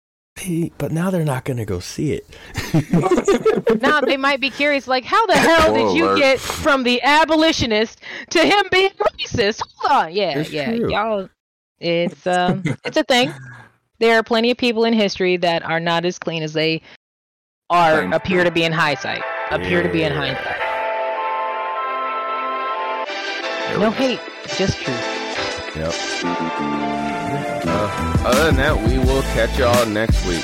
But 0.77 0.91
now 0.91 1.09
they're 1.11 1.23
not 1.25 1.45
gonna 1.45 1.65
go 1.65 1.79
see 1.79 2.11
it. 2.13 2.25
Now 3.81 4.01
they 4.01 4.17
might 4.17 4.39
be 4.41 4.49
curious, 4.49 4.87
like, 4.87 5.03
how 5.03 5.25
the 5.27 5.37
hell 5.37 5.73
did 5.73 5.95
you 5.97 6.05
Alert. 6.05 6.17
get 6.17 6.39
from 6.39 6.83
the 6.83 7.01
abolitionist 7.03 8.01
to 8.31 8.39
him 8.43 8.63
being 8.71 8.89
racist? 8.91 9.61
Hold 9.77 10.05
on, 10.07 10.13
yeah, 10.13 10.39
It's 10.39 10.51
yeah, 10.51 10.75
true. 10.75 10.89
y'all. 10.91 11.29
It's 11.79 12.25
um, 12.27 12.63
it's 12.83 12.97
a 12.97 13.03
thing. 13.03 13.31
There 13.99 14.17
are 14.17 14.23
plenty 14.23 14.49
of 14.51 14.57
people 14.57 14.85
in 14.85 14.93
history 14.93 15.37
that 15.37 15.63
are 15.63 15.79
not 15.79 16.03
as 16.05 16.17
clean 16.19 16.41
as 16.43 16.53
they 16.53 16.81
are 17.69 17.99
Claim. 17.99 18.13
appear 18.13 18.43
to 18.43 18.51
be 18.51 18.63
in 18.63 18.71
hindsight. 18.71 19.21
Appear 19.51 19.83
to 19.83 19.89
be 19.89 20.03
in 20.03 20.13
Yeah. 20.13 20.19
hindsight. 20.19 20.61
No 23.79 23.91
hate, 23.91 24.19
just 24.57 24.79
truth. 24.79 25.14
Yep. 25.75 25.93
Uh, 27.67 28.23
other 28.25 28.45
than 28.45 28.55
that, 28.55 28.77
we 28.87 28.97
will 28.97 29.21
catch 29.33 29.57
y'all 29.59 29.85
next 29.87 30.25
week. 30.25 30.41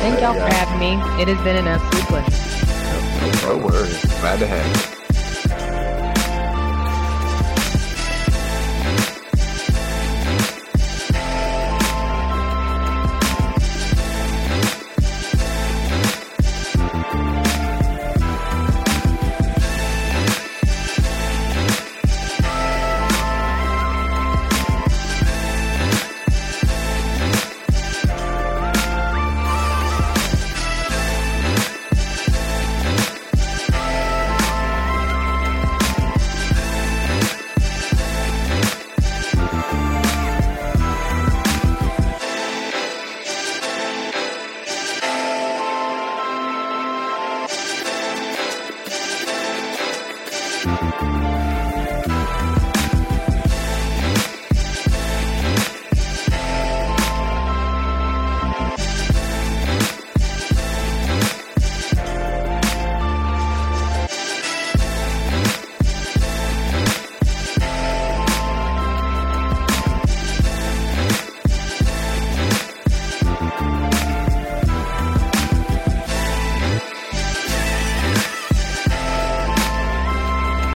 Thank 0.00 0.20
y'all 0.20 0.34
for 0.34 0.40
having 0.40 0.80
me. 0.80 0.94
It 1.22 1.28
has 1.28 1.44
been 1.44 1.56
an 1.56 1.68
absolute 1.68 2.04
pleasure. 2.06 3.46
No 3.46 3.58
worries. 3.64 4.04
Glad 4.20 4.40
to 4.40 4.46
have 4.46 4.94
you. 4.94 4.99